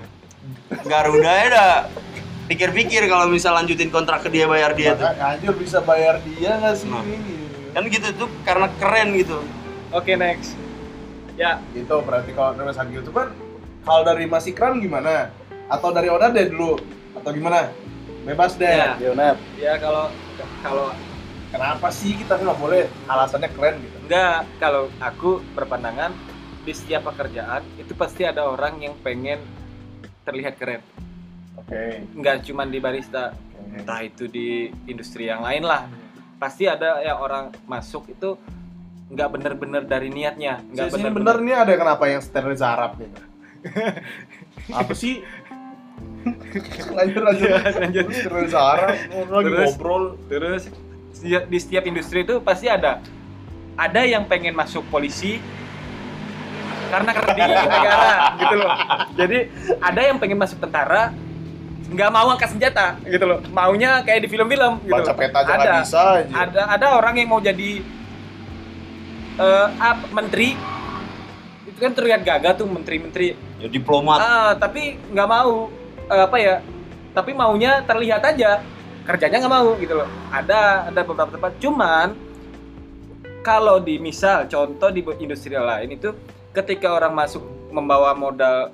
Garuda 0.85 1.31
ya 1.33 1.45
udah 1.49 1.71
pikir-pikir 2.51 3.09
kalau 3.09 3.31
misal 3.33 3.57
lanjutin 3.57 3.89
kontrak 3.89 4.21
ke 4.25 4.29
dia 4.29 4.45
bayar 4.45 4.77
dia 4.77 4.93
tuh 4.95 5.09
Maka 5.09 5.37
anjir 5.37 5.53
bisa 5.57 5.79
bayar 5.81 6.21
dia 6.23 6.61
nggak 6.61 6.75
sih? 6.77 6.89
Nah. 6.91 7.03
Gitu. 7.05 7.33
kan 7.75 7.83
gitu 7.91 8.09
tuh 8.15 8.29
karena 8.47 8.67
keren 8.79 9.09
gitu 9.17 9.39
Oke, 9.95 10.19
next. 10.19 10.59
Ya, 11.39 11.63
Gitu 11.71 11.95
berarti 12.03 12.35
kalau 12.35 12.51
dari 12.59 12.67
Mas 12.67 12.79
Agil 12.83 12.99
itu 12.99 13.15
kan 13.15 13.31
kalau 13.87 14.03
dari 14.03 14.27
Mas 14.27 14.43
Ikram 14.51 14.83
gimana? 14.83 15.31
Atau 15.71 15.95
dari 15.95 16.11
Oda 16.11 16.35
deh 16.35 16.51
dulu? 16.51 16.83
Atau 17.15 17.31
gimana? 17.31 17.71
Bebas 18.27 18.59
deh. 18.59 18.75
Ya. 18.75 18.99
Yonat 18.99 19.39
ya 19.55 19.79
kalau 19.79 20.11
kalau 20.67 20.91
Kenapa 21.55 21.87
sih 21.95 22.19
kita 22.19 22.35
nggak 22.35 22.59
boleh 22.59 22.91
alasannya 23.07 23.47
keren 23.55 23.79
gitu? 23.79 23.95
enggak 24.11 24.43
kalau 24.59 24.91
aku 24.99 25.39
berpandangan 25.55 26.11
di 26.67 26.75
setiap 26.75 27.07
pekerjaan 27.15 27.63
itu 27.79 27.95
pasti 27.95 28.27
ada 28.27 28.43
orang 28.51 28.83
yang 28.83 28.99
pengen 29.07 29.39
terlihat 30.27 30.59
keren. 30.59 30.83
Oke. 31.59 32.03
Enggak 32.15 32.43
cuma 32.47 32.67
di 32.67 32.79
barista, 32.83 33.33
entah 33.73 34.01
itu 34.03 34.27
di 34.27 34.71
industri 34.91 35.31
yang 35.31 35.43
lain 35.43 35.65
lah. 35.65 35.87
Pasti 36.39 36.67
ada 36.67 37.01
ya 37.01 37.17
orang 37.19 37.55
masuk 37.65 38.11
itu 38.11 38.37
nggak 39.15 39.29
bener-bener 39.31 39.83
dari 39.85 40.09
niatnya, 40.11 40.65
nggak 40.73 40.91
bener-bener 40.91 41.37
bener 41.37 41.37
nih 41.45 41.55
ada 41.61 41.73
kenapa 41.77 42.05
yang 42.09 42.21
steril 42.25 42.57
Arab 42.59 42.99
gitu? 42.99 43.21
Apa 44.81 44.93
sih? 44.97 45.23
lanjut 46.97 47.21
lanjut 47.21 47.49
lanjut. 47.53 48.07
steril 48.11 48.49
Arab 48.57 48.97
lagi 49.37 49.49
Terus? 49.53 49.67
ngobrol 49.69 50.05
Terus 50.27 50.63
di 51.25 51.59
setiap 51.61 51.85
industri 51.89 52.25
itu 52.27 52.41
pasti 52.43 52.67
ada 52.69 53.01
ada 53.77 54.01
yang 54.05 54.25
pengen 54.29 54.53
masuk 54.57 54.85
polisi 54.89 55.41
karena 56.93 57.11
kerja 57.11 57.43
di 57.43 57.55
negara 57.55 58.15
gitu 58.39 58.55
loh. 58.61 58.71
Jadi 59.19 59.39
ada 59.83 60.01
yang 60.05 60.17
pengen 60.21 60.39
masuk 60.39 60.59
tentara 60.63 61.11
nggak 61.85 62.11
mau 62.11 62.33
angkat 62.33 62.57
senjata 62.57 62.97
gitu 63.05 63.25
loh. 63.29 63.39
Maunya 63.53 64.01
kayak 64.01 64.25
di 64.25 64.29
film-film 64.33 64.81
gitu 64.89 64.95
Baca 64.95 65.13
peta 65.13 65.39
aja 65.45 65.53
ada. 65.53 65.75
bisa 65.85 66.01
aja. 66.21 66.33
ada 66.33 66.63
ada 66.73 66.87
orang 66.97 67.15
yang 67.21 67.29
mau 67.29 67.41
jadi 67.43 67.85
eh 69.35 69.67
apa, 69.77 70.05
menteri. 70.15 70.57
Itu 71.69 71.79
kan 71.83 71.93
terlihat 71.93 72.23
gagah 72.23 72.55
tuh 72.57 72.71
menteri-menteri. 72.71 73.35
Ya 73.61 73.69
diplomat. 73.69 74.19
ah 74.21 74.53
tapi 74.57 74.97
nggak 75.13 75.29
mau. 75.29 75.69
Eh, 76.09 76.23
apa 76.25 76.37
ya? 76.41 76.57
Tapi 77.13 77.31
maunya 77.37 77.85
terlihat 77.85 78.23
aja. 78.25 78.65
Kerjanya 79.05 79.45
nggak 79.45 79.53
mau 79.53 79.69
gitu 79.77 79.95
loh. 80.01 80.09
Ada 80.33 80.89
ada 80.89 81.01
beberapa 81.05 81.37
tempat. 81.37 81.53
Cuman 81.61 82.17
kalau 83.45 83.77
di 83.77 84.01
misal 84.01 84.49
contoh 84.49 84.89
di 84.89 85.05
industri 85.21 85.53
lain 85.53 85.93
itu 85.93 86.17
ketika 86.57 86.97
orang 86.97 87.13
masuk 87.13 87.45
membawa 87.69 88.17
modal 88.17 88.73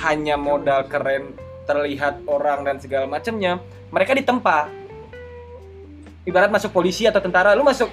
hanya 0.00 0.40
modal 0.40 0.86
keren 0.88 1.36
terlihat 1.64 2.24
orang 2.28 2.62
dan 2.64 2.76
segala 2.78 3.08
macamnya 3.08 3.60
mereka 3.88 4.12
ditempa 4.12 4.68
ibarat 6.24 6.48
masuk 6.52 6.72
polisi 6.72 7.04
atau 7.08 7.20
tentara 7.20 7.52
lu 7.52 7.64
masuk 7.64 7.88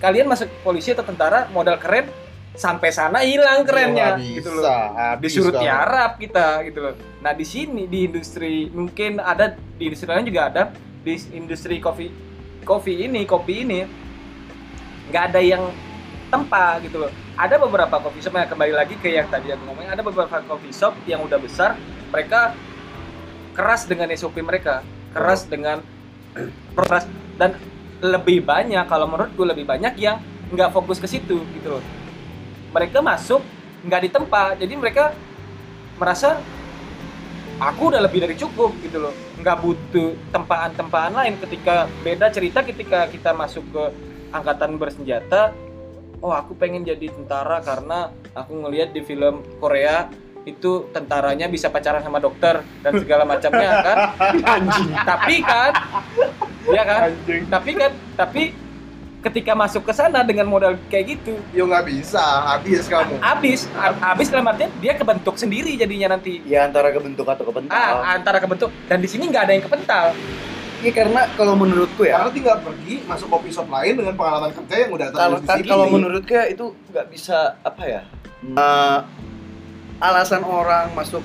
kalian 0.00 0.28
masuk 0.28 0.48
polisi 0.64 0.92
atau 0.92 1.04
tentara 1.04 1.48
modal 1.52 1.76
keren 1.76 2.08
sampai 2.56 2.90
sana 2.90 3.22
hilang 3.22 3.62
kerennya 3.62 4.18
gitu 4.18 4.50
bisa, 4.50 4.60
loh 4.60 4.64
habis 4.96 5.30
disuruh 5.32 5.54
tiarap 5.54 6.18
kita 6.18 6.66
gitu 6.66 6.78
loh. 6.82 6.94
Nah 7.22 7.32
di 7.32 7.46
sini 7.46 7.86
di 7.86 8.10
industri 8.10 8.66
mungkin 8.72 9.22
ada 9.22 9.54
di 9.54 9.86
industri 9.86 10.08
lain 10.10 10.26
juga 10.26 10.42
ada 10.50 10.62
di 11.00 11.14
industri 11.32 11.78
kopi 11.78 12.10
kopi 12.66 13.06
ini 13.06 13.22
kopi 13.24 13.54
ini 13.64 13.80
nggak 15.08 15.24
ada 15.30 15.40
yang 15.40 15.62
tempa 16.30 16.78
gitu 16.82 17.06
loh. 17.06 17.12
Ada 17.38 17.56
beberapa 17.56 17.96
coffee 18.02 18.22
shop 18.22 18.36
yang 18.36 18.50
kembali 18.50 18.74
lagi 18.76 18.94
ke 18.98 19.08
yang 19.14 19.30
tadi 19.30 19.54
aku 19.54 19.62
ngomongin 19.64 19.90
ada 19.94 20.02
beberapa 20.02 20.42
coffee 20.44 20.74
shop 20.74 20.92
yang 21.06 21.22
udah 21.24 21.38
besar 21.38 21.78
mereka 22.10 22.52
keras 23.60 23.84
dengan 23.84 24.08
SOP 24.16 24.40
mereka 24.40 24.80
keras 25.12 25.44
dengan 25.44 25.84
proses 26.72 27.04
dan 27.36 27.60
lebih 28.00 28.40
banyak 28.40 28.88
kalau 28.88 29.04
menurutku 29.04 29.44
lebih 29.44 29.68
banyak 29.68 30.00
yang 30.00 30.16
nggak 30.48 30.72
fokus 30.72 30.96
ke 30.96 31.04
situ 31.04 31.44
gitu 31.52 31.68
loh. 31.76 31.84
Mereka 32.72 33.04
masuk 33.04 33.44
nggak 33.84 34.00
ditempa 34.08 34.56
jadi 34.56 34.72
mereka 34.80 35.12
merasa 36.00 36.40
aku 37.60 37.92
udah 37.92 38.00
lebih 38.00 38.24
dari 38.24 38.32
cukup 38.40 38.72
gitu 38.80 39.04
loh. 39.04 39.14
Nggak 39.36 39.60
butuh 39.60 40.16
tempaan-tempaan 40.32 41.12
lain 41.12 41.36
ketika 41.44 41.84
beda 42.00 42.32
cerita 42.32 42.64
ketika 42.64 43.12
kita 43.12 43.36
masuk 43.36 43.68
ke 43.68 43.84
angkatan 44.32 44.80
bersenjata 44.80 45.52
oh 46.24 46.32
aku 46.32 46.56
pengen 46.56 46.88
jadi 46.88 47.12
tentara 47.12 47.60
karena 47.60 48.08
aku 48.32 48.64
ngelihat 48.64 48.96
di 48.96 49.04
film 49.04 49.44
Korea 49.60 50.08
itu 50.48 50.88
tentaranya 50.90 51.46
bisa 51.46 51.68
pacaran 51.68 52.00
sama 52.00 52.16
dokter 52.16 52.64
dan 52.80 52.92
segala 52.96 53.28
macamnya 53.28 53.70
kan? 53.84 53.96
Anjing. 54.56 54.88
Tapi 54.94 55.34
kan 55.44 55.72
ya 56.70 56.82
kan? 56.84 57.00
Tapi 57.50 57.70
kan 57.76 57.92
tapi 58.16 58.42
ketika 59.20 59.52
masuk 59.52 59.84
ke 59.84 59.92
sana 59.92 60.24
dengan 60.24 60.48
modal 60.48 60.80
kayak 60.88 61.20
gitu 61.20 61.36
Yo 61.52 61.68
nggak 61.68 61.92
bisa, 61.92 62.24
habis 62.56 62.88
kamu. 62.88 63.20
habis. 63.20 63.68
Habis 64.00 64.32
dalam 64.32 64.48
artian 64.48 64.72
dia 64.80 64.96
kebentuk 64.96 65.36
sendiri 65.36 65.76
jadinya 65.76 66.16
nanti. 66.16 66.40
Ya 66.48 66.64
antara 66.64 66.88
kebentuk 66.88 67.28
atau 67.28 67.44
kepental 67.44 68.00
ah, 68.00 68.16
antara 68.16 68.40
kebentuk. 68.40 68.72
Dan 68.88 69.04
di 69.04 69.08
sini 69.12 69.28
nggak 69.28 69.44
ada 69.44 69.52
yang 69.52 69.64
kepental 69.68 70.16
Iya 70.80 70.92
karena 70.96 71.28
kalau 71.36 71.52
menurutku 71.60 72.08
ya 72.08 72.24
Karena 72.24 72.32
tinggal 72.32 72.56
pergi 72.64 73.04
masuk 73.04 73.28
kopi 73.28 73.52
shop 73.52 73.68
lain 73.68 74.00
dengan 74.00 74.16
pengalaman 74.16 74.48
kerja 74.56 74.88
yang 74.88 74.90
udah 74.96 75.08
kalau 75.12 75.36
terus 75.36 75.44
di 75.44 75.60
sini. 75.60 75.68
kalau 75.68 75.86
menurutku 75.92 76.32
ya 76.32 76.44
itu 76.48 76.64
nggak 76.88 77.06
bisa 77.12 77.38
apa 77.60 77.82
ya 77.84 78.00
eh, 78.40 78.98
alasan 80.00 80.42
orang 80.42 80.92
masuk 80.92 81.22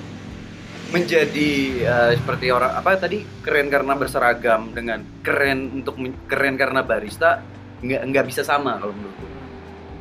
menjadi 0.85 1.49
eh, 1.81 2.11
seperti 2.15 2.51
orang 2.51 2.71
apa 2.71 2.95
tadi 2.95 3.25
keren 3.41 3.67
karena 3.67 3.97
berseragam 3.97 4.69
dengan 4.69 5.01
keren 5.19 5.81
untuk 5.81 5.97
keren 6.25 6.55
karena 6.55 6.85
barista 6.85 7.41
nggak 7.81 8.01
nggak 8.05 8.25
bisa 8.25 8.45
sama 8.45 8.77
kalau 8.77 8.93
menurutku 8.93 9.25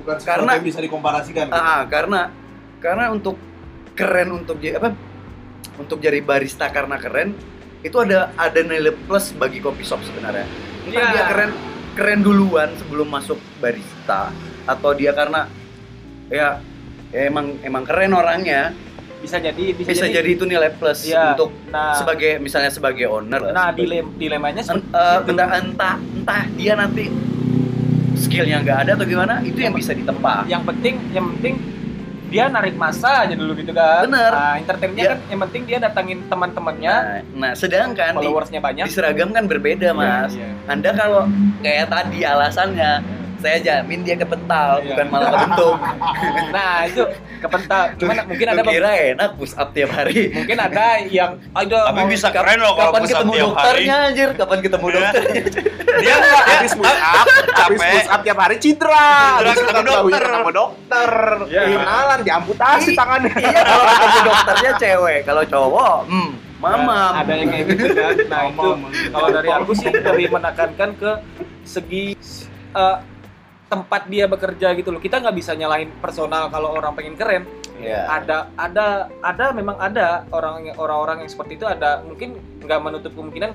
bukan 0.02 0.16
karena- 0.20 0.52
yang 0.54 0.66
bisa 0.66 0.80
dikomparasikan. 0.82 1.48
gitu. 1.48 1.56
ah 1.56 1.82
karena 1.86 2.28
karena 2.78 3.04
untuk 3.08 3.40
keren 3.94 4.28
untuk 4.34 4.60
jadi 4.60 4.76
apa 4.76 4.92
untuk 5.74 5.98
jadi 5.98 6.20
barista 6.20 6.68
karena 6.68 7.00
keren 7.00 7.32
itu 7.80 7.96
ada 7.96 8.32
ada 8.34 8.60
nilai 8.60 8.92
plus 8.94 9.32
bagi 9.32 9.58
kopi 9.58 9.82
shop 9.82 10.04
sebenarnya 10.04 10.44
entah 10.84 11.00
Iya. 11.00 11.10
dia 11.10 11.22
keren 11.26 11.50
keren 11.94 12.20
duluan 12.20 12.68
sebelum 12.76 13.08
masuk 13.08 13.40
barista 13.56 14.28
atau 14.64 14.90
dia 14.92 15.12
karena 15.12 15.48
ya, 16.26 16.60
ya 17.14 17.30
emang 17.30 17.46
emang 17.62 17.86
keren 17.86 18.10
orangnya. 18.12 18.74
Bisa 19.24 19.40
jadi 19.40 19.72
bisa, 19.72 19.88
bisa, 19.88 20.04
jadi, 20.04 20.36
itu 20.36 20.44
nilai 20.44 20.68
plus 20.68 21.08
Iya. 21.08 21.32
untuk 21.32 21.48
nah. 21.72 21.96
sebagai 21.96 22.36
misalnya 22.36 22.68
sebagai 22.68 23.08
owner. 23.08 23.56
Nah 23.56 23.72
dilem 23.72 24.12
dilemanya 24.20 24.60
En- 24.60 24.84
seperti 24.84 24.92
eh, 24.92 25.16
itu. 25.16 25.30
entah 25.32 25.48
entah 25.56 25.94
entah 25.96 26.42
dia 26.52 26.72
nanti 26.76 27.04
skillnya 28.14 28.60
nggak 28.60 28.78
ada 28.84 28.90
atau 28.94 29.06
gimana 29.08 29.40
itu 29.40 29.56
yang 29.56 29.72
bisa 29.72 29.96
ditempa. 29.96 30.44
yang 30.44 30.60
penting 30.62 31.00
yang 31.16 31.24
penting 31.32 31.56
dia 32.28 32.50
narik 32.50 32.76
masa 32.76 33.24
aja 33.24 33.32
dulu 33.32 33.56
gitu 33.56 33.72
kan. 33.72 34.04
Bener. 34.04 34.28
nah 34.28 34.54
entertainnya 34.60 35.04
Dia- 35.06 35.12
kan 35.14 35.18
yang 35.32 35.40
penting 35.48 35.62
dia 35.64 35.78
datangin 35.80 36.18
teman-temannya. 36.28 36.94
Nah, 36.94 37.20
nah 37.32 37.52
sedangkan 37.56 38.12
di, 38.12 38.18
followersnya 38.20 38.60
banyak. 38.60 38.84
di 38.84 38.92
seragam 38.92 39.32
kan 39.32 39.48
berbeda 39.48 39.96
mas. 39.96 40.36
Iya. 40.36 40.52
anda 40.68 40.90
kalau 40.92 41.24
kayak 41.64 41.88
tadi 41.88 42.18
alasannya 42.20 43.23
saya 43.44 43.58
jamin 43.60 44.00
dia 44.00 44.16
kepental 44.16 44.80
Iya. 44.80 44.88
bukan 44.90 45.06
malah 45.06 45.28
kebentuk 45.30 45.76
nah 46.56 46.74
itu 46.82 47.02
kepental 47.38 47.82
cuman 47.94 48.14
mungkin 48.24 48.46
ada 48.48 48.62
kira 48.64 48.90
enak 49.12 49.30
push 49.36 49.52
up 49.54 49.68
tiap 49.70 49.90
hari 49.92 50.32
mungkin 50.32 50.56
ada 50.58 50.86
yang 51.04 51.36
ada 51.52 51.78
Tapi 51.86 52.00
mau- 52.00 52.08
bisa 52.08 52.28
keren 52.30 52.58
loh 52.58 52.72
kalau 52.72 52.90
kapan 52.90 53.00
push 53.00 53.12
up 53.12 53.16
ketemu 53.18 53.32
tiap 53.32 53.44
hari. 53.44 53.52
dokternya 53.52 53.96
anjir 54.02 54.28
kapan 54.34 54.58
ketemu 54.58 54.86
Iya. 54.86 54.96
dokternya 54.96 55.42
Dia 55.94 56.16
habis 56.18 56.72
push 56.74 56.90
up, 56.90 57.26
habis 57.54 57.78
capek. 57.78 57.92
push 57.94 58.10
up 58.10 58.20
tiap 58.20 58.38
hari. 58.40 58.56
Cedera, 58.58 59.14
Habis 59.38 59.62
ketemu 59.62 59.82
dokter. 59.86 60.22
Ketemu 60.26 60.50
dokter. 60.52 61.10
Iya. 61.46 61.62
Kenalan, 61.70 62.18
diamputasi 62.20 62.90
Iya. 62.90 62.98
tangannya. 62.98 63.34
iya 63.36 63.60
kalau 63.62 63.84
ketemu 63.86 64.20
dokternya 64.24 64.70
cewek 64.76 65.18
kalau 65.22 65.42
cowok 65.44 65.96
hmm 66.08 66.30
mama 66.56 66.98
ada 67.14 67.32
yang 67.36 67.46
kayak 67.46 67.64
gitu 67.68 67.84
kan 67.92 68.14
nah 68.24 68.42
itu 68.48 68.68
kalau 69.12 69.28
dari 69.30 69.50
aku 69.52 69.72
sih 69.72 69.90
lebih 69.92 70.26
menekankan 70.30 70.90
ke 70.96 71.10
segi 71.62 72.16
eh, 72.72 72.96
tempat 73.74 74.06
dia 74.06 74.30
bekerja 74.30 74.70
gitu 74.78 74.94
loh. 74.94 75.02
Kita 75.02 75.18
nggak 75.18 75.34
bisa 75.34 75.58
nyalahin 75.58 75.90
personal 75.98 76.46
kalau 76.48 76.70
orang 76.70 76.94
pengen 76.94 77.18
keren. 77.18 77.44
Iya. 77.74 78.06
ada 78.06 78.54
ada 78.54 79.10
ada 79.18 79.50
memang 79.50 79.74
ada 79.82 80.22
orang 80.30 80.70
orang-orang 80.78 81.26
yang 81.26 81.30
seperti 81.30 81.58
itu 81.58 81.66
ada. 81.66 82.06
Mungkin 82.06 82.62
nggak 82.62 82.80
menutup 82.80 83.12
kemungkinan 83.18 83.50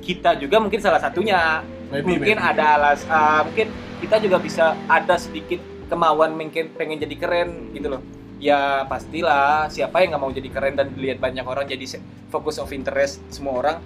kita 0.00 0.40
juga 0.40 0.56
mungkin 0.56 0.80
salah 0.80 0.98
satunya. 0.98 1.60
Maybe, 1.92 2.16
mungkin 2.16 2.36
maybe. 2.40 2.50
ada 2.56 2.80
alas 2.80 3.04
ah, 3.12 3.44
mungkin 3.44 3.68
kita 4.00 4.20
juga 4.24 4.40
bisa 4.40 4.72
ada 4.88 5.20
sedikit 5.20 5.60
kemauan 5.92 6.36
mungkin 6.36 6.72
pengen 6.76 6.96
jadi 6.96 7.16
keren 7.20 7.76
gitu 7.76 7.92
loh. 7.92 8.02
Ya 8.40 8.88
pastilah 8.88 9.68
siapa 9.68 10.00
yang 10.00 10.16
nggak 10.16 10.22
mau 10.22 10.32
jadi 10.32 10.48
keren 10.48 10.74
dan 10.78 10.88
dilihat 10.96 11.20
banyak 11.20 11.44
orang 11.44 11.68
jadi 11.68 12.00
focus 12.32 12.56
of 12.56 12.72
interest 12.72 13.20
semua 13.28 13.60
orang 13.60 13.76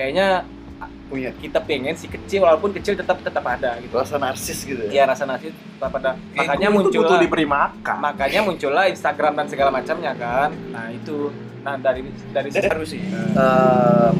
kayaknya 0.00 0.44
punya 1.10 1.34
kita 1.34 1.58
pengen 1.66 1.98
si 1.98 2.06
kecil 2.06 2.46
walaupun 2.46 2.70
kecil 2.70 2.94
tetap 2.94 3.18
tetap 3.18 3.42
ada 3.42 3.82
gitu 3.82 3.98
rasa 3.98 4.14
narsis 4.22 4.62
gitu 4.62 4.86
ya 4.94 5.10
rasa 5.10 5.26
nasi 5.26 5.50
pada 5.82 6.14
makanya 6.38 6.70
Ego 6.70 6.78
itu 6.78 6.78
muncul 6.86 7.00
butuh 7.02 7.18
diberi 7.18 7.46
makan. 7.50 7.96
makanya 7.98 8.40
muncullah 8.46 8.86
Instagram 8.86 9.34
dan 9.34 9.46
segala 9.50 9.74
macamnya 9.74 10.14
kan 10.14 10.54
nah 10.70 10.86
itu 10.94 11.34
nah 11.60 11.74
dari 11.76 12.00
dari 12.32 12.48
Pengaruh 12.48 12.88
sih. 12.88 13.02
Eh, 13.04 14.10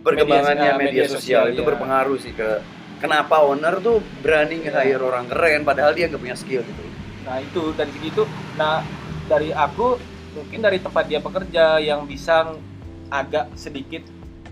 perkembangannya 0.00 0.72
Media- 0.72 0.80
media, 0.80 1.02
media 1.04 1.06
sosial, 1.10 1.18
sosial, 1.20 1.44
itu 1.52 1.60
iya. 1.60 1.68
berpengaruh 1.68 2.16
sih 2.16 2.32
ke 2.32 2.50
kenapa 3.02 3.44
owner 3.44 3.76
tuh 3.84 4.00
berani 4.24 4.64
nge-hire 4.64 5.02
orang 5.02 5.28
keren 5.28 5.68
padahal 5.68 5.92
dia 5.92 6.08
nggak 6.08 6.22
punya 6.22 6.36
skill 6.38 6.62
gitu. 6.64 6.82
Nah 7.28 7.44
itu 7.44 7.62
dari 7.76 7.90
segitu. 7.92 8.22
Nah 8.56 8.80
dari 9.28 9.52
aku 9.52 10.00
mungkin 10.32 10.58
dari 10.64 10.78
tempat 10.80 11.04
dia 11.10 11.20
bekerja 11.20 11.76
yang 11.82 12.08
bisa 12.08 12.56
agak 13.12 13.52
sedikit 13.52 14.04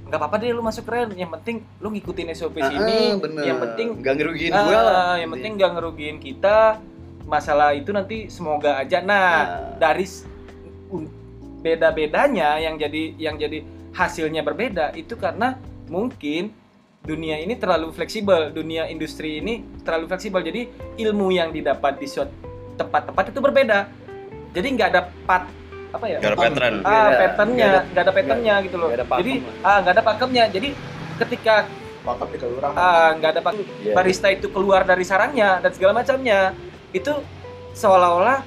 nggak 0.07 0.19
apa-apa 0.23 0.37
deh 0.39 0.55
lu 0.55 0.63
masuk 0.63 0.87
keren. 0.87 1.11
Yang 1.19 1.31
penting 1.41 1.57
lu 1.83 1.89
ngikutin 1.91 2.27
SOP 2.35 2.57
sini. 2.63 3.15
Ah, 3.15 3.19
bener. 3.19 3.43
Yang 3.43 3.59
penting 3.67 3.89
nggak 3.99 4.15
ngerugiin 4.15 4.53
ah, 4.55 4.63
gue 4.63 4.79
lah. 4.79 5.15
yang 5.19 5.31
penting 5.35 5.53
nggak 5.59 5.71
ngerugiin 5.75 6.19
kita. 6.23 6.59
Masalah 7.27 7.75
itu 7.75 7.91
nanti 7.91 8.31
semoga 8.31 8.79
aja. 8.79 9.03
Nah 9.03 9.27
Nah, 9.27 9.43
dari 9.83 10.07
beda-bedanya 11.67 12.63
yang 12.63 12.79
jadi 12.79 13.03
yang 13.19 13.35
jadi 13.35 13.67
hasilnya 13.91 14.47
berbeda 14.47 14.95
itu 14.95 15.19
karena 15.19 15.59
mungkin 15.91 16.55
dunia 17.03 17.43
ini 17.43 17.59
terlalu 17.59 17.91
fleksibel 17.91 18.55
dunia 18.55 18.87
industri 18.87 19.43
ini 19.43 19.67
terlalu 19.83 20.11
fleksibel 20.11 20.43
jadi 20.43 20.71
ilmu 21.01 21.35
yang 21.35 21.51
didapat 21.51 21.99
di 21.99 22.07
tempat-tempat 22.77 23.35
itu 23.35 23.41
berbeda 23.43 23.79
jadi 24.55 24.67
nggak 24.75 24.89
ada 24.95 25.03
pat 25.27 25.47
apa 25.89 26.05
ya 26.05 26.19
Gak 26.19 26.29
ada 26.29 26.39
pattern. 26.39 26.75
ah 26.77 26.83
Nggak 26.83 26.97
ada- 26.97 27.19
patternnya 27.21 27.71
nggak 27.87 28.03
ada- 28.03 28.15
patternnya 28.15 28.55
gitu 28.63 28.77
loh 28.77 28.89
nggak 28.89 28.99
ada 28.99 29.07
pakem 29.07 29.21
jadi 29.21 29.35
lah. 29.37 29.55
ah 29.65 29.77
nggak 29.79 29.93
ada 29.93 30.05
pakemnya 30.05 30.45
jadi 30.49 30.69
ketika 31.17 31.57
Pakem 31.99 32.29
di 32.29 32.39
kelurahan. 32.39 32.75
ah 32.77 33.09
nggak 33.13 33.31
ada 33.31 33.43
pakem 33.43 33.65
Iya. 33.83 33.93
barista 33.93 34.29
itu 34.29 34.47
keluar 34.49 34.83
dari 34.83 35.03
sarangnya 35.03 35.59
dan 35.59 35.71
segala 35.71 35.93
macamnya 35.93 36.55
itu 36.91 37.13
seolah-olah 37.73 38.41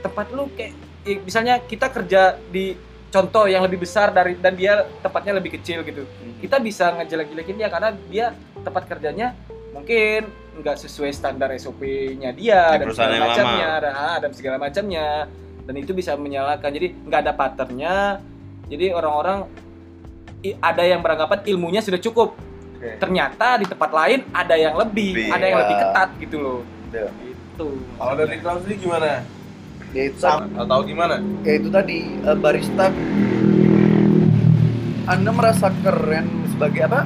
tempat 0.00 0.26
lu 0.30 0.48
kayak 0.50 0.72
eh, 1.02 1.18
misalnya 1.18 1.60
kita 1.60 1.88
kerja 1.88 2.22
di 2.46 2.72
contoh 3.08 3.44
yang 3.44 3.60
lebih 3.60 3.76
besar 3.78 4.08
dari 4.10 4.36
dan 4.36 4.54
dia 4.54 4.72
tempatnya 5.00 5.34
lebih 5.34 5.52
kecil 5.52 5.82
gitu 5.82 6.06
kita 6.38 6.56
bisa 6.58 6.94
ngejelek-jelekin 6.94 7.56
dia 7.56 7.68
karena 7.68 7.90
dia 8.06 8.26
tempat 8.56 8.86
kerjanya 8.86 9.34
mungkin 9.70 10.30
nggak 10.56 10.76
sesuai 10.78 11.10
standar 11.10 11.50
SOP-nya 11.52 12.30
dia 12.32 12.72
Di 12.72 12.80
dan 12.80 12.88
segala 12.90 13.16
macamnya 13.22 13.70
dan, 13.78 13.92
ah, 13.92 14.18
dan 14.18 14.30
segala 14.32 14.56
macamnya 14.58 15.06
dan 15.64 15.74
itu 15.76 15.92
bisa 15.92 16.16
menyalahkan 16.16 16.70
jadi 16.70 16.92
nggak 17.06 17.20
ada 17.26 17.32
patternnya 17.32 17.94
jadi 18.66 18.94
orang-orang 18.94 19.44
ada 20.58 20.82
yang 20.82 21.00
beranggapan 21.04 21.44
ilmunya 21.44 21.80
sudah 21.84 22.00
cukup 22.00 22.32
Oke. 22.78 22.96
ternyata 22.96 23.60
di 23.60 23.66
tempat 23.68 23.90
lain 23.92 24.24
ada 24.32 24.56
yang 24.56 24.72
lebih 24.74 25.12
Lebih, 25.12 25.28
ada 25.30 25.44
yang 25.44 25.56
ya. 25.56 25.62
lebih 25.64 25.76
ketat 25.78 26.08
gitu 26.18 26.36
loh 26.40 26.60
Ya. 26.90 27.06
itu 27.22 27.66
Kalau 27.94 28.14
dari 28.18 28.42
kamu 28.42 28.58
sendiri 28.66 28.76
gimana? 28.82 29.22
ya 29.94 30.02
itu 30.06 30.22
atau 30.26 30.78
gimana? 30.82 31.22
ya 31.46 31.52
itu 31.54 31.68
tadi 31.70 31.98
eh, 32.18 32.34
barista 32.34 32.90
Anda 35.06 35.30
merasa 35.30 35.70
keren 35.82 36.26
sebagai 36.50 36.86
apa? 36.86 37.02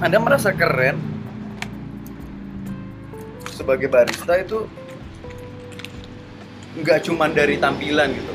Anda 0.00 0.16
merasa 0.20 0.52
keren 0.52 0.96
sebagai 3.48 3.88
barista 3.88 4.36
itu 4.36 4.68
nggak 6.76 6.98
cuman 7.04 7.30
dari 7.32 7.56
tampilan 7.56 8.12
gitu. 8.12 8.34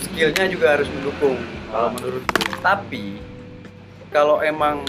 Skillnya 0.00 0.44
juga 0.50 0.66
harus 0.78 0.88
mendukung 0.90 1.38
kalau 1.70 1.88
menurut 1.94 2.24
Tapi 2.60 3.16
kalau 4.10 4.42
emang 4.42 4.84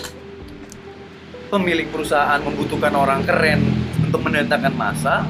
pemilik 1.48 1.88
perusahaan 1.88 2.42
membutuhkan 2.42 2.92
orang 2.92 3.22
keren 3.24 3.64
untuk 4.04 4.28
mendatangkan 4.28 4.74
masa, 4.76 5.24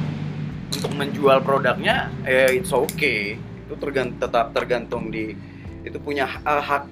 untuk 0.74 0.90
menjual 0.96 1.44
produknya, 1.46 2.10
ya 2.24 2.50
it's 2.50 2.72
okay. 2.72 3.38
Itu 3.68 3.78
tergant 3.78 4.18
tetap 4.18 4.56
tergantung 4.56 5.14
di 5.14 5.38
itu 5.82 5.98
punya 5.98 6.26
ha- 6.26 6.62
hak 6.62 6.84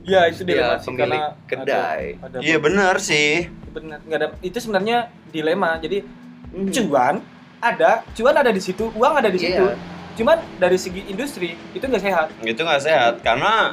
ya 0.00 0.24
itu 0.28 0.48
dia 0.48 0.80
pemilik 0.80 1.36
kedai. 1.44 2.16
Iya 2.40 2.56
benar 2.56 2.96
sih. 2.98 3.52
benar 3.70 4.02
nggak 4.02 4.18
ada 4.18 4.28
itu 4.42 4.58
sebenarnya 4.58 5.14
dilema 5.30 5.78
jadi 5.78 6.02
Hmm. 6.50 6.66
cuan 6.66 7.22
ada 7.60 8.02
cuan 8.16 8.34
ada 8.34 8.50
di 8.50 8.60
situ 8.60 8.88
uang 8.96 9.14
ada 9.20 9.28
di 9.28 9.38
situ. 9.38 9.64
Iya. 9.68 9.76
cuman 10.10 10.36
dari 10.58 10.76
segi 10.76 11.06
industri 11.08 11.54
itu 11.72 11.80
nggak 11.80 12.02
sehat. 12.02 12.26
Itu 12.44 12.60
nggak 12.66 12.82
sehat 12.82 13.14
karena 13.24 13.72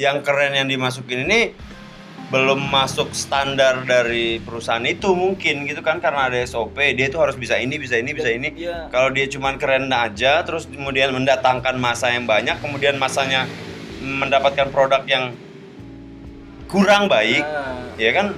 yang 0.00 0.24
keren 0.24 0.56
yang 0.56 0.66
dimasukin 0.66 1.28
ini 1.28 1.54
belum 2.26 2.58
masuk 2.74 3.14
standar 3.14 3.86
dari 3.86 4.42
perusahaan 4.42 4.82
itu 4.82 5.14
mungkin 5.14 5.62
gitu 5.62 5.78
kan 5.86 6.02
karena 6.02 6.26
ada 6.26 6.42
SOP 6.42 6.74
dia 6.74 7.06
itu 7.06 7.14
harus 7.22 7.38
bisa 7.38 7.54
ini 7.54 7.78
bisa 7.78 7.94
ini 8.02 8.10
bisa 8.10 8.34
ini. 8.34 8.50
Iya. 8.56 8.90
kalau 8.90 9.14
dia 9.14 9.30
cuman 9.30 9.62
keren 9.62 9.86
aja 9.92 10.42
terus 10.42 10.66
kemudian 10.66 11.14
mendatangkan 11.14 11.78
masa 11.78 12.10
yang 12.10 12.26
banyak 12.26 12.58
kemudian 12.58 12.98
masanya 12.98 13.46
mendapatkan 14.02 14.74
produk 14.74 15.06
yang 15.06 15.38
kurang 16.66 17.06
baik 17.06 17.46
Nah, 17.46 17.94
ya 17.94 18.10
kan? 18.10 18.34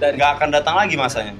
Nggak 0.00 0.30
akan 0.36 0.48
datang 0.52 0.76
lagi 0.76 1.00
masanya 1.00 1.32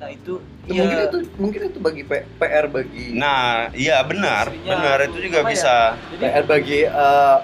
nah 0.00 0.08
itu 0.08 0.40
Itu 0.64 0.72
iya, 0.72 0.80
mungkin 0.80 0.98
itu 1.04 1.18
mungkin 1.36 1.60
itu 1.68 1.78
bagi 1.78 2.02
P- 2.08 2.24
PR 2.40 2.66
bagi 2.72 3.20
nah 3.20 3.68
iya 3.76 4.00
benar 4.00 4.48
benar 4.48 4.96
itu 5.04 5.28
juga 5.28 5.44
apa 5.44 5.48
ya? 5.48 5.52
bisa. 5.52 5.76
Jadi 6.16 6.22
PR 6.24 6.44
bagi 6.48 6.78
eh, 6.88 7.36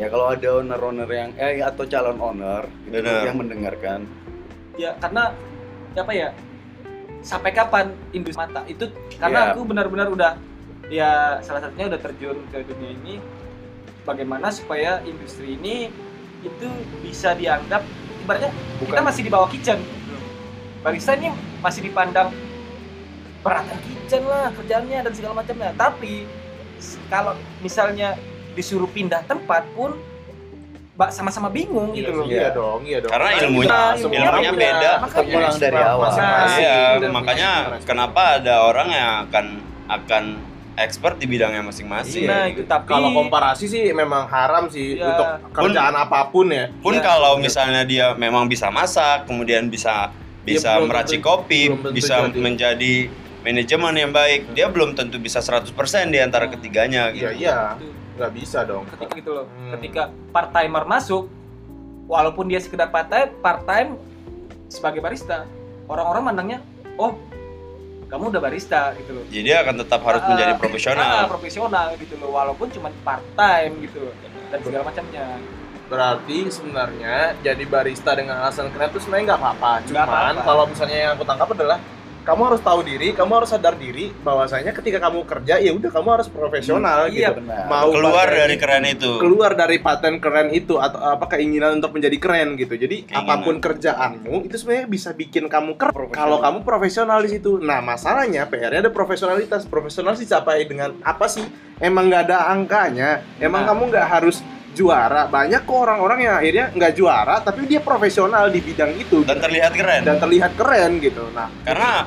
ya 0.00 0.06
kalau 0.08 0.26
ada 0.32 0.48
owner-owner 0.64 1.08
yang 1.12 1.30
eh 1.36 1.60
atau 1.60 1.84
calon 1.84 2.16
owner 2.24 2.64
gitu, 2.88 3.04
yang 3.04 3.36
mendengarkan. 3.36 4.08
Ya 4.80 4.96
karena 4.96 5.36
apa 5.92 6.12
ya 6.16 6.28
sampai 7.20 7.50
kapan 7.52 7.92
industri 8.16 8.40
mata? 8.40 8.64
Itu 8.64 8.88
karena 9.20 9.52
Iya. 9.52 9.52
aku 9.52 9.60
benar-benar 9.68 10.08
udah 10.08 10.32
ya 10.88 11.36
salah 11.44 11.68
satunya 11.68 11.92
udah 11.92 12.00
terjun 12.00 12.38
ke 12.48 12.64
dunia 12.64 12.96
ini 12.96 13.14
bagaimana 14.08 14.48
supaya 14.48 15.04
industri 15.04 15.60
ini 15.60 15.92
itu 16.40 16.68
bisa 17.04 17.36
dianggap 17.36 17.84
ibaratnya 18.24 18.56
kita 18.80 19.02
masih 19.04 19.20
di 19.20 19.28
bawah 19.28 19.52
kitchen 19.52 19.76
barista 20.80 21.12
ini 21.12 21.28
masih 21.58 21.80
dipandang 21.82 22.30
peralatan 23.38 23.78
kitchen 23.80 24.22
lah 24.24 24.50
kerjaannya 24.52 24.98
dan 25.00 25.12
segala 25.12 25.34
macamnya 25.36 25.70
tapi 25.74 26.26
kalau 27.06 27.32
misalnya 27.58 28.14
disuruh 28.52 28.86
pindah 28.86 29.22
tempat 29.24 29.66
pun 29.72 29.94
ba- 30.94 31.10
sama-sama 31.10 31.46
bingung 31.48 31.94
gitu 31.94 32.10
loh 32.12 32.26
Iya 32.26 32.50
dong, 32.50 32.82
iya 32.82 32.98
dong. 32.98 33.06
Karena 33.08 33.28
Nah, 33.28 33.38
ilmunya- 33.40 33.70
kita 33.70 33.80
ilmunya 33.96 34.18
semuanya 34.20 34.52
beda. 34.52 34.90
Makanya 34.98 35.38
dari 35.54 35.78
awal. 35.78 35.98
masing-masing. 36.04 36.58
Iya, 36.58 36.78
Dan 36.98 37.10
makanya 37.14 37.50
kenapa 37.80 38.22
ada 38.36 38.54
orang 38.64 38.88
yang 38.90 39.10
akan 39.24 39.46
akan 39.88 40.24
expert 40.74 41.14
di 41.16 41.26
bidangnya 41.26 41.62
masing-masing. 41.62 42.26
Nah, 42.26 42.46
itu 42.46 42.62
tapi 42.64 42.86
Kalau 42.88 43.10
komparasi 43.12 43.66
sih 43.66 43.90
memang 43.92 44.26
haram 44.26 44.66
sih 44.66 44.94
Iya. 44.94 45.06
untuk 45.08 45.26
kerjaan 45.54 45.94
apa 45.96 46.26
pun 46.28 46.50
ya. 46.50 46.66
Pun 46.76 46.94
Iya. 46.94 47.02
kalau 47.04 47.38
misalnya 47.38 47.82
dia 47.82 48.14
memang 48.14 48.46
bisa 48.46 48.66
masak, 48.68 49.22
kemudian 49.24 49.66
bisa 49.66 50.10
bisa 50.50 50.68
Iya, 50.68 50.76
belum 50.76 50.88
meracik 50.88 51.18
tentu- 51.18 51.28
kopi, 51.30 51.62
belum 51.68 51.92
bisa 51.92 52.14
jadi. 52.22 52.38
menjadi 52.38 52.94
manajemen 53.40 53.94
yang 53.94 54.12
baik, 54.12 54.40
dia 54.50 54.66
belum 54.66 54.90
tentu 54.92 55.16
bisa 55.18 55.38
100% 55.38 55.72
di 56.06 56.18
antara 56.18 56.46
ketiganya 56.46 57.08
Iya, 57.08 57.14
gitu. 57.14 57.32
iya. 57.38 57.58
Itu. 57.74 57.86
Nggak 58.16 58.32
bisa 58.34 58.58
dong. 58.62 58.82
ketika 58.88 59.14
gitu 59.14 59.30
loh 59.32 59.46
Hmm. 59.46 59.70
ketika 59.72 60.02
part 60.28 60.50
timer 60.50 60.82
masuk 60.84 61.30
walaupun 62.04 62.44
dia 62.44 62.58
sekedar 62.58 62.88
part 62.88 63.06
time 63.06 63.30
part 63.38 63.62
time 63.62 63.94
sebagai 64.66 64.98
barista 64.98 65.46
orang-orang 65.86 66.22
mandangnya 66.24 66.58
oh 66.96 67.14
kamu 68.04 68.32
udah 68.32 68.40
barista 68.40 68.90
gitu 68.96 69.12
loh 69.12 69.24
Jadi 69.28 69.42
dia 69.44 69.60
akan 69.60 69.74
tetap 69.78 70.00
harus 70.02 70.18
Ah, 70.18 70.28
menjadi 70.28 70.50
ah, 70.50 70.58
profesional. 70.58 71.24
profesional 71.28 71.86
gitu 71.94 72.14
loh 72.16 72.30
walaupun 72.32 72.66
cuma 72.68 72.88
part 73.04 73.22
time 73.32 73.72
gitu 73.80 74.02
loh 74.02 74.14
dan 74.48 74.58
segala 74.60 74.82
macamnya 74.82 75.24
Berarti 75.88 76.38
sebenarnya 76.48 77.32
jadi 77.40 77.64
barista 77.64 78.12
dengan 78.12 78.38
alasan 78.38 78.68
keren 78.68 78.88
itu 78.88 79.00
sebenarnya 79.00 79.24
nggak 79.32 79.40
apa-apa. 79.40 79.72
Cuman 79.84 80.34
kalau 80.38 80.64
misalnya 80.64 80.98
yang 81.00 81.12
aku 81.16 81.24
tangkap 81.24 81.48
adalah 81.50 81.80
kamu 82.20 82.44
harus 82.44 82.60
tahu 82.60 82.84
diri, 82.84 83.16
kamu 83.16 83.40
harus 83.40 83.48
sadar 83.48 83.72
diri 83.72 84.12
bahwasanya 84.20 84.76
ketika 84.76 85.00
kamu 85.00 85.24
kerja 85.24 85.56
ya 85.56 85.72
udah 85.72 85.88
kamu 85.88 86.08
harus 86.12 86.28
profesional 86.28 87.08
Iya, 87.08 87.32
gitu. 87.32 87.40
benar 87.40 87.64
Mau 87.64 87.88
Keluar 87.88 88.28
dari 88.28 88.56
keren 88.60 88.84
itu. 88.84 89.16
keluar 89.16 89.56
dari 89.56 89.80
paten 89.80 90.20
keren 90.20 90.52
itu 90.52 90.76
atau 90.76 91.00
apa 91.08 91.24
keinginan 91.24 91.80
untuk 91.80 91.96
menjadi 91.96 92.20
keren 92.20 92.60
gitu. 92.60 92.76
Jadi 92.76 93.08
Keinginan. 93.08 93.24
apa 93.24 93.34
pun 93.40 93.56
kerjaanmu 93.56 94.44
itu 94.44 94.60
sebenarnya 94.60 94.86
bisa 94.86 95.16
bikin 95.16 95.48
kamu 95.48 95.80
keren 95.80 96.12
kalau 96.12 96.36
kamu 96.38 96.68
profesional 96.68 97.24
di 97.24 97.32
situ. 97.32 97.56
Nah, 97.56 97.80
masalahnya 97.80 98.44
PR-nya 98.44 98.84
ada 98.84 98.92
profesionalitas. 98.92 99.64
Profesional 99.64 100.12
dicapai 100.12 100.68
dengan 100.68 101.00
apa 101.00 101.32
sih? 101.32 101.48
Emang 101.80 102.12
nggak 102.12 102.28
ada 102.28 102.52
angkanya. 102.52 103.24
Emang 103.40 103.64
Nah. 103.64 103.72
kamu 103.72 103.88
nggak 103.88 104.04
harus 104.06 104.44
juara. 104.78 105.26
Banyak 105.26 105.66
kok 105.66 105.74
orang-orang 105.74 106.18
yang 106.22 106.34
akhirnya 106.38 106.66
nggak 106.70 106.92
juara 106.94 107.42
tapi 107.42 107.66
dia 107.66 107.82
profesional 107.82 108.46
di 108.46 108.62
bidang 108.62 108.94
itu 108.94 109.26
Dan 109.26 109.42
terlihat 109.42 109.74
keren. 109.74 110.02
dan 110.06 110.16
terlihat 110.22 110.54
keren 110.54 111.02
gitu. 111.02 111.26
Nah, 111.34 111.50
Karena 111.66 112.06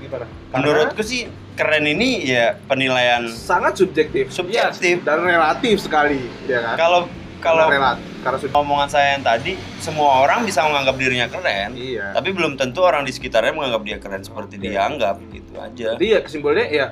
gimana? 0.00 0.24
menurutku 0.56 1.04
sih 1.04 1.28
keren 1.54 1.84
ini 1.84 2.24
ya 2.24 2.56
penilaian 2.66 3.28
sangat 3.28 3.76
subjektif. 3.78 4.30
subjektif. 4.32 5.04
dan 5.04 5.20
relatif 5.22 5.84
sekali, 5.84 6.24
ya 6.48 6.72
kan? 6.72 6.74
Kalau 6.78 7.00
kalau 7.38 7.70
Karena 7.70 7.94
relatif, 7.94 8.06
karena 8.18 8.38
sudah 8.42 8.54
omongan 8.58 8.88
saya 8.90 9.06
yang 9.14 9.22
tadi, 9.22 9.52
semua 9.78 10.26
orang 10.26 10.42
bisa 10.42 10.66
menganggap 10.66 10.98
dirinya 10.98 11.30
keren, 11.30 11.70
iya. 11.78 12.10
tapi 12.10 12.34
belum 12.34 12.58
tentu 12.58 12.82
orang 12.82 13.06
di 13.06 13.14
sekitarnya 13.14 13.54
menganggap 13.54 13.82
dia 13.86 13.98
keren 14.02 14.22
seperti 14.26 14.58
Oke. 14.58 14.64
dia 14.66 14.80
anggap 14.82 15.22
gitu 15.30 15.54
aja. 15.54 15.86
Jadi 15.94 16.06
ya 16.10 16.18
kesimpulannya 16.26 16.66
ya 16.66 16.86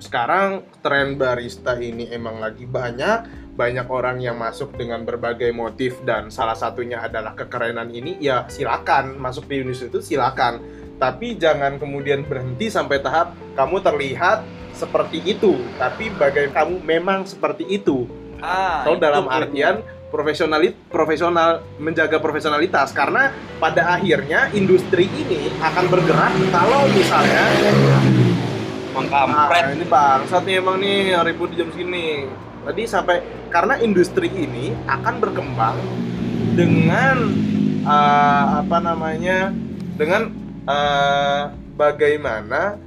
sekarang 0.00 0.64
tren 0.80 1.20
barista 1.20 1.76
ini 1.76 2.08
emang 2.08 2.40
lagi 2.40 2.64
banyak 2.64 3.39
banyak 3.60 3.84
orang 3.92 4.24
yang 4.24 4.40
masuk 4.40 4.72
dengan 4.72 5.04
berbagai 5.04 5.52
motif 5.52 6.00
dan 6.08 6.32
salah 6.32 6.56
satunya 6.56 7.04
adalah 7.04 7.36
kekerenan 7.36 7.92
ini 7.92 8.16
ya 8.16 8.48
silakan 8.48 9.20
masuk 9.20 9.44
di 9.52 9.60
industri 9.60 9.92
itu 9.92 10.00
silakan 10.00 10.64
tapi 10.96 11.36
jangan 11.36 11.76
kemudian 11.76 12.24
berhenti 12.24 12.72
sampai 12.72 13.04
tahap 13.04 13.36
kamu 13.52 13.84
terlihat 13.84 14.48
seperti 14.72 15.20
itu 15.28 15.60
tapi 15.76 16.08
bagai 16.16 16.48
kamu 16.56 16.80
memang 16.80 17.28
seperti 17.28 17.68
itu 17.68 18.08
ah 18.40 18.80
atau 18.80 18.96
itu 18.96 19.04
dalam 19.04 19.28
artian 19.28 19.84
profesionalit 20.08 20.72
profesional 20.88 21.60
menjaga 21.76 22.16
profesionalitas 22.16 22.96
karena 22.96 23.28
pada 23.60 24.00
akhirnya 24.00 24.48
industri 24.56 25.04
ini 25.12 25.52
akan 25.60 25.84
bergerak 25.92 26.32
kalau 26.48 26.88
misalnya 26.88 27.44
Mengkampret. 28.90 29.62
Ah, 29.62 29.70
ini 29.70 29.86
bangsat 29.86 30.42
nih 30.42 30.58
emang 30.58 30.82
nih 30.82 31.14
ribut 31.22 31.54
di 31.54 31.62
jam 31.62 31.70
segini. 31.70 32.26
Tadi 32.60 32.82
sampai 32.84 33.16
karena 33.48 33.80
industri 33.80 34.28
ini 34.28 34.76
akan 34.86 35.14
berkembang 35.18 35.76
dengan 36.54 37.16
eh, 37.82 38.46
apa 38.60 38.78
namanya? 38.78 39.52
dengan 39.96 40.32
eh, 40.64 41.42
bagaimana 41.76 42.80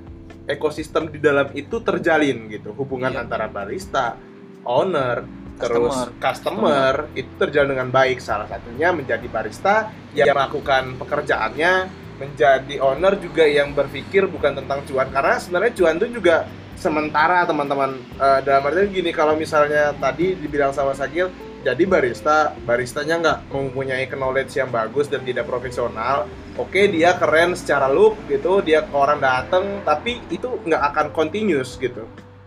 ekosistem 0.49 1.13
di 1.13 1.21
dalam 1.21 1.45
itu 1.53 1.77
terjalin 1.77 2.49
gitu. 2.49 2.73
Hubungan 2.73 3.13
Iya. 3.13 3.21
antara 3.21 3.45
barista, 3.45 4.17
owner, 4.65 5.21
Customer. 5.53 5.61
terus 5.61 5.95
customer 6.17 6.93
itu 7.13 7.29
terjalin 7.37 7.77
dengan 7.77 7.89
baik. 7.93 8.17
Salah 8.17 8.49
satunya 8.49 8.89
menjadi 8.89 9.25
barista 9.29 9.93
yang 10.17 10.33
melakukan 10.33 10.97
pekerjaannya 10.97 11.73
menjadi 12.13 12.75
owner 12.81 13.13
juga 13.17 13.45
yang 13.45 13.73
berpikir 13.73 14.25
bukan 14.29 14.57
tentang 14.57 14.85
cuan 14.85 15.09
karena 15.09 15.37
sebenarnya 15.37 15.73
cuan 15.77 15.95
itu 15.97 16.07
juga 16.21 16.45
sementara 16.83 17.47
teman-teman. 17.47 17.95
Eh, 18.19 18.39
dalam 18.43 18.67
artian 18.67 18.91
gini 18.91 19.15
kalau 19.15 19.39
misalnya 19.39 19.95
tadi 19.95 20.35
dibilang 20.35 20.75
sama 20.75 20.91
Sakil 20.91 21.31
jadi 21.63 21.83
barista 21.87 22.51
baristanya 22.67 23.15
nggak 23.23 23.37
mempunyai 23.47 24.03
knowledge 24.11 24.59
yang 24.59 24.67
bagus 24.67 25.07
dan 25.07 25.23
tidak 25.23 25.47
profesional 25.47 26.27
oke 26.59 26.75
dia 26.91 27.15
keren 27.15 27.55
secara 27.55 27.87
look 27.87 28.19
gitu 28.27 28.59
dia 28.59 28.83
orang 28.91 29.23
dateng 29.23 29.79
tapi 29.87 30.19
itu 30.27 30.59
nggak 30.67 30.83
akan 30.91 31.07
continuous 31.15 31.79
gitu. 31.79 32.03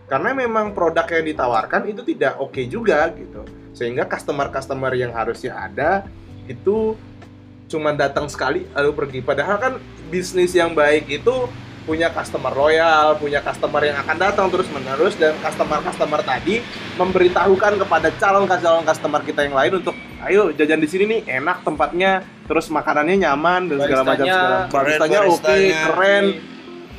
Karena 0.07 0.31
memang 0.31 0.71
produk 0.71 1.03
yang 1.03 1.25
ditawarkan 1.27 1.91
itu 1.91 1.99
tidak 2.05 2.39
oke 2.39 2.61
juga 2.69 3.11
gitu. 3.11 3.43
Sehingga 3.75 4.07
customer-customer 4.07 4.95
yang 4.95 5.11
harusnya 5.11 5.51
ada 5.59 6.07
itu 6.47 6.95
cuma 7.67 7.91
datang 7.91 8.31
sekali 8.31 8.63
lalu 8.71 8.91
pergi. 8.95 9.19
Padahal 9.19 9.57
kan 9.59 9.73
bisnis 10.07 10.55
yang 10.55 10.71
baik 10.71 11.11
itu 11.11 11.51
punya 11.87 12.11
customer 12.11 12.51
loyal, 12.51 13.15
punya 13.15 13.39
customer 13.39 13.79
yang 13.79 13.95
akan 14.03 14.17
datang 14.19 14.51
terus 14.51 14.67
menerus 14.75 15.15
dan 15.15 15.31
customer-customer 15.39 16.19
tadi 16.19 16.59
memberitahukan 16.99 17.79
kepada 17.79 18.11
calon-calon 18.19 18.83
customer 18.83 19.23
kita 19.23 19.47
yang 19.47 19.55
lain 19.55 19.79
untuk 19.79 19.95
ayo 20.27 20.51
jajan 20.51 20.83
di 20.83 20.89
sini 20.91 21.03
nih 21.07 21.19
enak 21.39 21.63
tempatnya, 21.63 22.27
terus 22.43 22.67
makanannya 22.67 23.23
nyaman 23.23 23.71
dan 23.71 23.77
segala 23.87 24.03
macam 24.03 24.25
segala 24.27 24.57
baristanya 24.67 25.19
oke, 25.23 25.39
baristanya. 25.39 25.79
keren 25.87 26.25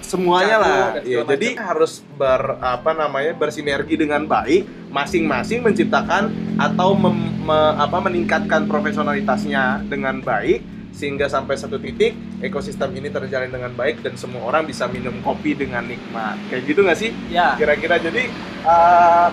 semuanya 0.01 0.57
Jago, 0.57 0.65
lah. 0.65 0.87
Ya, 1.05 1.21
segala 1.21 1.31
jadi 1.37 1.49
harus 1.61 1.93
ber 2.17 2.43
apa 2.65 2.91
namanya 2.97 3.33
bersinergi 3.37 3.95
dengan 4.01 4.25
baik, 4.25 4.89
masing-masing 4.89 5.61
menciptakan 5.61 6.33
atau 6.57 6.97
mem- 6.97 7.45
me- 7.45 7.77
apa 7.77 8.01
meningkatkan 8.01 8.65
profesionalitasnya 8.65 9.85
dengan 9.85 10.25
baik 10.25 10.78
sehingga 10.99 11.31
sampai 11.31 11.55
satu 11.55 11.79
titik 11.79 12.19
ekosistem 12.43 12.91
ini 12.99 13.07
terjalin 13.07 13.55
dengan 13.55 13.71
baik 13.79 14.03
dan 14.03 14.19
semua 14.19 14.43
orang 14.51 14.67
bisa 14.67 14.91
minum 14.91 15.15
kopi 15.23 15.55
dengan 15.55 15.87
nikmat. 15.87 16.35
Kayak 16.51 16.63
gitu 16.67 16.81
nggak 16.83 16.99
sih? 16.99 17.15
Ya, 17.31 17.55
Kira-kira 17.55 18.03
jadi 18.03 18.27
eh, 18.67 19.29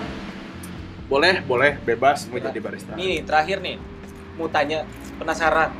boleh 1.10 1.42
boleh 1.42 1.74
bebas 1.82 2.30
mau 2.30 2.38
jadi 2.38 2.58
barista. 2.62 2.94
Ini 2.94 3.02
nih, 3.02 3.20
terakhir 3.26 3.58
nih, 3.58 3.76
mau 4.38 4.46
tanya 4.46 4.86
penasaran. 5.18 5.74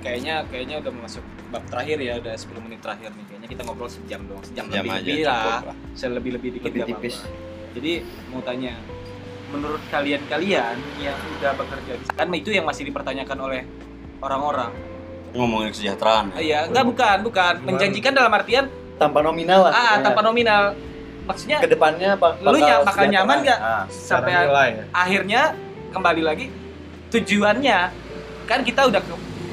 Kayaknya 0.00 0.48
kayaknya 0.48 0.76
udah 0.80 0.92
masuk 1.04 1.24
bab 1.52 1.62
terakhir 1.68 2.00
ya, 2.00 2.16
udah 2.16 2.32
10 2.32 2.64
menit 2.64 2.80
terakhir 2.80 3.12
nih. 3.12 3.24
Kayaknya 3.28 3.48
kita 3.52 3.62
ngobrol 3.68 3.90
sejam 3.92 4.20
dong, 4.24 4.40
sejam 4.40 4.64
Jam 4.72 4.80
lebih 4.88 4.90
aja 4.96 5.04
lebih 5.04 5.24
lah, 5.28 5.60
lah. 5.68 5.76
selebih-lebih 5.92 6.50
dikit 6.56 6.72
Lebih 6.72 6.82
tipis. 6.96 7.16
apa-apa. 7.20 7.74
Jadi 7.76 7.92
mau 8.32 8.40
tanya, 8.40 8.72
menurut 9.52 9.82
kalian-kalian 9.92 10.76
yang 10.96 11.18
udah 11.36 11.52
bekerja 11.60 11.92
di 12.00 12.04
kan 12.08 12.28
itu 12.32 12.50
yang 12.56 12.64
masih 12.64 12.88
dipertanyakan 12.88 13.38
oleh 13.40 13.62
orang-orang. 14.18 14.72
ngomongin 15.28 15.68
kesejahteraan 15.68 16.32
Ah, 16.32 16.40
Iya, 16.40 16.64
enggak 16.64 16.84
bukan, 16.86 17.16
bukan. 17.20 17.54
Menjanjikan 17.60 18.16
dalam 18.16 18.32
artian 18.32 18.72
tanpa 18.96 19.20
nominal 19.20 19.68
lah 19.68 19.72
ah 19.74 19.96
tanpa 20.00 20.24
nominal. 20.24 20.72
Maksudnya 21.28 21.58
ke 21.58 21.68
depannya 21.68 22.16
apa 22.16 22.40
Lu 22.40 22.56
ny- 22.56 22.80
bakal 22.80 23.04
nyaman 23.04 23.44
nggak? 23.44 23.58
Ah, 23.58 23.84
sampai 23.86 24.32
nilai 24.32 24.68
ya. 24.72 24.84
akhirnya 24.90 25.42
kembali 25.90 26.22
lagi 26.22 26.46
tujuannya 27.10 27.78
kan 28.44 28.60
kita 28.62 28.86
udah 28.86 29.02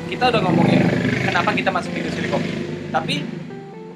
kita 0.05 0.23
udah 0.29 0.41
ngomongin 0.41 0.79
kenapa 1.21 1.49
kita 1.51 1.69
masuk 1.69 1.91
di 1.91 1.99
industri 1.99 2.27
kopi 2.27 2.51
tapi 2.87 3.15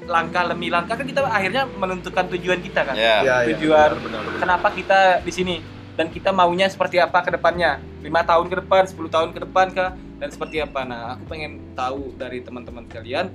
langkah 0.04 0.44
demi 0.44 0.68
langkah 0.68 0.92
kan 0.92 1.04
kita 1.04 1.20
akhirnya 1.22 1.68
menentukan 1.70 2.24
tujuan 2.28 2.58
kita 2.58 2.80
kan 2.82 2.94
ya 2.94 3.20
Iya, 3.20 3.36
iya, 3.44 3.54
Tujuan. 3.54 3.88
benar, 3.94 4.02
benar, 4.02 4.20
benar. 4.22 4.38
kenapa 4.40 4.68
kita 4.72 4.98
di 5.22 5.32
sini 5.32 5.56
dan 5.94 6.08
kita 6.08 6.30
maunya 6.30 6.66
seperti 6.66 6.96
apa 6.96 7.20
ke 7.20 7.30
depannya 7.30 7.80
lima 8.08 8.24
tahun 8.24 8.48
ke 8.48 8.56
depan 8.64 8.82
10 8.88 8.96
tahun 9.12 9.28
ke 9.36 9.40
depan 9.44 9.66
kah 9.76 9.92
dan 10.16 10.28
seperti 10.32 10.64
apa 10.64 10.80
nah 10.88 11.14
aku 11.14 11.28
pengen 11.28 11.60
tahu 11.76 12.16
dari 12.16 12.40
teman-teman 12.40 12.88
kalian 12.88 13.28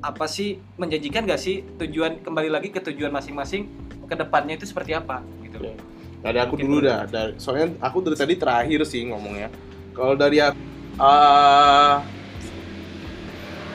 apa 0.00 0.24
sih 0.24 0.56
menjanjikan 0.80 1.28
gak 1.28 1.40
sih 1.40 1.60
tujuan 1.76 2.24
kembali 2.24 2.48
lagi 2.48 2.72
ke 2.72 2.80
tujuan 2.80 3.12
masing-masing 3.12 3.68
ke 4.08 4.14
depannya 4.16 4.56
itu 4.56 4.64
seperti 4.64 4.96
apa 4.96 5.20
gitu 5.44 5.60
loh 5.60 5.76
Dari 6.24 6.42
aku 6.42 6.58
Mungkin 6.58 6.66
dulu 6.66 6.80
dah. 6.82 7.06
Dari, 7.06 7.38
soalnya 7.38 7.76
aku 7.78 8.02
dari 8.02 8.16
tadi 8.18 8.34
terakhir 8.34 8.82
sih 8.88 9.04
ngomongnya. 9.06 9.46
Kalau 9.94 10.18
dari 10.18 10.42
aku, 10.42 10.58
eh, 10.98 11.94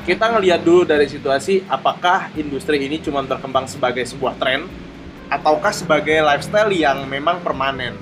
kita 0.04 0.26
ngelihat 0.36 0.60
dulu 0.66 0.84
dari 0.84 1.08
situasi 1.08 1.64
apakah 1.70 2.34
industri 2.36 2.82
ini 2.82 3.00
cuma 3.00 3.24
berkembang 3.24 3.70
sebagai 3.72 4.04
sebuah 4.04 4.36
tren 4.36 4.68
ataukah 5.32 5.72
sebagai 5.72 6.20
lifestyle 6.20 6.74
yang 6.76 7.08
memang 7.08 7.40
permanen. 7.40 7.96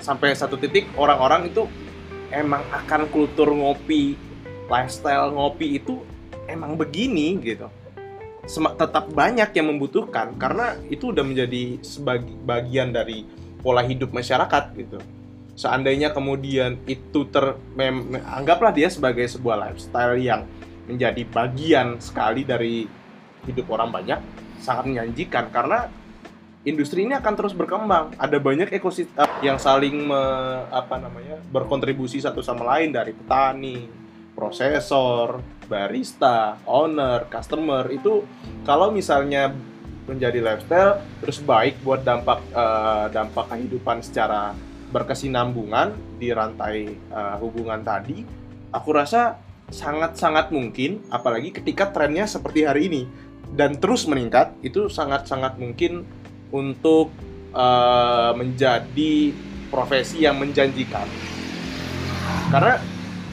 Sampai 0.00 0.32
satu 0.32 0.56
titik 0.56 0.88
orang-orang 0.96 1.52
itu 1.52 1.68
emang 2.32 2.64
akan 2.72 3.06
kultur 3.12 3.52
ngopi, 3.52 4.16
lifestyle 4.66 5.30
ngopi 5.36 5.76
itu 5.76 6.00
emang 6.48 6.74
begini 6.74 7.36
gitu. 7.44 7.68
Sema- 8.48 8.74
tetap 8.74 9.12
banyak 9.12 9.52
yang 9.52 9.76
membutuhkan 9.76 10.34
karena 10.40 10.74
itu 10.88 11.12
udah 11.12 11.22
menjadi 11.22 11.78
sebagai 11.84 12.32
bagian 12.42 12.90
dari 12.90 13.28
pola 13.60 13.84
hidup 13.84 14.10
masyarakat 14.10 14.64
gitu. 14.74 14.98
Seandainya 15.54 16.16
kemudian 16.16 16.80
itu 16.88 17.28
ter 17.28 17.60
anggaplah 18.24 18.72
dia 18.72 18.88
sebagai 18.88 19.28
sebuah 19.28 19.68
lifestyle 19.68 20.16
yang 20.16 20.48
menjadi 20.88 21.22
bagian 21.28 22.00
sekali 22.00 22.42
dari 22.48 22.88
hidup 23.44 23.68
orang 23.68 23.92
banyak 23.92 24.20
sangat 24.58 24.88
menjanjikan 24.88 25.52
karena 25.52 25.92
industri 26.64 27.08
ini 27.08 27.16
akan 27.16 27.34
terus 27.36 27.56
berkembang. 27.56 28.12
Ada 28.20 28.36
banyak 28.36 28.68
ekosistem 28.76 29.28
yang 29.40 29.56
saling 29.56 30.04
me- 30.04 30.64
apa 30.68 31.00
namanya 31.00 31.40
berkontribusi 31.48 32.20
satu 32.20 32.44
sama 32.44 32.76
lain 32.76 32.92
dari 32.92 33.16
petani, 33.16 33.88
prosesor, 34.36 35.40
barista, 35.68 36.60
owner, 36.68 37.28
customer 37.32 37.88
itu 37.88 38.24
kalau 38.64 38.92
misalnya 38.92 39.52
menjadi 40.08 40.42
lifestyle 40.42 40.98
terus 41.22 41.38
baik 41.38 41.78
buat 41.86 42.02
dampak 42.02 42.42
eh, 42.50 43.06
dampak 43.14 43.46
kehidupan 43.54 44.02
secara 44.02 44.52
berkesinambungan 44.90 45.94
di 46.18 46.34
rantai 46.34 46.90
eh, 46.92 47.34
hubungan 47.38 47.80
tadi, 47.80 48.26
aku 48.74 48.90
rasa 48.90 49.38
sangat-sangat 49.70 50.50
mungkin 50.50 50.98
apalagi 51.14 51.54
ketika 51.54 51.94
trennya 51.94 52.26
seperti 52.26 52.66
hari 52.66 52.90
ini 52.90 53.02
dan 53.54 53.78
terus 53.78 54.02
meningkat 54.10 54.50
itu 54.66 54.90
sangat-sangat 54.90 55.62
mungkin 55.62 56.02
untuk 56.50 57.10
eh, 57.54 58.32
menjadi 58.34 59.14
profesi 59.70 60.26
yang 60.26 60.38
menjanjikan. 60.38 61.06
Karena 62.50 62.82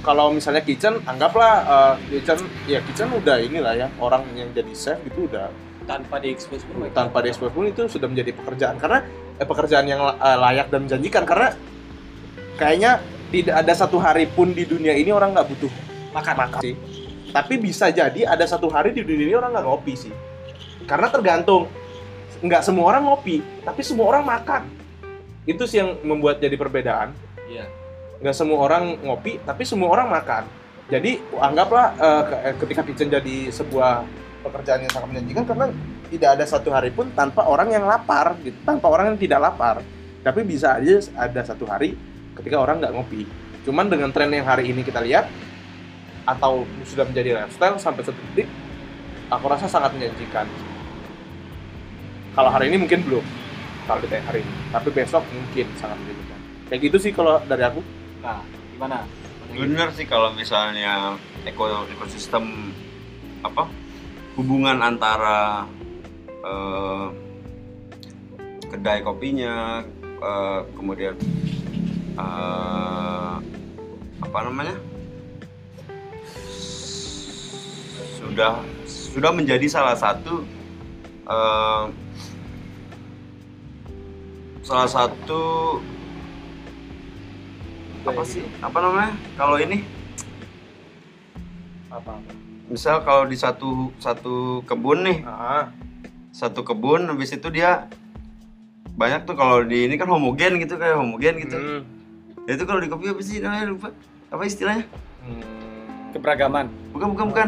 kalau 0.06 0.32
misalnya 0.32 0.64
kitchen 0.64 1.02
anggaplah 1.04 1.54
eh, 1.66 1.94
kitchen 2.16 2.40
ya 2.70 2.80
kitchen 2.86 3.12
udah 3.12 3.42
inilah 3.42 3.74
ya 3.76 3.88
orang 4.00 4.24
yang 4.38 4.48
jadi 4.54 4.72
chef 4.72 5.02
itu 5.04 5.28
udah 5.28 5.50
tanpa 5.90 6.20
diekspos 6.20 6.68
pun 6.68 6.84
tanpa 6.92 7.24
diekspos 7.24 7.50
pun 7.52 7.68
itu 7.68 7.90
sudah 7.90 8.08
menjadi 8.08 8.32
pekerjaan. 8.38 8.78
Karena 8.78 9.04
eh, 9.36 9.48
pekerjaan 9.48 9.86
yang 9.90 10.00
eh, 10.06 10.38
layak 10.38 10.70
dan 10.70 10.86
menjanjikan. 10.86 11.26
Karena 11.26 11.52
kayaknya 12.56 13.02
tidak 13.28 13.56
ada 13.60 13.74
satu 13.76 13.98
hari 14.00 14.30
pun 14.32 14.56
di 14.56 14.64
dunia 14.64 14.96
ini 14.96 15.12
orang 15.12 15.36
nggak 15.36 15.48
butuh 15.52 15.72
makan. 16.16 16.36
makan 16.38 16.62
sih. 16.64 16.76
Tapi 17.28 17.60
bisa 17.60 17.92
jadi 17.92 18.24
ada 18.24 18.48
satu 18.48 18.72
hari 18.72 18.96
di 18.96 19.04
dunia 19.04 19.28
ini 19.28 19.36
orang 19.36 19.52
nggak 19.52 19.66
ngopi 19.68 19.94
sih. 19.98 20.14
Karena 20.88 21.12
tergantung 21.12 21.68
nggak 22.42 22.62
semua 22.62 22.86
orang 22.94 23.04
ngopi 23.08 23.42
tapi 23.64 23.82
semua 23.82 24.06
orang 24.14 24.24
makan. 24.26 24.62
Itu 25.48 25.64
sih 25.64 25.80
yang 25.80 25.98
membuat 26.04 26.44
jadi 26.44 26.56
perbedaan. 26.60 27.16
Iya. 27.48 27.64
nggak 28.18 28.34
semua 28.34 28.66
orang 28.66 28.98
ngopi 29.06 29.38
tapi 29.46 29.64
semua 29.64 29.94
orang 29.94 30.10
makan. 30.10 30.44
Jadi 30.90 31.22
anggaplah 31.38 31.94
eh, 31.96 32.56
ketika 32.58 32.82
kitchen 32.82 33.14
jadi 33.14 33.54
sebuah 33.54 34.04
pekerjaan 34.42 34.82
yang 34.84 34.92
sangat 34.92 35.08
menjanjikan 35.14 35.44
karena 35.46 35.66
tidak 36.08 36.30
ada 36.40 36.46
satu 36.48 36.70
hari 36.74 36.90
pun 36.90 37.12
tanpa 37.14 37.46
orang 37.46 37.70
yang 37.70 37.84
lapar 37.86 38.34
gitu 38.42 38.58
tanpa 38.66 38.90
orang 38.90 39.14
yang 39.14 39.18
tidak 39.22 39.40
lapar. 39.40 39.86
Tapi 40.26 40.42
bisa 40.44 40.82
aja 40.82 40.98
ada 41.14 41.42
satu 41.46 41.70
hari 41.70 41.94
ketika 42.42 42.58
orang 42.58 42.82
nggak 42.82 42.94
ngopi. 42.98 43.24
Cuman 43.64 43.86
dengan 43.86 44.10
tren 44.10 44.34
yang 44.34 44.48
hari 44.48 44.74
ini 44.74 44.82
kita 44.82 45.04
lihat 45.04 45.30
atau 46.28 46.68
sudah 46.84 47.08
menjadi 47.08 47.40
lifestyle 47.44 47.80
sampai 47.80 48.04
satu 48.04 48.20
titik 48.32 48.52
aku 49.32 49.46
rasa 49.48 49.72
sangat 49.72 49.96
menjanjikan 49.96 50.44
kalau 52.38 52.54
hari 52.54 52.70
ini 52.70 52.78
mungkin 52.78 53.02
belum. 53.02 53.26
Kalau 53.90 54.00
ditanya 54.06 54.30
hari 54.30 54.46
ini. 54.46 54.54
Tapi 54.70 54.88
besok 54.94 55.26
mungkin 55.34 55.66
sangat 55.82 55.98
menjanjikan 55.98 56.38
kayak 56.68 56.82
gitu 56.84 56.98
sih 57.00 57.12
kalau 57.16 57.40
dari 57.48 57.64
aku. 57.64 57.82
Nah 58.20 58.44
gimana? 58.76 59.08
Bener 59.56 59.90
sih 59.96 60.06
kalau 60.06 60.36
misalnya 60.36 61.16
eko 61.48 61.88
ekosistem 61.88 62.76
apa 63.42 63.72
hubungan 64.36 64.84
antara 64.84 65.66
eh, 66.44 67.08
kedai 68.68 69.00
kopinya 69.02 69.82
eh, 70.04 70.60
kemudian 70.76 71.16
eh, 72.20 73.36
apa 74.20 74.40
namanya? 74.44 74.76
Sudah 78.20 78.60
sudah 78.86 79.32
menjadi 79.32 79.66
salah 79.72 79.96
satu 79.96 80.44
eh, 81.32 81.84
salah 84.68 84.90
satu 84.92 85.42
apa 88.04 88.24
sih? 88.28 88.44
apa 88.60 88.78
namanya? 88.84 89.16
Kalau 89.40 89.56
ini? 89.64 89.88
Apa? 91.88 92.20
Misal 92.68 93.00
kalau 93.08 93.24
di 93.32 93.40
satu 93.40 93.96
satu 93.96 94.60
kebun 94.68 95.08
nih. 95.08 95.24
Ah 95.24 95.72
satu 96.36 96.68
kebun 96.68 97.08
habis 97.08 97.32
itu 97.32 97.48
dia 97.48 97.88
banyak 99.00 99.24
tuh 99.24 99.40
kalau 99.40 99.64
di 99.64 99.88
ini 99.88 99.96
kan 99.96 100.12
homogen 100.12 100.60
gitu 100.60 100.76
kayak 100.76 101.00
homogen 101.00 101.36
gitu. 101.48 101.56
Hmm. 101.56 101.82
Ya, 102.44 102.60
itu 102.60 102.64
kalau 102.68 102.84
di 102.84 102.92
kopi 102.92 103.08
apa 103.08 103.22
sih 103.24 103.40
namanya? 103.40 103.72
Lupa. 103.72 103.90
Apa 104.36 104.44
istilahnya? 104.44 104.84
Keberagaman. 106.12 106.68
Bukan 106.92 107.16
bukan 107.16 107.26
bukan 107.32 107.48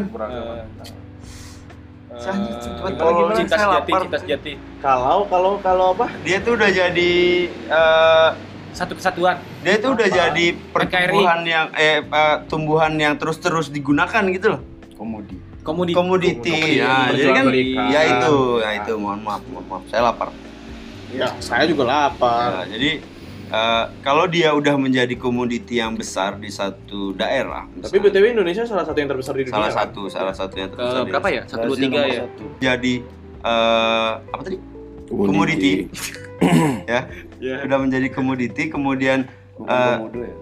eh, 2.10 2.36
cepet 2.58 2.92
gimana, 2.94 2.98
tolong, 2.98 3.30
cinta 3.38 3.56
saya 3.56 3.66
sejati 3.66 3.90
cinta 3.94 4.18
sejati. 4.18 4.52
Kalau 4.82 5.18
kalau 5.30 5.52
kalau 5.62 5.86
apa? 5.94 6.06
dia 6.26 6.38
tuh 6.42 6.58
udah 6.58 6.70
jadi 6.70 7.12
eh, 7.50 8.28
satu 8.70 8.94
kesatuan. 8.94 9.36
dia 9.66 9.74
itu 9.76 9.88
udah 9.90 10.08
Apa? 10.08 10.16
jadi 10.16 10.46
pertumbuhan 10.70 11.40
yang 11.42 11.66
eh 11.74 12.02
eh, 12.02 12.36
tumbuhan 12.46 12.92
yang 12.98 13.14
terus-terus 13.18 13.70
digunakan 13.70 14.22
gitu 14.30 14.58
loh. 14.58 14.62
Komodi 14.94 15.50
komoditi. 15.62 15.94
Komoditi. 15.96 16.50
Komoditi, 16.50 16.80
ya 16.80 17.12
jadi 17.12 17.30
kan 17.30 17.44
ya 17.92 18.00
itu 18.18 18.34
ya 18.60 18.70
itu. 18.82 18.92
Mohon 18.96 19.20
maaf 19.24 19.42
mohon 19.48 19.64
maaf. 19.68 19.82
Saya 19.88 20.02
lapar. 20.10 20.28
Ya, 21.10 21.28
saya 21.42 21.66
juga 21.66 21.90
lapar. 21.90 22.62
Nah, 22.62 22.66
jadi 22.70 23.02
eh, 23.50 23.84
kalau 24.00 24.24
dia 24.24 24.50
udah 24.50 24.74
menjadi 24.74 25.12
komoditi 25.12 25.76
yang 25.76 25.92
besar 25.92 26.36
di 26.36 26.48
satu 26.48 27.12
daerah 27.12 27.66
Tapi 27.76 27.96
BTW 27.98 28.32
Indonesia 28.32 28.62
salah 28.64 28.82
satu 28.82 28.96
yang 28.96 29.10
terbesar 29.10 29.34
di 29.34 29.42
dunia. 29.42 29.54
salah 29.54 29.68
kan? 29.68 29.78
satu 29.84 30.02
salah 30.06 30.32
satu 30.32 30.54
yang 30.56 30.70
terbesar 30.70 31.02
di 31.02 31.10
berapa 31.10 31.28
ya 31.28 31.42
satu 31.44 31.66
dua 31.66 31.76
tiga 31.76 32.00
ya 32.04 32.22
satu. 32.22 32.44
jadi 32.58 32.94
eh, 33.42 34.10
apa 34.24 34.42
tadi 34.42 34.56
komoditi 35.08 35.74
ya 36.88 37.00
Iya. 37.40 37.64
udah 37.64 37.78
menjadi 37.80 38.06
komoditi 38.08 38.68
kemudian 38.68 39.24
Eh, 39.60 39.96
komodo 39.98 40.20
ya 40.20 40.34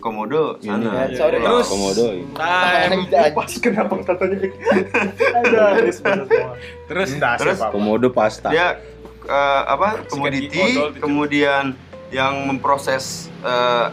komodo 0.00 0.42
sana 0.58 1.06
Ya, 1.06 1.14
sorry. 1.14 1.38
terus 1.38 1.66
Komodo. 1.68 2.04
time 2.08 3.30
Pas 3.30 3.52
kenapa 3.54 3.94
katanya 4.00 4.48
ada 5.36 5.60
ada 5.76 5.90
semua. 5.92 6.56
terus 6.88 7.10
Terus? 7.14 7.58
Komodo 7.68 8.08
pasta. 8.08 8.48
dia 8.48 8.80
eh, 9.22 9.62
apa 9.66 10.02
komoditi 10.06 10.58
kemudian 10.96 11.76
yang 12.10 12.46
memproses 12.46 13.30
eh, 13.42 13.86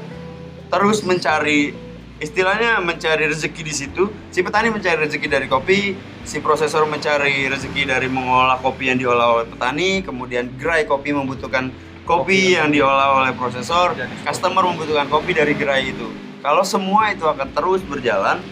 terus 0.67 1.05
mencari 1.05 1.73
istilahnya 2.17 2.81
mencari 2.81 3.29
rezeki 3.29 3.61
di 3.61 3.73
situ. 3.73 4.03
Si 4.33 4.41
petani 4.41 4.73
mencari 4.73 5.05
rezeki 5.05 5.27
dari 5.29 5.47
kopi 5.47 5.93
si 6.27 6.43
prosesor 6.43 6.83
mencari 6.89 7.47
rezeki 7.47 7.87
dari 7.87 8.09
mengolah 8.11 8.59
kopi 8.59 8.91
yang 8.91 8.99
diolah 8.99 9.27
oleh 9.39 9.47
petani 9.47 10.03
kemudian 10.03 10.51
gerai 10.59 10.83
kopi 10.83 11.15
membutuhkan 11.15 11.71
kopi 12.03 12.57
yang 12.57 12.73
diolah 12.73 13.23
oleh 13.23 13.31
prosesor 13.37 13.95
customer 14.27 14.65
membutuhkan 14.65 15.07
kopi 15.07 15.31
dari 15.37 15.53
gerai 15.55 15.93
itu. 15.93 16.09
Kalau 16.41 16.67
semua 16.67 17.13
itu 17.13 17.23
akan 17.23 17.53
terus 17.53 17.81
berjalan 17.85 18.43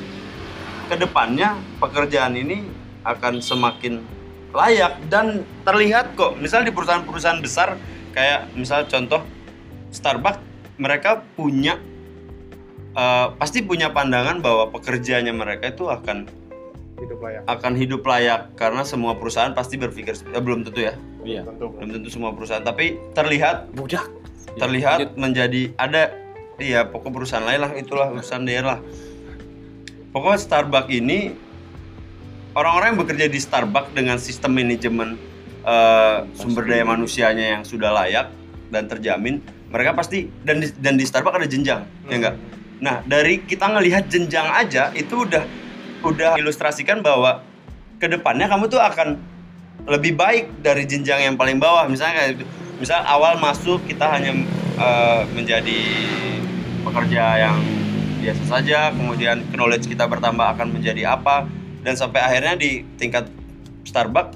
ke 0.85 0.95
depannya 0.95 1.57
pekerjaan 1.81 2.37
ini 2.37 2.63
akan 3.01 3.41
semakin 3.41 4.01
layak 4.55 4.97
dan 5.11 5.43
terlihat 5.67 6.13
kok. 6.15 6.37
Misal 6.39 6.63
di 6.63 6.71
perusahaan-perusahaan 6.71 7.41
besar 7.43 7.75
kayak 8.15 8.55
misal 8.55 8.87
contoh 8.87 9.19
Starbucks 9.95 10.43
mereka 10.75 11.23
punya 11.39 11.79
eh, 12.95 13.27
pasti 13.39 13.63
punya 13.63 13.95
pandangan 13.95 14.43
bahwa 14.43 14.67
pekerjaannya 14.75 15.31
mereka 15.31 15.71
itu 15.71 15.87
akan 15.87 16.27
Hidup 16.95 17.19
layak. 17.19 17.41
akan 17.51 17.73
hidup 17.75 18.01
layak 18.07 18.41
karena 18.55 18.87
semua 18.87 19.19
perusahaan 19.19 19.51
pasti 19.51 19.75
berpikir 19.75 20.15
eh, 20.31 20.39
belum 20.43 20.63
tentu 20.67 20.79
ya. 20.83 20.95
Iya. 21.23 21.43
Tentu. 21.43 21.75
belum 21.75 21.89
tentu. 21.99 22.07
semua 22.11 22.31
perusahaan 22.31 22.63
tapi 22.63 22.99
terlihat 23.15 23.71
budak. 23.75 24.07
terlihat 24.55 25.19
menjadi 25.19 25.75
ada 25.75 26.15
iya 26.63 26.87
pokok 26.87 27.11
perusahaan 27.11 27.43
lain 27.43 27.59
lah 27.67 27.71
itulah 27.75 28.07
urusan 28.15 28.47
daerah 28.47 28.79
pokoknya 30.15 30.39
Starbucks 30.39 30.87
ini 30.95 31.35
orang-orang 32.55 32.95
yang 32.95 32.99
bekerja 33.03 33.27
di 33.27 33.35
Starbucks 33.35 33.91
dengan 33.91 34.15
sistem 34.15 34.55
manajemen 34.55 35.19
eh, 35.67 36.17
sumber 36.39 36.63
daya 36.63 36.87
manusianya 36.87 37.59
yang 37.59 37.63
sudah 37.67 37.91
layak 37.91 38.31
dan 38.71 38.87
terjamin 38.87 39.43
mereka 39.75 39.91
pasti 39.91 40.31
dan 40.47 40.63
di, 40.63 40.71
dan 40.79 40.95
di 40.95 41.03
Starbucks 41.03 41.35
ada 41.35 41.47
jenjang 41.51 41.83
ya 42.07 42.15
enggak 42.15 42.35
nah 42.79 43.03
dari 43.03 43.43
kita 43.43 43.67
ngelihat 43.67 44.07
jenjang 44.07 44.47
aja 44.47 44.95
itu 44.95 45.27
udah 45.27 45.43
udah 46.05 46.37
ilustrasikan 46.37 47.01
bahwa 47.03 47.43
ke 47.97 48.05
depannya 48.05 48.45
kamu 48.45 48.69
tuh 48.69 48.79
akan 48.79 49.17
lebih 49.85 50.17
baik 50.17 50.65
dari 50.65 50.83
jenjang 50.85 51.21
yang 51.31 51.35
paling 51.37 51.61
bawah. 51.61 51.85
Misalnya 51.89 52.21
kayak 52.21 52.33
misal 52.81 53.01
awal 53.05 53.37
masuk 53.41 53.81
kita 53.85 54.05
hanya 54.09 54.33
eh, 54.77 55.21
menjadi 55.31 55.79
pekerja 56.85 57.23
yang 57.49 57.57
biasa 58.21 58.43
saja 58.57 58.89
kemudian 58.89 59.45
knowledge 59.53 59.85
kita 59.85 60.09
bertambah 60.09 60.57
akan 60.57 60.73
menjadi 60.73 61.13
apa 61.13 61.45
dan 61.85 61.93
sampai 61.93 62.25
akhirnya 62.25 62.57
di 62.57 62.81
tingkat 62.97 63.29
Starbucks 63.85 64.33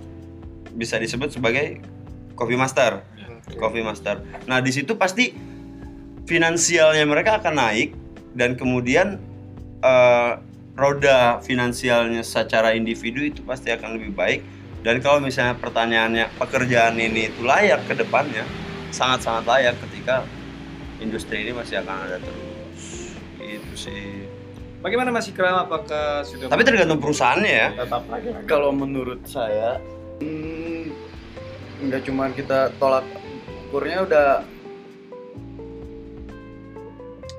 bisa 0.77 1.01
disebut 1.01 1.33
sebagai 1.33 1.81
coffee 2.37 2.57
master 2.57 3.01
coffee 3.57 3.85
master. 3.85 4.21
Nah 4.45 4.59
di 4.59 4.69
situ 4.69 4.99
pasti 4.99 5.31
finansialnya 6.29 7.05
mereka 7.09 7.41
akan 7.41 7.53
naik 7.57 7.89
dan 8.37 8.53
kemudian 8.53 9.17
eh, 9.81 10.31
roda 10.79 11.43
finansialnya 11.43 12.23
secara 12.23 12.77
individu 12.77 13.25
itu 13.25 13.41
pasti 13.43 13.73
akan 13.73 13.97
lebih 13.97 14.11
baik. 14.13 14.41
Dan 14.79 15.03
kalau 15.03 15.19
misalnya 15.19 15.59
pertanyaannya 15.59 16.39
pekerjaan 16.39 16.95
ini 16.95 17.27
itu 17.27 17.43
layak 17.43 17.83
ke 17.83 17.99
depannya 17.99 18.47
sangat-sangat 18.95 19.43
layak 19.43 19.75
ketika 19.87 20.23
industri 21.03 21.43
ini 21.43 21.51
masih 21.51 21.83
akan 21.83 21.95
ada 22.07 22.17
terus. 22.23 22.83
Itu 23.43 23.73
sih. 23.75 24.23
Bagaimana 24.79 25.11
Mas 25.11 25.27
Ikram? 25.27 25.67
Apakah 25.67 26.23
sudah 26.23 26.47
tapi 26.47 26.63
tergantung 26.63 27.03
perusahaannya 27.03 27.51
ya. 27.51 27.69
Tetap 27.75 28.03
lagi. 28.07 28.27
kalau 28.47 28.71
menurut 28.71 29.19
saya 29.27 29.75
hmm, 30.23 30.95
nggak 31.83 32.01
cuma 32.07 32.31
kita 32.31 32.71
tolak 32.79 33.03
ukurnya 33.69 34.01
udah 34.01 34.27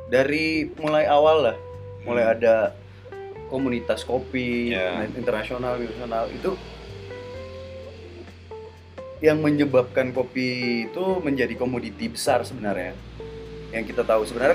dari 0.07 0.70
mulai 0.78 1.07
awal 1.07 1.51
lah 1.51 1.57
mulai 2.03 2.24
ada 2.31 2.74
komunitas 3.51 4.03
kopi 4.03 4.70
Ya. 4.70 5.03
internasional 5.11 5.74
internasional 5.78 6.31
itu 6.31 6.55
yang 9.20 9.43
menyebabkan 9.43 10.14
kopi 10.14 10.49
itu 10.87 11.05
menjadi 11.20 11.53
komoditi 11.53 12.09
besar 12.09 12.41
sebenarnya 12.41 12.95
yang 13.70 13.83
kita 13.83 14.03
tahu 14.03 14.22
sebenarnya 14.22 14.55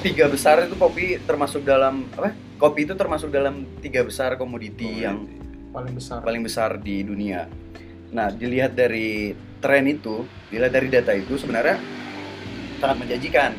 tiga 0.00 0.26
besar 0.26 0.62
itu 0.62 0.74
kopi 0.74 1.18
termasuk 1.20 1.62
dalam 1.62 2.06
apa 2.14 2.32
kopi 2.56 2.86
itu 2.86 2.94
termasuk 2.94 3.28
dalam 3.28 3.66
tiga 3.78 4.02
besar 4.02 4.34
komoditi 4.34 5.02
yang 5.02 5.26
Paling 5.68 5.92
besar. 5.92 6.24
paling 6.24 6.40
besar 6.40 6.70
di 6.80 7.04
dunia. 7.04 7.44
Nah, 8.08 8.32
dilihat 8.32 8.72
dari 8.72 9.36
tren 9.58 9.84
itu, 9.86 10.24
dilihat 10.48 10.72
dari 10.72 10.88
data 10.90 11.12
itu 11.14 11.34
sebenarnya 11.36 11.76
sangat 12.78 12.96
menjanjikan. 13.02 13.52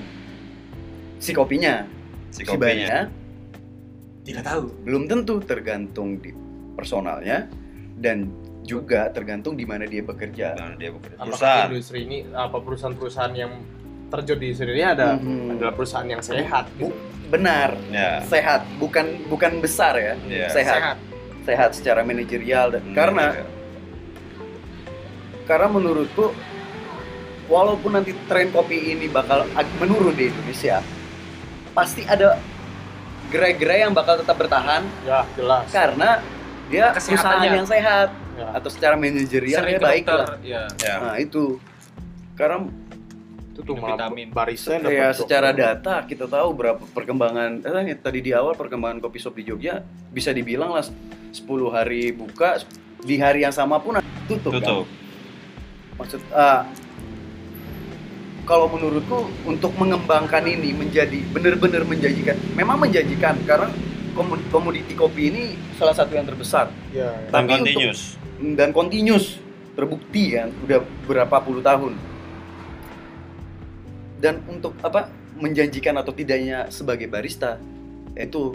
Si 1.19 1.31
kopinya, 1.35 1.83
si 2.31 2.41
si 2.41 2.47
kopinya 2.47 3.11
tidak 4.23 4.43
tahu 4.47 4.71
belum 4.87 5.03
tentu 5.11 5.35
tergantung 5.43 6.21
di 6.23 6.31
personalnya 6.79 7.49
dan 7.99 8.31
juga 8.63 9.09
tergantung 9.11 9.57
di 9.59 9.65
mana 9.67 9.83
dia 9.83 9.99
bekerja. 10.05 10.55
Nah, 10.55 10.77
dia 10.79 10.93
bekerja 10.93 11.17
Apakah 11.19 11.27
perusahaan 11.35 11.67
industri 11.73 11.99
ini 12.05 12.17
apa 12.31 12.57
perusahaan-perusahaan 12.61 13.33
yang 13.35 13.51
terjun 14.13 14.37
di 14.39 14.45
industri 14.53 14.71
ini 14.77 14.85
ada 14.85 15.17
Mhm. 15.19 15.57
adalah 15.57 15.73
perusahaan 15.75 16.07
yang 16.07 16.21
sehat 16.23 16.65
gitu. 16.77 16.87
Bu- 16.87 16.97
benar, 17.29 17.77
ya 17.93 18.23
sehat, 18.25 18.65
bukan 18.81 19.05
bukan 19.29 19.59
besar 19.61 19.93
ya, 19.99 20.13
ya 20.25 20.47
sehat. 20.49 20.97
sehat, 21.45 21.71
secara 21.73 22.05
manajerial 22.05 22.69
dan 22.77 22.83
Hmm, 22.85 22.93
karena 22.93 23.25
ya. 23.33 23.45
Karena 25.49 25.65
menurutku 25.65 26.29
walaupun 27.49 27.97
nanti 27.97 28.13
tren 28.29 28.53
kopi 28.53 28.93
ini 28.93 29.09
bakal 29.09 29.49
menurun 29.81 30.13
di 30.13 30.29
Indonesia 30.29 30.85
pasti 31.73 32.05
ada 32.05 32.37
gerai-gerai 33.33 33.89
yang 33.89 33.93
bakal 33.97 34.21
tetap 34.21 34.37
bertahan 34.37 34.85
Ya, 35.01 35.25
jelas. 35.33 35.65
karena 35.73 36.21
dia 36.69 36.93
perusahaan 36.93 37.41
yang 37.41 37.65
sehat 37.65 38.13
Ya. 38.39 38.55
atau 38.55 38.69
secara 38.71 38.95
manajerial 38.95 39.65
dia 39.65 39.75
ke 39.75 39.83
baik 39.83 40.05
dokter 40.05 40.19
lah 40.21 40.37
ya 40.39 40.63
ya 40.79 40.95
nah 41.01 41.15
itu 41.19 41.59
karena 42.39 42.71
itu 43.51 43.59
tuh 43.67 43.75
vitamin. 43.75 44.31
barista 44.31 44.79
yang 44.79 44.87
kayak 44.87 45.11
dapat 45.11 45.19
secara 45.19 45.49
dokter. 45.51 45.65
data 45.75 45.95
kita 46.07 46.25
tahu 46.29 46.49
berapa 46.55 46.83
perkembangan 46.87 47.51
eh, 47.59 47.99
tadi 47.99 48.19
di 48.23 48.31
awal 48.31 48.55
perkembangan 48.55 49.03
kopi 49.03 49.19
shop 49.19 49.35
di 49.35 49.43
Jogja 49.43 49.83
bisa 50.07 50.31
dibilang 50.31 50.71
lah 50.71 50.87
10 50.87 51.35
hari 51.67 52.15
buka 52.15 52.63
di 53.03 53.19
hari 53.19 53.43
yang 53.43 53.51
sama 53.51 53.75
pun 53.75 53.99
tutup, 54.29 54.55
kan? 54.55 54.87
Maksud 55.99 56.23
ah, 56.31 56.63
kalau 58.47 58.65
menurutku 58.71 59.29
untuk 59.45 59.75
mengembangkan 59.77 60.41
ini 60.47 60.73
menjadi 60.73 61.21
benar-benar 61.29 61.85
menjanjikan 61.85 62.39
memang 62.57 62.81
menjanjikan 62.81 63.37
karena 63.45 63.69
komoditi 64.49 64.93
kopi 64.97 65.31
ini 65.31 65.43
salah 65.77 65.95
satu 65.95 66.11
yang 66.17 66.27
terbesar. 66.27 66.71
Ya, 66.91 67.13
ya. 67.13 67.29
dan 67.31 67.43
untuk- 67.45 67.55
continuous. 67.55 68.01
Dan 68.39 68.69
continuous 68.71 69.25
terbukti 69.75 70.35
kan 70.35 70.51
udah 70.63 70.79
berapa 71.07 71.35
puluh 71.43 71.63
tahun. 71.63 71.93
Dan 74.19 74.43
untuk 74.51 74.75
apa 74.83 75.07
menjanjikan 75.39 75.95
atau 75.95 76.11
tidaknya 76.11 76.67
sebagai 76.67 77.07
barista 77.07 77.55
itu 78.19 78.51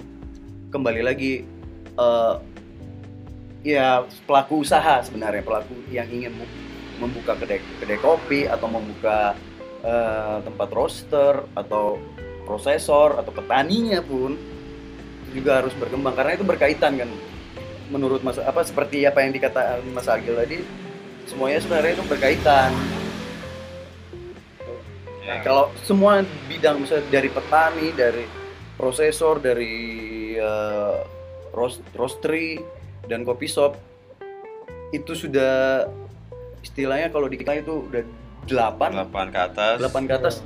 kembali 0.69 1.01
lagi 1.01 1.49
eh, 1.97 2.35
ya 3.65 4.05
pelaku 4.29 4.61
usaha 4.61 5.01
sebenarnya 5.01 5.41
pelaku 5.41 5.73
yang 5.89 6.05
ingin 6.13 6.37
membuka 6.99 7.35
kedai 7.35 7.61
kedai 7.83 7.99
kopi 7.99 8.47
atau 8.47 8.67
membuka 8.71 9.35
eh, 9.83 10.39
tempat 10.43 10.69
roaster 10.71 11.45
atau 11.55 11.99
prosesor 12.45 13.19
atau 13.19 13.33
petaninya 13.33 14.05
pun 14.05 14.37
juga 15.35 15.65
harus 15.65 15.75
berkembang. 15.75 16.15
Karena 16.15 16.39
itu 16.39 16.45
berkaitan 16.47 16.99
kan 17.01 17.11
menurut 17.93 18.25
mas 18.25 18.41
apa 18.41 18.65
seperti 18.65 19.05
apa 19.05 19.21
yang 19.21 19.37
dikatakan 19.37 19.85
Mas 19.93 20.09
Agil 20.09 20.33
tadi 20.33 20.65
semuanya 21.29 21.61
sebenarnya 21.61 21.93
itu 22.01 22.05
berkaitan. 22.09 22.71
Nah, 25.25 25.41
kalau 25.41 25.73
semua 25.81 26.21
bidang 26.49 26.85
misalnya 26.85 27.09
dari 27.09 27.33
petani, 27.33 27.89
dari 27.97 28.25
prosesor, 28.77 29.41
dari 29.41 30.05
roast, 31.55 31.81
roastery 31.95 32.61
dan 33.07 33.23
kopi 33.25 33.47
shop 33.49 33.79
itu 34.91 35.13
sudah 35.15 35.87
istilahnya 36.65 37.09
kalau 37.09 37.29
di 37.29 37.37
kita 37.37 37.53
itu 37.55 37.85
udah 37.85 38.03
8 38.43 38.49
delapan 38.91 39.27
ke 39.29 39.39
atas 39.43 39.77
8 39.79 40.09
ke 40.09 40.15
atas. 40.15 40.37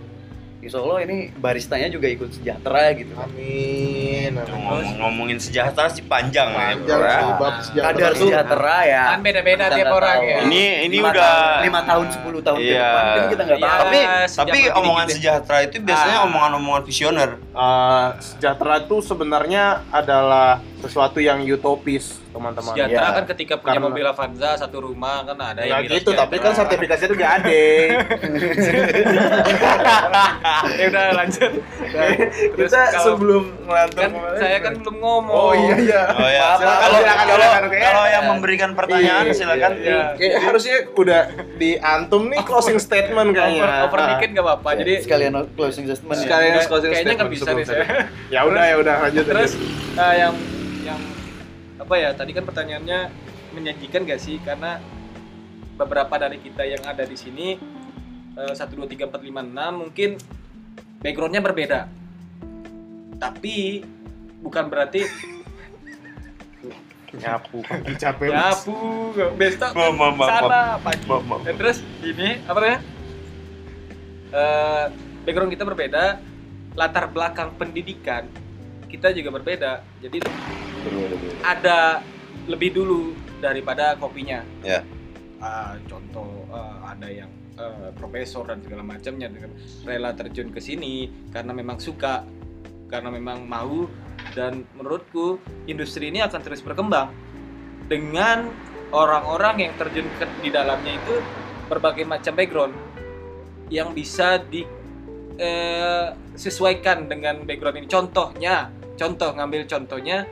Insya 0.59 0.83
Allah 0.83 1.07
ini 1.07 1.31
baristanya 1.33 1.87
juga 1.87 2.11
ikut 2.11 2.35
sejahtera 2.35 2.91
gitu. 2.93 3.14
Amin. 3.14 4.35
Ngomong 4.35 4.99
ngomongin 4.99 5.39
sejahtera 5.39 5.87
sih 5.87 6.03
panjang, 6.03 6.51
ya, 6.51 6.75
bro. 6.75 6.83
Panjang 6.83 6.99
ya. 6.99 7.14
Nah, 7.39 7.62
sejahtera 7.62 7.95
kadar 7.95 8.11
tuh. 8.12 8.27
sejahtera 8.27 8.77
ya. 8.83 9.05
Kan 9.07 9.21
beda-beda 9.23 9.64
tiap 9.71 9.87
orang 9.93 10.19
tahu. 10.19 10.27
ya. 10.27 10.39
Ini 10.43 10.62
ini 10.83 10.97
Lima 10.99 11.09
udah 11.09 11.23
tahun- 11.23 11.62
lima 11.62 11.81
tahun 11.87 12.07
10 12.11 12.41
tahun 12.43 12.59
ke 12.59 12.66
Iya. 12.66 12.83
depan 12.83 13.05
kan 13.07 13.25
kita 13.31 13.43
nggak 13.47 13.61
tahu. 13.61 13.71
Iya. 13.71 13.79
tapi 13.79 13.99
tapi 14.35 14.59
dikit 14.59 14.73
omongan 14.75 15.07
ya. 15.07 15.14
sejahtera 15.14 15.57
itu 15.62 15.77
biasanya 15.81 16.19
Ah. 16.19 16.27
omongan-omongan 16.27 16.83
visioner. 16.83 17.31
Eh, 17.39 18.07
sejahtera 18.19 18.75
itu 18.81 18.97
sebenarnya 19.01 19.64
adalah 19.95 20.59
sesuatu 20.79 21.18
yang 21.18 21.43
utopis, 21.43 22.20
teman-teman. 22.29 22.70
Sejahtera 22.70 23.05
Iya. 23.05 23.12
kan 23.12 23.24
ketika 23.26 23.55
punya 23.57 23.74
Karena- 23.74 23.85
mobil 23.85 24.05
Avanza 24.05 24.49
satu 24.55 24.76
rumah 24.81 25.20
kan 25.22 25.37
ada 25.37 25.61
Ya 25.61 25.74
yang 25.74 25.81
bilang 25.85 25.97
gitu, 25.99 26.11
tapi 26.12 26.35
kan 26.37 26.53
sertifikasinya 26.53 27.05
itu 27.05 27.16
gak 27.16 27.33
ada. 27.37 27.59
ya 30.74 30.85
udah 30.89 31.05
lanjut. 31.14 31.51
Terus 32.55 32.70
Kita 32.70 32.81
kalau- 32.89 33.05
sebelum 33.09 33.43
ngelantur 33.61 33.99
kan 33.99 34.11
kemarin- 34.12 34.39
saya 34.39 34.57
kan 34.61 34.72
belum 34.76 34.97
ngomong. 34.99 35.35
Oh 35.35 35.53
iya 35.53 35.74
iya. 35.79 36.03
Oh 36.09 36.29
ya. 36.29 36.41
Maaf, 36.41 36.59
silakan, 36.59 36.79
Kalau 36.79 36.99
silakan, 36.99 37.18
kalau 37.18 37.37
silakan, 37.41 37.62
oke. 37.64 37.79
kalau 37.81 38.05
yang 38.07 38.24
memberikan 38.29 38.70
pertanyaan 38.74 39.24
Iya, 39.24 39.35
silakan. 39.35 39.70
iya. 39.76 40.01
Kayak 40.14 40.33
harusnya 40.41 40.76
udah 40.95 41.20
diantum 41.57 42.22
nih 42.29 42.41
closing 42.45 42.79
statement 42.79 43.29
kayaknya. 43.33 43.62
Over, 43.85 43.89
over 43.89 43.99
dikit 44.14 44.29
gak 44.33 44.45
apa-apa. 44.45 44.68
Jadi 44.79 44.93
sekalian 45.03 45.33
closing 45.53 45.85
statement 45.87 46.14
ya. 46.14 46.22
Sekalian 46.24 46.53
closing 46.64 46.91
kayaknya 46.91 47.14
nggak 47.16 47.31
statement 47.35 47.59
bisa 47.59 47.72
nih. 47.74 47.87
Ya 48.29 48.41
udah 48.45 48.62
ya 48.62 48.74
udah 48.76 48.95
lanjut 49.03 49.24
Terus 49.24 49.53
eh, 49.95 50.14
yang 50.16 50.35
apa 51.89 51.97
ya? 51.97 52.12
Tadi 52.12 52.36
kan 52.36 52.45
pertanyaannya 52.45 53.01
menjanjikan 53.57 54.05
gak 54.05 54.20
sih? 54.20 54.36
Karena 54.45 54.76
beberapa 55.80 56.20
dari 56.20 56.36
kita 56.36 56.68
yang 56.68 56.84
ada 56.84 57.09
di 57.09 57.16
sini 57.16 57.57
eh, 58.36 58.53
satu 58.53 58.76
dua 58.76 58.84
tiga 58.84 59.09
empat 59.09 59.24
lima 59.24 59.41
enam 59.41 59.89
mungkin 59.89 60.20
backgroundnya 61.01 61.41
berbeda. 61.41 61.89
Tapi 63.16 63.89
bukan 64.45 64.68
berarti 64.68 65.09
nyapu 67.09 67.64
kaki 67.64 67.97
capek. 67.97 68.28
nyapu 68.36 68.76
besok 69.41 69.72
maaf, 69.72 70.20
sana 70.28 70.76
pagi. 70.84 71.09
Dan 71.49 71.55
terus 71.57 71.80
ini 72.05 72.36
apa 72.45 72.59
namanya? 72.61 72.80
Eh, 74.28 74.84
background 75.24 75.57
kita 75.57 75.64
berbeda, 75.64 76.20
latar 76.76 77.09
belakang 77.09 77.57
pendidikan 77.57 78.28
kita 78.93 79.09
juga 79.16 79.41
berbeda. 79.41 79.80
Jadi 80.05 80.20
ada 81.43 82.03
lebih 82.49 82.74
dulu 82.74 83.12
daripada 83.39 83.95
kopinya. 84.01 84.43
Ya. 84.64 84.83
Ah, 85.39 85.79
contoh 85.87 86.49
ah, 86.51 86.91
ada 86.91 87.07
yang 87.07 87.31
eh, 87.55 87.91
profesor 87.95 88.49
dan 88.49 88.59
segala 88.64 88.83
macamnya 88.83 89.31
dengan 89.31 89.55
rela 89.87 90.11
terjun 90.16 90.51
ke 90.51 90.59
sini 90.59 91.07
karena 91.31 91.55
memang 91.55 91.79
suka, 91.79 92.26
karena 92.91 93.12
memang 93.12 93.47
mau 93.47 93.87
dan 94.35 94.66
menurutku 94.74 95.39
industri 95.70 96.11
ini 96.11 96.24
akan 96.24 96.41
terus 96.43 96.59
berkembang 96.61 97.14
dengan 97.87 98.51
orang-orang 98.91 99.68
yang 99.68 99.72
terjun 99.79 100.09
ke, 100.18 100.24
di 100.43 100.51
dalamnya 100.51 100.97
itu 100.97 101.14
berbagai 101.68 102.09
macam 102.09 102.33
background 102.35 102.74
yang 103.68 103.93
bisa 103.93 104.41
di 104.41 104.64
eh, 105.39 106.09
sesuaikan 106.35 107.07
dengan 107.07 107.45
background 107.45 107.85
ini. 107.85 107.89
Contohnya, 107.89 108.72
contoh 108.97 109.31
ngambil 109.37 109.68
contohnya 109.68 110.24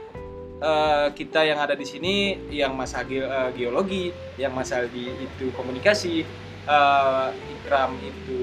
eh, 0.60 1.06
kita 1.12 1.44
yang 1.44 1.60
ada 1.60 1.76
di 1.76 1.86
sini 1.86 2.36
yang 2.52 2.76
Mas 2.76 2.92
Agil 2.96 3.24
eh, 3.24 3.50
geologi, 3.56 4.12
yang 4.40 4.52
Mas 4.56 4.72
Aldi 4.72 5.12
itu 5.26 5.52
komunikasi, 5.52 6.24
eh, 6.66 7.28
Ikram 7.56 7.96
itu 8.00 8.38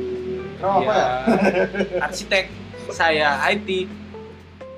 Ikram 0.57 0.83
apa 0.83 0.93
ya? 0.93 1.07
arsitek, 2.05 2.45
saya 2.93 3.41
IT. 3.53 3.89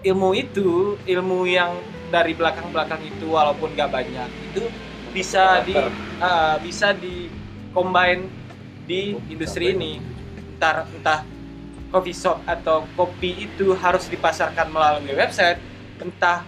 Ilmu 0.05 0.37
itu, 0.37 1.01
ilmu 1.01 1.49
yang 1.49 1.73
dari 2.13 2.37
belakang-belakang 2.37 3.01
itu 3.01 3.25
walaupun 3.33 3.73
nggak 3.73 3.89
banyak 3.89 4.29
itu 4.53 4.69
bisa 5.11 5.63
di 5.65 5.75
eh, 5.75 6.55
bisa 6.61 6.93
di 6.93 7.27
combine 7.75 8.29
di 8.85 9.17
industri 9.31 9.73
ini 9.73 9.97
entah 10.55 10.85
entah 10.87 11.19
coffee 11.89 12.15
shop 12.15 12.43
atau 12.45 12.85
kopi 12.93 13.49
itu 13.49 13.73
harus 13.75 14.05
dipasarkan 14.07 14.69
melalui 14.69 15.11
website 15.17 15.57
entah 15.99 16.43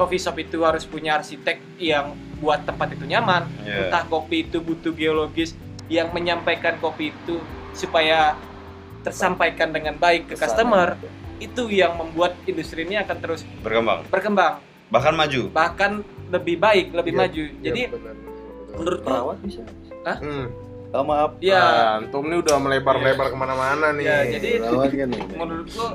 coffee 0.00 0.16
shop 0.18 0.36
itu 0.38 0.58
harus 0.60 0.82
punya 0.82 1.14
arsitek 1.14 1.60
yang 1.76 2.12
buat 2.36 2.64
tempat 2.64 2.96
itu 2.96 3.04
nyaman 3.04 3.44
Iya. 3.60 3.86
entah 3.86 4.04
kopi 4.06 4.42
itu 4.42 4.58
butuh 4.58 4.90
geologis 4.90 5.52
yang 5.86 6.08
menyampaikan 6.10 6.80
kopi 6.80 7.12
itu 7.12 7.36
supaya 7.72 8.32
tersampaikan 9.00 9.70
dengan 9.70 9.94
baik 9.94 10.24
ke 10.24 10.28
Ke 10.30 10.36
sana. 10.38 10.44
customer 10.46 10.88
itu 11.36 11.68
yang 11.68 11.96
membuat 11.96 12.36
industri 12.44 12.84
ini 12.84 12.96
akan 12.96 13.16
terus 13.18 13.44
Berkembang, 13.60 14.04
berkembang 14.08 14.54
bahkan 14.88 15.14
maju. 15.14 15.42
bahkan 15.50 15.92
lebih 16.28 16.56
baik 16.56 16.92
lebih 16.92 17.12
Iya, 17.12 17.20
maju 17.20 17.42
Iya, 17.42 17.60
jadi 17.62 17.80
benar, 17.86 18.00
benar, 18.02 18.14
benar. 18.16 18.74
menurutku 18.74 19.04
perawat 19.04 19.36
bisa. 19.40 19.62
Hmm. 20.16 20.46
Oh, 20.90 21.06
maaf. 21.06 21.38
ya 21.38 21.54
Nah, 21.54 22.02
antum 22.02 22.26
nih 22.26 22.38
udah 22.40 22.56
melebar-lebar 22.58 23.30
ke 23.30 23.36
mana-mana 23.36 23.94
nih. 23.94 24.02
Ya, 24.02 24.18
jadi 24.26 24.48
kan 24.58 25.10
menurutku 25.36 25.86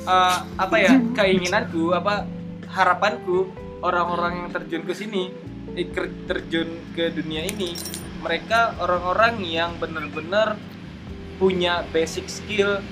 eh, 0.00 0.36
apa 0.56 0.76
ya 0.78 0.92
keinginanku 1.12 1.92
apa 1.92 2.24
harapanku 2.72 3.48
orang-orang 3.80 4.44
yang 4.44 4.48
terjun 4.52 4.82
ke 4.84 4.94
sini 4.94 5.30
eh, 5.76 5.88
terjun 6.26 6.68
ke 6.92 7.14
dunia 7.14 7.46
ini 7.46 7.74
mereka 8.18 8.74
orang-orang 8.82 9.40
yang 9.46 9.78
benar-benar 9.78 10.58
punya 11.38 11.86
basic 11.94 12.26
skill 12.26 12.82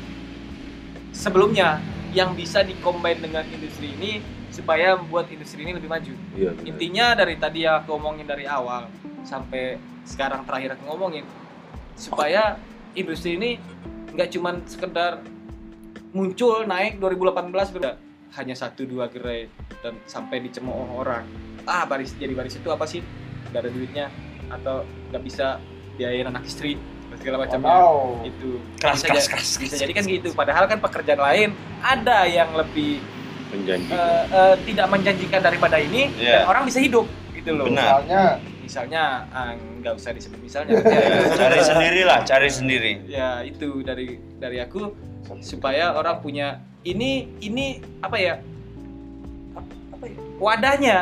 sebelumnya 1.11 1.83
yang 2.15 2.33
bisa 2.39 2.63
dikombin 2.63 3.19
dengan 3.19 3.43
industri 3.51 3.93
ini 3.99 4.23
supaya 4.55 4.97
membuat 4.97 5.29
industri 5.29 5.67
ini 5.67 5.77
lebih 5.77 5.91
maju. 5.91 6.15
Iya, 6.33 6.51
intinya 6.65 7.13
dari 7.13 7.37
tadi 7.37 7.67
yang 7.67 7.83
aku 7.85 7.99
omongin 7.99 8.25
dari 8.25 8.49
awal 8.49 8.89
sampai 9.27 9.77
sekarang 10.07 10.47
terakhir 10.47 10.79
aku 10.79 10.95
ngomongin 10.95 11.27
supaya 11.99 12.57
industri 12.95 13.35
ini 13.37 13.51
nggak 14.15 14.33
cuman 14.33 14.63
sekedar 14.65 15.21
muncul 16.15 16.65
naik 16.65 17.03
2018 17.03 17.53
udah 17.77 17.95
hanya 18.35 18.53
satu 18.53 18.83
dua 18.83 19.07
gerai 19.07 19.47
dan 19.81 19.97
sampai 20.05 20.43
dicemooh 20.43 20.99
orang. 20.99 21.25
Ah 21.63 21.85
baris 21.85 22.13
jadi 22.15 22.33
baris 22.33 22.57
itu 22.57 22.69
apa 22.69 22.85
sih? 22.85 23.01
Nggak 23.49 23.61
ada 23.61 23.71
duitnya 23.71 24.07
atau 24.47 24.83
nggak 25.11 25.23
bisa 25.23 25.59
biayain 25.95 26.27
anak 26.27 26.45
istri 26.45 26.77
segala 27.17 27.41
macamnya. 27.41 27.73
Oh, 27.73 28.21
itu 28.23 28.61
Keras, 28.77 29.01
bisa, 29.01 29.07
keras, 29.09 29.27
keras, 29.27 29.51
bisa 29.57 29.73
keras, 29.73 29.81
jadi 29.81 29.93
kan 29.95 30.05
gitu. 30.05 30.29
padahal 30.37 30.69
kan 30.69 30.79
pekerjaan 30.79 31.17
lain 31.17 31.49
ada 31.81 32.29
yang 32.29 32.53
lebih 32.53 33.01
Menjanji. 33.49 33.89
eh, 33.89 34.25
eh, 34.29 34.55
tidak 34.69 34.87
menjanjikan 34.91 35.41
daripada 35.41 35.81
ini 35.81 36.13
Iya. 36.13 36.45
dan 36.45 36.51
orang 36.51 36.69
bisa 36.69 36.77
hidup 36.77 37.07
gitu 37.33 37.57
loh. 37.57 37.67
Benar. 37.67 38.05
misalnya. 38.05 38.23
Misalnya 38.61 39.03
ah, 39.31 39.55
nggak 39.55 39.95
usah 39.95 40.11
disebut 40.13 40.43
misalnya. 40.43 40.77
Ya, 40.83 41.31
cari 41.33 41.61
sendiri 41.63 42.01
lah, 42.03 42.19
cari 42.21 42.49
sendiri. 42.51 42.93
ya 43.07 43.41
itu 43.41 43.81
dari 43.81 44.19
dari 44.37 44.59
aku 44.59 44.91
supaya 45.41 45.95
orang 45.95 46.21
punya 46.21 46.59
ini 46.87 47.11
ini 47.43 47.83
apa 47.99 48.17
ya? 48.17 48.35
Ap- 49.59 49.79
apa 49.99 50.05
ya? 50.07 50.19
Wadahnya. 50.39 50.99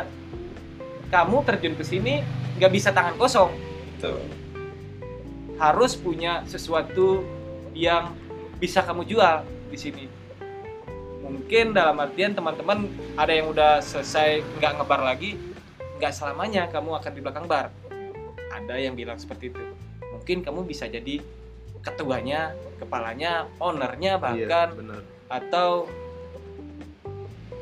Kamu 1.12 1.44
terjun 1.44 1.76
ke 1.76 1.84
sini 1.84 2.24
nggak 2.56 2.72
bisa 2.72 2.88
tangan 2.90 3.14
kosong. 3.20 3.52
Tuh. 4.00 4.18
harus 5.54 5.94
punya 5.94 6.42
sesuatu 6.50 7.22
yang 7.78 8.10
bisa 8.58 8.82
kamu 8.82 9.06
jual 9.06 9.46
di 9.70 9.78
sini. 9.78 10.04
Mungkin 11.22 11.70
dalam 11.70 11.94
artian 12.02 12.34
teman-teman 12.34 12.90
ada 13.14 13.30
yang 13.30 13.54
udah 13.54 13.78
selesai 13.78 14.42
nggak 14.58 14.82
ngebar 14.82 15.06
lagi 15.06 15.38
nggak 16.02 16.10
selamanya 16.10 16.66
kamu 16.66 16.98
akan 16.98 17.12
di 17.14 17.20
belakang 17.22 17.46
bar. 17.46 17.70
Ada 18.50 18.82
yang 18.82 18.98
bilang 18.98 19.14
seperti 19.14 19.54
itu. 19.54 19.62
Mungkin 20.10 20.42
kamu 20.42 20.66
bisa 20.66 20.90
jadi 20.90 21.22
ketuanya 21.86 22.50
kepalanya 22.82 23.46
ownernya 23.62 24.18
Iya, 24.18 24.22
bahkan 24.22 24.68
benar. 24.74 25.02
Atau 25.34 25.90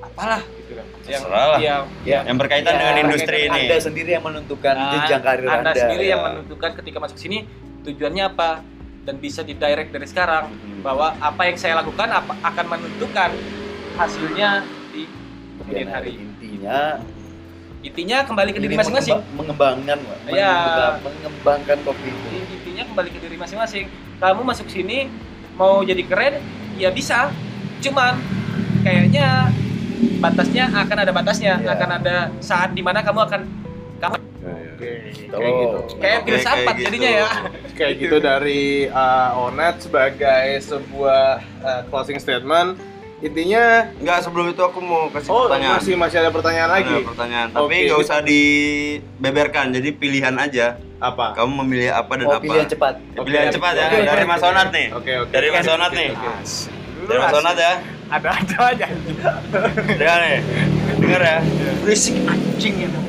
apalah 0.02 0.42
gitu 0.58 0.72
kan 0.74 0.86
Terserah 1.02 1.46
lah. 1.48 1.58
ya, 1.58 1.76
Ya. 2.04 2.20
Yang 2.22 2.36
berkaitan 2.38 2.68
Ya, 2.68 2.78
dengan 2.78 2.96
industri 3.02 3.38
ini. 3.42 3.60
Anda 3.64 3.76
sendiri 3.80 4.10
yang 4.12 4.22
menentukan 4.22 4.74
Nah, 4.74 4.90
jenjang 4.92 5.22
karir 5.22 5.48
Anda. 5.48 5.58
anda 5.64 5.72
sendiri 5.72 6.04
yang 6.04 6.20
Ya. 6.20 6.26
menentukan 6.28 6.70
ketika 6.76 6.98
masuk 6.98 7.16
sini 7.16 7.38
tujuannya 7.82 8.24
apa 8.26 8.50
dan 9.02 9.14
bisa 9.18 9.40
didirect 9.42 9.90
dari 9.90 10.06
sekarang 10.06 10.52
Hmm. 10.52 10.82
bahwa 10.82 11.16
apa 11.16 11.42
yang 11.44 11.56
saya 11.56 11.74
lakukan 11.76 12.06
apa, 12.06 12.32
akan 12.40 12.64
menentukan 12.68 13.30
hasilnya 13.94 14.50
di 14.90 15.02
kemudian 15.58 15.86
Ya, 15.86 15.92
hari 15.92 16.12
Intinya 16.18 16.78
intinya 17.82 18.18
kembali 18.22 18.50
ke 18.52 18.60
diri 18.60 18.74
masing-masing 18.76 19.18
mengembang- 19.34 19.82
mengembangkan. 19.82 19.98
Ya. 20.30 20.54
Mengembang- 20.54 20.98
mengembangkan 21.02 21.78
kopi 21.82 22.06
itu. 22.06 22.26
intinya 22.52 22.82
kembali 22.86 23.08
ke 23.10 23.18
diri 23.18 23.36
masing-masing 23.36 23.84
kamu 24.18 24.40
masuk 24.44 24.66
sini 24.66 25.10
mau 25.52 25.82
jadi 25.82 26.02
keren 26.02 26.34
ya 26.74 26.88
bisa 26.88 27.34
cuman 27.82 28.14
kayaknya 28.80 29.50
batasnya 30.18 30.64
akan 30.68 30.96
ada 30.98 31.12
batasnya 31.12 31.52
Ya. 31.56 31.72
akan 31.72 31.90
ada 31.96 32.16
saat 32.38 32.70
di 32.70 32.80
mana 32.80 33.00
kamu 33.00 33.20
akan 33.20 33.40
kamu 33.98 34.16
Kayak 34.82 35.52
gitu. 35.54 35.78
kayak 35.96 36.20
filsafat 36.24 36.74
kayak 36.74 36.82
jadinya 36.82 37.08
gitu. 37.08 37.20
ya 37.20 37.28
Kayak 37.72 37.92
gitu 37.96 38.16
dari 38.18 38.62
uh, 38.86 39.38
Onet 39.40 39.78
sebagai 39.78 40.46
sebuah 40.60 41.24
uh, 41.60 41.82
closing 41.86 42.18
statement. 42.18 42.74
Intinya 43.22 43.86
Enggak, 43.96 44.18
sebelum 44.20 44.50
itu 44.50 44.58
aku 44.58 44.78
mau 44.78 45.06
kasih 45.08 45.30
oh 45.30 45.46
pertanyaan. 45.46 45.78
masih 45.78 45.94
masih 45.94 46.18
ada 46.18 46.30
pertanyaan 46.30 46.70
lagi. 46.72 46.90
Ada 46.92 47.06
pertanyaan, 47.06 47.48
tapi 47.48 47.62
Oke. 47.70 47.86
nggak 47.86 48.00
usah 48.02 48.18
dibeberkan. 48.20 49.66
Jadi 49.70 49.88
pilihan 49.92 50.34
aja. 50.36 50.66
Apa? 50.98 51.32
Kamu 51.32 51.62
memilih 51.62 51.90
apa 51.92 52.12
dan 52.12 52.26
Oh, 52.26 52.34
apa? 52.34 52.42
pilihan 52.42 52.66
cepat. 52.66 52.94
Pilihan 53.16 53.46
Oke. 53.46 53.54
cepat 53.56 53.72
ya. 53.72 53.86
Oke, 53.88 53.98
Dari 54.04 54.24
Mas. 54.26 54.42
Onat 54.42 54.68
nih. 54.68 54.86
Oke 54.90 55.12
oke. 55.16 55.30
Dari 55.30 55.48
Mas 55.48 55.66
Onat 55.66 55.90
nih. 55.92 56.10
Dari 56.10 56.81
Mas 57.18 57.34
Onat 57.34 57.56
ya. 57.58 57.72
ada 58.12 58.28
ada 58.28 58.56
aja 58.76 58.86
Dengar 59.96 60.18
nih. 60.20 60.40
Dengar 61.00 61.22
ya. 61.24 61.38
berisik 61.82 62.16
anjing 62.28 62.76
itu 62.88 63.00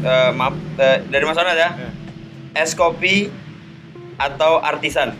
Eh, 0.00 0.30
maaf, 0.32 0.56
eh, 0.80 1.04
dari 1.12 1.24
Mas 1.28 1.36
Onat 1.36 1.56
ya. 1.60 1.70
Es 2.56 2.72
kopi 2.72 3.28
atau 4.16 4.58
artisan? 4.60 5.12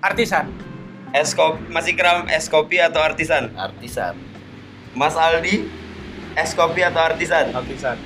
artisan 0.00 0.48
Es 1.12 1.36
kopi 1.36 1.60
masih 1.68 1.92
kram 1.92 2.24
es 2.30 2.48
kopi 2.48 2.80
atau 2.80 3.04
artisan? 3.04 3.52
Artisan. 3.58 4.14
Mas 4.96 5.14
Aldi 5.18 5.66
es 6.38 6.54
kopi 6.54 6.80
atau 6.86 7.02
artisan? 7.02 7.50
Artisan. 7.50 7.98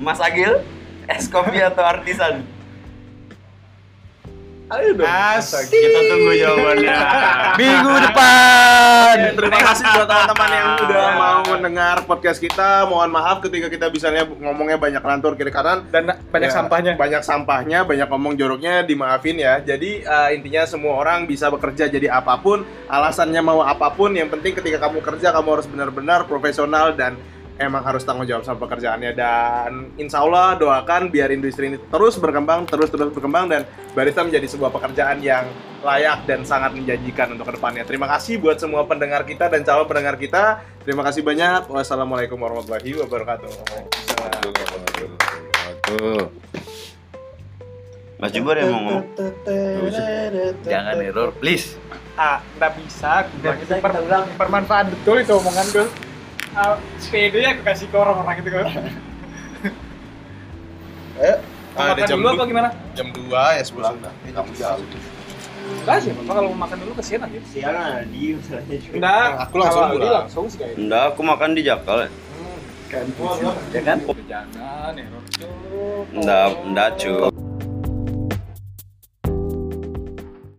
Mas 0.00 0.20
Agil 0.20 0.64
es 1.06 1.28
kopi 1.28 1.60
atau 1.60 1.84
artisan? 1.84 2.55
Ayo 4.66 4.98
dong. 4.98 5.06
Kita 5.70 6.00
tunggu 6.10 6.32
jawabannya. 6.34 6.98
Minggu 7.62 7.92
depan. 8.02 9.14
Ya, 9.14 9.30
terima 9.38 9.58
kasih 9.62 9.84
buat 9.94 10.08
teman-teman 10.10 10.50
yang 10.50 10.68
udah 10.82 11.06
mau 11.14 11.40
mendengar 11.54 11.96
podcast 12.02 12.42
kita. 12.42 12.82
Mohon 12.90 13.14
maaf 13.14 13.38
ketika 13.46 13.70
kita 13.70 13.86
misalnya 13.94 14.26
ngomongnya 14.26 14.74
banyak 14.74 14.98
lantur 14.98 15.38
kiri 15.38 15.54
kanan 15.54 15.86
dan 15.94 16.18
banyak 16.34 16.50
Ya, 16.50 16.54
sampahnya 16.54 16.98
Banyak 16.98 17.22
sampahnya, 17.22 17.78
banyak 17.86 18.10
ngomong 18.10 18.34
joroknya, 18.34 18.82
dimaafin 18.82 19.38
ya. 19.38 19.62
Jadi 19.62 20.02
eh, 20.02 20.28
intinya 20.34 20.66
semua 20.66 20.98
orang 20.98 21.30
bisa 21.30 21.46
bekerja 21.46 21.86
jadi 21.86 22.10
apa 22.10 22.34
pun, 22.42 22.66
alasannya 22.90 23.42
mau 23.46 23.62
apa 23.62 23.94
pun, 23.94 24.18
yang 24.18 24.26
penting 24.26 24.50
ketika 24.58 24.82
kamu 24.90 24.98
kerja 24.98 25.30
kamu 25.30 25.48
harus 25.58 25.66
benar-benar 25.70 26.26
profesional 26.26 26.90
dan 26.90 27.14
emang 27.56 27.80
harus 27.80 28.04
tanggung 28.04 28.28
jawab 28.28 28.44
sama 28.44 28.60
pekerjaannya 28.68 29.16
dan 29.16 29.88
insya 29.96 30.20
Allah 30.20 30.60
doakan 30.60 31.08
biar 31.08 31.32
industri 31.32 31.72
ini 31.72 31.78
terus 31.80 32.20
berkembang, 32.20 32.68
terus 32.68 32.92
terus 32.92 33.08
berkembang 33.12 33.48
dan 33.48 33.64
barista 33.96 34.20
menjadi 34.20 34.44
sebuah 34.44 34.70
pekerjaan 34.72 35.24
yang 35.24 35.48
layak 35.80 36.28
dan 36.28 36.44
sangat 36.44 36.76
menjanjikan 36.76 37.32
untuk 37.32 37.48
ke 37.48 37.56
depannya. 37.56 37.82
Terima 37.88 38.04
kasih 38.10 38.36
buat 38.36 38.60
semua 38.60 38.84
pendengar 38.84 39.24
kita 39.24 39.48
dan 39.48 39.64
calon 39.64 39.88
pendengar 39.88 40.20
kita. 40.20 40.60
Terima 40.84 41.00
kasih 41.06 41.24
banyak. 41.24 41.68
Wassalamualaikum 41.72 42.36
warahmatullahi 42.36 42.92
wabarakatuh. 43.06 43.50
Mas 48.16 48.32
Jubur 48.32 48.56
yang 48.56 48.72
mau 48.72 48.80
ngomong. 48.80 49.04
Jangan 50.64 50.96
error, 51.04 51.30
please. 51.36 51.76
ah 52.16 52.40
nggak 52.56 52.72
bisa 52.80 53.28
itu 53.28 53.76
per, 53.76 53.92
bermanfaat 54.40 54.88
betul 54.88 55.20
itu 55.20 55.36
omongan 55.36 55.68
gue 55.68 55.84
ah, 56.56 56.74
sepede 56.98 57.38
ya 57.38 57.52
aku 57.52 57.62
kasih 57.62 57.86
ke 57.86 57.96
orang-orang 57.96 58.36
itu 58.40 58.50
kan 58.50 58.66
Eh, 61.16 61.36
Mau 61.72 61.92
makan 61.92 62.08
dulu 62.12 62.28
apa 62.28 62.44
gimana? 62.44 62.68
Jam 62.92 63.08
2 63.08 63.56
ya 63.56 63.62
sebelum 63.64 63.96
kamu 64.04 64.52
jauh. 64.52 64.84
Enggak 65.80 65.96
sih, 66.04 66.10
Bapak 66.12 66.34
kalau 66.36 66.48
mau 66.52 66.60
makan 66.68 66.76
dulu 66.84 66.92
kesian 67.00 67.20
nanti. 67.24 67.40
Siang 67.48 68.04
di 68.12 68.36
masalahnya 68.36 68.76
juga. 68.76 68.94
Enggak, 68.96 69.28
Aku 69.48 69.54
langsung 69.56 69.84
pulang. 69.96 70.12
langsung 70.24 70.44
sih 70.52 70.58
kayaknya. 70.60 70.76
Enggak, 70.76 71.04
aku 71.08 71.20
makan 71.24 71.50
di 71.56 71.62
Jakal. 71.64 71.98
Ya 73.72 73.80
kan? 73.82 73.96
Jangan, 74.28 74.92
ya, 74.94 75.06
Rocco. 75.08 75.48
Enggak, 76.12 76.48
enggak 76.68 76.88
cuy. 77.00 77.45